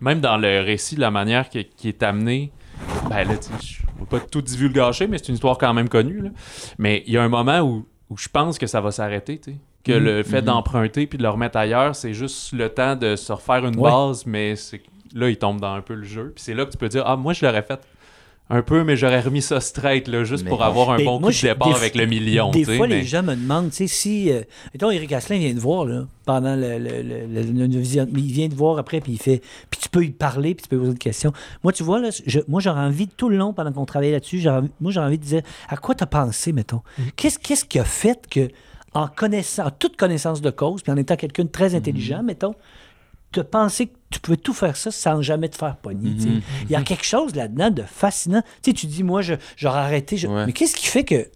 même 0.00 0.20
dans 0.20 0.36
le 0.36 0.60
récit, 0.60 0.96
la 0.96 1.10
manière 1.10 1.48
qui, 1.48 1.64
qui 1.64 1.88
est 1.88 2.02
amenée, 2.02 2.52
ben 3.08 3.24
là, 3.28 3.36
tu 3.36 3.44
sais, 3.44 3.52
je 3.60 3.82
ne 3.94 4.00
veux 4.00 4.06
pas 4.06 4.20
tout 4.20 4.42
divulgacher, 4.42 5.06
mais 5.06 5.18
c'est 5.18 5.28
une 5.28 5.34
histoire 5.34 5.56
quand 5.58 5.72
même 5.72 5.88
connue. 5.88 6.20
là. 6.22 6.30
Mais 6.78 7.02
il 7.06 7.12
y 7.12 7.16
a 7.18 7.22
un 7.22 7.28
moment 7.28 7.60
où, 7.60 7.86
où 8.10 8.16
je 8.16 8.28
pense 8.28 8.58
que 8.58 8.66
ça 8.66 8.80
va 8.80 8.90
s'arrêter, 8.90 9.38
tu 9.38 9.52
sais. 9.52 9.56
Que 9.84 9.92
le 9.92 10.22
fait 10.22 10.40
Mhm. 10.40 10.46
d'emprunter 10.46 11.06
puis 11.06 11.18
de 11.18 11.22
le 11.22 11.28
remettre 11.28 11.58
ailleurs, 11.58 11.94
c'est 11.94 12.14
juste 12.14 12.52
le 12.52 12.70
temps 12.70 12.96
de 12.96 13.16
se 13.16 13.30
refaire 13.32 13.66
une 13.66 13.76
Ouais. 13.78 13.90
base, 13.90 14.24
mais 14.24 14.56
c'est 14.56 14.80
là, 15.14 15.28
il 15.28 15.36
tombe 15.36 15.60
dans 15.60 15.74
un 15.74 15.82
peu 15.82 15.92
le 15.94 16.04
jeu. 16.04 16.32
Puis 16.34 16.42
c'est 16.42 16.54
là 16.54 16.64
que 16.64 16.70
tu 16.70 16.78
peux 16.78 16.88
dire, 16.88 17.02
ah, 17.06 17.16
moi, 17.16 17.34
je 17.34 17.44
l'aurais 17.44 17.62
fait 17.62 17.80
un 18.50 18.60
peu, 18.62 18.84
mais 18.84 18.96
j'aurais 18.96 19.20
remis 19.20 19.40
ça 19.40 19.58
straight, 19.60 20.06
là, 20.06 20.22
juste 20.24 20.44
Mais- 20.44 20.50
pour 20.50 20.62
avoir 20.62 20.90
un 20.90 20.98
Mais 20.98 21.04
bon 21.04 21.18
coup 21.20 21.30
de 21.30 21.40
départ 21.40 21.74
avec 21.74 21.94
le 21.94 22.04
million. 22.06 22.50
Des 22.50 22.64
fois, 22.64 22.86
mais- 22.86 22.96
les 23.00 23.04
gens 23.04 23.22
me 23.22 23.34
demandent, 23.34 23.70
tu 23.70 23.76
sais, 23.76 23.86
si. 23.86 24.30
Euh, 24.30 24.42
mettons, 24.74 24.90
Éric 24.90 25.12
Asselin 25.12 25.38
vient 25.38 25.54
te 25.54 25.60
voir, 25.60 25.86
là, 25.86 26.06
pendant 26.26 26.54
le, 26.54 26.78
Il 28.16 28.32
vient 28.32 28.48
te 28.48 28.54
voir 28.54 28.78
après, 28.78 29.00
puis 29.00 29.12
il 29.12 29.18
fait. 29.18 29.40
Puis 29.70 29.80
tu 29.82 29.88
peux 29.88 30.00
lui 30.00 30.10
parler, 30.10 30.54
puis 30.54 30.64
tu 30.64 30.68
peux 30.68 30.78
poser 30.78 30.92
des 30.92 30.98
questions. 30.98 31.32
Moi, 31.62 31.72
tu 31.72 31.82
vois, 31.82 32.00
là, 32.00 32.10
je- 32.26 32.40
moi, 32.48 32.60
j'aurais 32.60 32.80
envie, 32.82 33.08
tout 33.08 33.28
le 33.28 33.36
long, 33.36 33.52
pendant 33.52 33.72
qu'on 33.72 33.84
travaillait 33.86 34.12
là-dessus, 34.12 34.42
moi, 34.80 34.92
j'aurais 34.92 35.06
envie 35.06 35.18
de 35.18 35.24
dire, 35.24 35.42
à 35.68 35.76
quoi 35.76 35.94
t'as 35.94 36.06
pensé, 36.06 36.52
mettons? 36.52 36.80
Qu'est-ce 37.16 37.38
qu'est-ce 37.38 37.64
qui 37.64 37.78
a 37.78 37.84
fait 37.84 38.26
que, 38.30 38.48
en 38.92 39.08
connaissant, 39.08 39.66
en 39.66 39.70
toute 39.70 39.96
connaissance 39.96 40.40
de 40.40 40.50
cause, 40.50 40.82
puis 40.82 40.92
en 40.92 40.96
étant 40.96 41.16
quelqu'un 41.16 41.44
de 41.44 41.48
très 41.48 41.74
intelligent, 41.74 42.22
mettons, 42.22 42.54
de 43.34 43.42
penser 43.42 43.86
que 43.88 43.92
tu 44.10 44.20
pouvais 44.20 44.36
tout 44.36 44.54
faire 44.54 44.76
ça 44.76 44.90
sans 44.90 45.20
jamais 45.22 45.48
te 45.48 45.56
faire 45.56 45.76
pogner. 45.76 46.10
Mhm. 46.10 46.40
Il 46.64 46.70
y 46.70 46.76
a 46.76 46.82
quelque 46.82 47.04
chose 47.04 47.34
là-dedans 47.34 47.70
de 47.70 47.82
fascinant. 47.82 48.42
Tu 48.62 48.70
sais, 48.70 48.72
tu 48.74 48.86
dis, 48.86 49.02
moi, 49.02 49.22
je- 49.22 49.34
j'aurais 49.56 49.80
arrêté. 49.80 50.16
je- 50.16 50.28
Ouais. 50.28 50.46
Mais 50.46 50.52
qu'est-ce 50.52 50.76
qui 50.76 50.86
fait 50.86 51.04
que. 51.04 51.28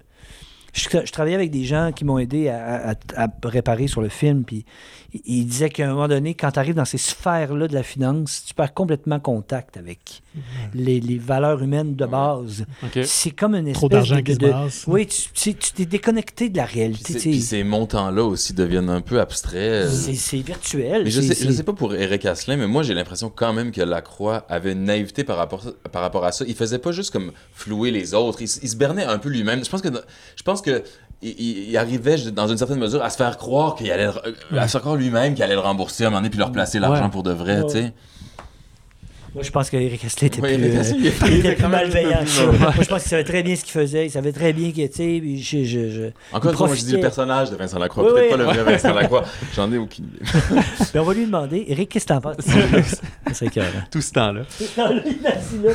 Je, 0.74 0.86
je 1.04 1.10
travaillais 1.12 1.34
avec 1.34 1.50
des 1.50 1.64
gens 1.64 1.92
qui 1.92 2.04
m'ont 2.04 2.18
aidé 2.18 2.48
à, 2.48 2.90
à- 2.90 3.24
à 3.24 3.28
réparer 3.44 3.86
sur 3.88 4.00
le 4.02 4.08
film, 4.10 4.44
puis 4.44 4.64
ils 5.24 5.46
disaient 5.46 5.70
qu'à 5.70 5.86
un 5.86 5.94
moment 5.94 6.06
donné, 6.08 6.34
quand 6.34 6.50
tu 6.50 6.58
arrives 6.58 6.74
dans 6.74 6.84
ces 6.84 6.98
sphères-là 6.98 7.66
de 7.66 7.72
la 7.74 7.82
finance, 7.82 8.44
tu 8.46 8.52
perds 8.52 8.74
complètement 8.74 9.18
contact 9.18 9.78
avec 9.78 10.22
les, 10.74 11.00
les 11.00 11.16
valeurs 11.18 11.62
humaines 11.62 11.96
de 11.96 12.04
base. 12.04 12.66
C'est 13.04 13.30
comme 13.30 13.54
une 13.54 13.68
espèce 13.68 13.78
Trop 13.78 13.88
d'argent 13.88 14.16
de, 14.16 14.20
qui 14.20 14.34
se 14.34 14.38
de- 14.38 14.50
passe. 14.50 14.84
Oui, 14.86 15.06
tu 15.06 15.22
tu- 15.32 15.54
tu 15.54 15.72
t'es 15.72 15.86
déconnecté 15.86 16.50
de 16.50 16.58
la 16.58 16.66
Puis, 16.66 16.80
réalité. 16.80 17.14
puis 17.14 17.40
sais. 17.40 17.46
ces 17.56 17.64
montants-là 17.64 18.22
aussi 18.22 18.52
deviennent 18.52 18.90
un 18.90 19.00
peu 19.00 19.18
abstraits. 19.18 19.88
C'est 19.88 20.14
c'est 20.14 20.38
virtuel. 20.40 21.04
Mais 21.04 21.10
je 21.10 21.22
sais, 21.22 21.34
je 21.46 21.50
sais 21.52 21.62
pas 21.64 21.72
pour 21.72 21.94
Eric 21.94 22.26
Asselin, 22.26 22.56
mais 22.58 22.66
moi 22.66 22.82
j'ai 22.82 22.92
l'impression 22.94 23.32
quand 23.34 23.54
même 23.54 23.72
que 23.72 23.80
Lacroix 23.80 24.44
avait 24.50 24.72
une 24.72 24.84
naïveté 24.84 25.24
par 25.24 25.38
rapport, 25.38 25.64
par 25.90 26.02
rapport 26.02 26.24
à 26.26 26.32
ça. 26.32 26.44
Il 26.46 26.54
faisait 26.54 26.78
pas 26.78 26.92
juste 26.92 27.12
comme 27.12 27.32
flouer 27.54 27.90
les 27.90 28.12
autres, 28.12 28.42
il, 28.42 28.48
il 28.62 28.68
se 28.68 28.76
bernait 28.76 29.04
un 29.04 29.18
peu 29.18 29.30
lui-même. 29.30 29.64
Je 29.64 29.70
pense 29.70 29.80
que 29.80 29.88
je 30.36 30.42
pense 30.42 30.60
que 30.60 30.82
il, 31.22 31.30
il- 31.38 31.68
il 31.70 31.76
arrivait 31.76 32.16
dans 32.32 32.46
une 32.48 32.58
certaine 32.58 32.78
mesure 32.78 33.02
à 33.02 33.10
se 33.10 33.16
faire 33.16 33.36
croire 33.38 33.74
qu'il 33.74 33.90
allait 33.90 34.06
le- 34.06 34.12
euh, 34.54 34.58
à 34.60 34.66
se 34.68 34.72
faire 34.72 34.80
croire 34.82 34.96
lui-même 34.96 35.34
qu'il 35.34 35.42
allait 35.42 35.54
le 35.54 35.60
rembourser 35.60 36.04
à 36.04 36.06
un 36.06 36.10
moment 36.10 36.20
donné 36.20 36.30
puis 36.30 36.38
leur 36.38 36.52
placer 36.52 36.78
l'argent 36.78 37.04
Ouais. 37.04 37.10
pour 37.10 37.22
de 37.22 37.32
vrai, 37.32 37.60
Ouais. 37.60 37.66
tu 37.66 37.72
sais. 37.72 37.92
Moi, 39.34 39.42
je 39.44 39.50
pense 39.50 39.68
qu'Eric 39.68 40.02
Astley 40.04 40.28
était 40.28 40.40
Ouais, 40.40 40.56
plus, 40.56 40.64
Eric 40.66 40.78
euh, 40.78 40.92
il 40.98 41.06
était- 41.06 41.50
il 41.50 41.54
plus 41.54 41.66
malveillant. 41.68 42.24
que 42.24 42.56
Moi, 42.58 42.72
je 42.80 42.86
pense 42.88 43.02
qu'il 43.02 43.10
savait 43.10 43.24
très 43.24 43.42
bien 43.42 43.54
ce 43.56 43.62
qu'il 43.62 43.72
faisait. 43.72 44.06
Il 44.06 44.10
savait 44.10 44.32
très 44.32 44.54
bien 44.54 44.72
qu'il 44.72 44.82
était. 44.82 45.20
puis 45.20 45.40
Je, 45.42 45.64
je, 45.64 45.90
je- 45.90 46.10
Encore 46.32 46.50
une 46.50 46.56
fois, 46.56 46.66
moi, 46.68 46.74
je 46.74 46.82
dis 46.82 46.92
le 46.92 47.00
personnage 47.00 47.50
de 47.50 47.56
Vincent 47.56 47.78
Lacroix, 47.78 48.04
Oui, 48.04 48.10
peut-être 48.14 48.24
oui. 48.24 48.30
pas 48.30 48.36
le 48.38 48.44
vrai 48.62 48.72
Vincent 48.72 48.94
Lacroix. 48.94 49.24
J'en 49.54 49.70
ai 49.70 49.76
aucune 49.76 50.06
idée. 50.06 50.20
Ben, 50.94 51.00
on 51.00 51.04
va 51.04 51.14
lui 51.14 51.26
demander, 51.26 51.64
Eric, 51.68 51.90
qu'est-ce 51.90 52.06
que 52.06 52.14
t'en 52.14 52.20
penses? 52.22 52.36
Tout 53.90 54.00
ce 54.00 54.12
temps-là. 54.12 54.40
Non, 54.78 54.92
lui, 54.94 55.02
il 55.20 55.26
est 55.26 55.28
assis 55.28 55.58
là, 55.62 55.72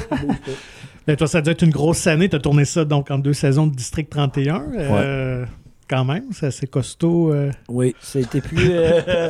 Ben, 1.08 1.16
toi, 1.18 1.28
ça 1.28 1.42
doit 1.42 1.52
être 1.54 1.64
une 1.64 1.72
grosse 1.72 2.08
année. 2.08 2.30
Tu 2.30 2.36
as 2.36 2.40
tourné 2.40 2.66
ça 2.66 2.86
donc 2.86 3.12
en 3.12 3.18
deux 3.20 3.34
saisons 3.34 3.68
de 3.68 3.76
District 3.76 4.10
31. 4.10 4.64
Euh, 4.74 5.46
Quand 5.90 6.06
même, 6.06 6.26
c'est 6.32 6.46
assez 6.48 6.66
costaud. 6.68 7.34
euh. 7.34 7.52
Oui, 7.68 7.94
ça 8.00 8.20
a 8.20 8.22
été 8.22 8.40
plus. 8.42 8.70
euh, 8.72 9.30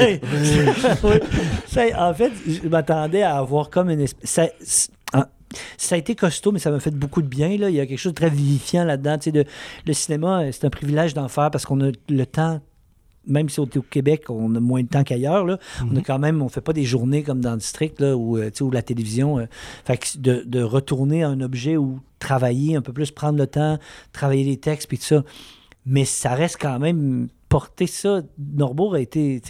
oui. 1.04 1.92
En 1.96 2.14
fait, 2.14 2.32
je 2.46 2.68
m'attendais 2.68 3.22
à 3.22 3.36
avoir 3.38 3.70
comme 3.70 3.88
une 3.90 4.00
espèce. 4.00 4.30
Ça, 4.30 4.48
ah, 5.12 5.28
ça 5.76 5.94
a 5.94 5.98
été 5.98 6.14
costaud, 6.14 6.50
mais 6.50 6.58
ça 6.58 6.70
m'a 6.70 6.80
fait 6.80 6.90
beaucoup 6.94 7.22
de 7.22 7.28
bien. 7.28 7.56
Là. 7.56 7.68
Il 7.70 7.76
y 7.76 7.80
a 7.80 7.86
quelque 7.86 7.98
chose 7.98 8.12
de 8.14 8.18
très 8.18 8.30
vivifiant 8.30 8.84
là-dedans. 8.84 9.16
Tu 9.18 9.24
sais, 9.24 9.32
de- 9.32 9.44
le 9.86 9.92
cinéma, 9.92 10.42
euh, 10.42 10.48
c'est 10.52 10.64
un 10.64 10.70
privilège 10.70 11.14
d'en 11.14 11.28
faire 11.28 11.50
parce 11.50 11.64
qu'on 11.66 11.80
a 11.86 11.90
le 12.08 12.26
temps. 12.26 12.60
Même 13.26 13.48
si 13.48 13.60
on 13.60 13.64
est 13.66 13.76
au 13.76 13.82
Québec, 13.82 14.24
on 14.30 14.54
a 14.54 14.60
moins 14.60 14.82
de 14.82 14.88
temps 14.88 15.04
qu'ailleurs. 15.04 15.44
là. 15.44 15.58
On 15.90 15.96
a 15.96 16.00
quand 16.00 16.18
même, 16.18 16.42
on 16.42 16.48
fait 16.48 16.60
pas 16.60 16.72
des 16.72 16.84
journées 16.84 17.22
comme 17.22 17.40
dans 17.40 17.52
le 17.52 17.58
district 17.58 18.00
là, 18.00 18.16
ou, 18.16 18.36
euh, 18.38 18.50
ou 18.60 18.70
la 18.70 18.82
télévision. 18.82 19.38
euh. 19.38 19.46
fait 19.84 19.96
que 19.96 20.18
de, 20.18 20.42
de 20.46 20.62
retourner 20.62 21.22
à 21.22 21.28
un 21.28 21.40
objet 21.40 21.76
ou 21.76 22.00
travailler 22.18 22.76
un 22.76 22.82
peu 22.82 22.92
plus, 22.92 23.10
prendre 23.10 23.38
le 23.38 23.46
temps, 23.46 23.78
travailler 24.12 24.44
les 24.44 24.56
textes, 24.56 24.88
puis 24.88 24.98
tout 24.98 25.04
ça 25.04 25.22
mais 25.84 26.04
ça 26.04 26.34
reste 26.34 26.58
quand 26.60 26.78
même 26.78 27.26
porter 27.48 27.88
ça. 27.88 28.22
Norbourg 28.54 28.94
a 28.94 29.00
été, 29.00 29.42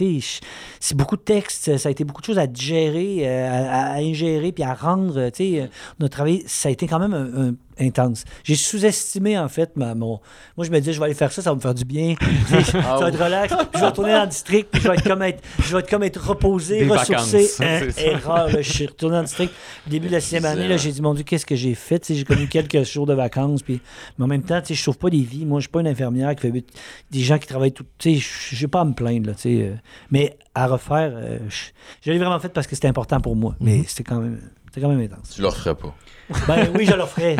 c'est 0.79 0.97
beaucoup 0.97 1.15
de 1.15 1.21
textes, 1.21 1.77
ça 1.77 1.89
a 1.89 1.91
été 1.91 2.03
beaucoup 2.03 2.21
de 2.21 2.25
choses 2.25 2.39
à 2.39 2.47
digérer, 2.47 3.19
euh, 3.21 3.67
à, 3.69 3.93
à 3.93 3.97
ingérer, 3.99 4.51
puis 4.51 4.63
à 4.63 4.73
rendre, 4.73 5.29
tu 5.29 5.43
sais, 5.53 5.69
on 6.01 6.05
a 6.05 6.09
travaillé, 6.09 6.43
ça 6.47 6.69
a 6.69 6.71
été 6.71 6.87
quand 6.87 6.97
même 6.97 7.13
un- 7.13 7.49
un- 7.49 7.55
intense. 7.79 8.23
J'ai 8.43 8.55
sous-estimé, 8.55 9.37
en 9.37 9.49
fait, 9.49 9.75
ma, 9.75 9.95
mon... 9.95 10.19
Moi, 10.57 10.65
je 10.65 10.71
me 10.71 10.79
disais, 10.79 10.93
je 10.93 10.99
vais 10.99 11.05
aller 11.05 11.13
faire 11.13 11.31
ça, 11.31 11.41
ça 11.41 11.49
va 11.49 11.55
me 11.55 11.61
faire 11.61 11.73
du 11.73 11.85
bien, 11.85 12.15
ça 12.49 12.97
va 12.97 13.09
être 13.09 13.23
relax, 13.23 13.53
puis 13.53 13.65
je 13.75 13.79
vais 13.79 13.85
retourner 13.85 14.13
dans 14.13 14.21
le 14.23 14.27
district, 14.27 14.69
puis 14.71 14.81
je 14.81 14.87
vais 14.87 14.95
être 14.95 15.03
comme 15.03 15.21
être, 15.21 15.43
je 15.59 15.73
vais 15.73 15.79
être, 15.79 15.89
comme 15.89 16.03
être 16.03 16.27
reposé, 16.27 16.85
Des 16.85 16.91
ressourcé. 16.91 17.49
Hein, 17.59 17.79
ça. 17.91 18.01
erreur, 18.01 18.47
là, 18.49 18.61
je 18.61 18.71
suis 18.71 18.85
retourné 18.85 19.15
dans 19.15 19.21
le 19.21 19.27
district. 19.27 19.53
Au 19.87 19.89
début 19.89 20.07
de 20.07 20.13
la 20.13 20.21
sixième 20.21 20.45
année, 20.45 20.67
là, 20.67 20.77
j'ai 20.77 20.91
dit, 20.91 21.01
mon 21.01 21.13
Dieu, 21.13 21.23
qu'est-ce 21.23 21.45
que 21.45 21.55
j'ai 21.55 21.75
fait? 21.75 21.99
Tu 21.99 22.07
sais, 22.07 22.15
J'ai 22.15 22.23
connu 22.25 22.47
quelques 22.47 22.83
jours 22.83 23.05
de 23.05 23.13
vacances, 23.13 23.63
puis 23.63 23.81
mais 24.17 24.25
en 24.25 24.27
même 24.27 24.43
temps, 24.43 24.59
tu 24.61 24.67
sais, 24.67 24.73
je 24.75 24.81
sauve 24.81 24.97
pas 24.97 25.09
des 25.09 25.21
vies. 25.21 25.45
Moi, 25.45 25.59
je 25.59 25.63
suis 25.63 25.71
pas 25.71 25.81
une 25.81 25.87
infirmière 25.87 26.35
qui 26.35 26.41
fait 26.41 26.65
des 27.11 27.19
gens 27.19 27.37
qui 27.37 27.47
travaillent 27.47 27.71
tout. 27.71 27.85
Tu 27.97 28.15
sais, 28.15 28.19
je 28.19 28.55
j'ai 28.55 28.67
pas 28.67 28.81
à 28.81 28.85
me 28.85 28.93
plaindre, 28.93 29.27
là, 29.27 29.33
tu 29.33 29.41
sais. 29.41 29.61
euh, 29.63 29.73
mais 30.11 30.37
à 30.55 30.67
refaire, 30.67 31.11
euh, 31.15 31.39
je, 31.49 31.71
je 32.01 32.11
l'ai 32.11 32.19
vraiment 32.19 32.39
fait 32.39 32.49
parce 32.49 32.67
que 32.67 32.75
c'était 32.75 32.87
important 32.87 33.19
pour 33.19 33.35
moi. 33.35 33.55
Mais 33.59 33.83
c'était 33.87 34.03
quand 34.03 34.19
même, 34.19 34.39
c'était 34.73 34.87
quand 34.87 34.91
même 34.91 35.05
intense. 35.05 35.29
Tu 35.35 35.41
le 35.41 35.47
referais 35.49 35.75
pas. 35.75 35.93
Ben 36.47 36.69
oui, 36.75 36.85
je 36.85 36.95
le 36.95 37.05
ferais. 37.05 37.35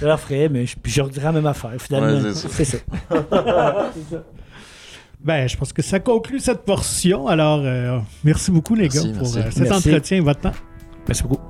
je 0.00 0.06
le 0.06 0.16
ferais, 0.16 0.48
mais 0.48 0.64
je, 0.64 0.76
je 0.84 1.20
la 1.20 1.32
même 1.32 1.46
affaire, 1.46 1.72
finalement. 1.78 2.20
Ouais, 2.22 2.34
c'est 2.34 2.64
ça. 2.64 2.78
c'est 3.94 4.10
ça. 4.14 4.24
Ben, 5.24 5.48
je 5.48 5.56
pense 5.56 5.72
que 5.72 5.82
ça 5.82 6.00
conclut 6.00 6.40
cette 6.40 6.64
portion. 6.64 7.28
Alors, 7.28 7.60
euh, 7.62 7.98
merci 8.24 8.50
beaucoup, 8.50 8.74
les 8.74 8.88
Merci, 8.92 9.12
gars, 9.12 9.18
pour 9.18 9.28
euh, 9.36 9.42
cet 9.50 9.58
Merci. 9.58 9.88
entretien 9.88 10.16
et 10.16 10.20
votre 10.20 10.40
temps. 10.40 10.52
Merci 11.06 11.22
beaucoup. 11.22 11.40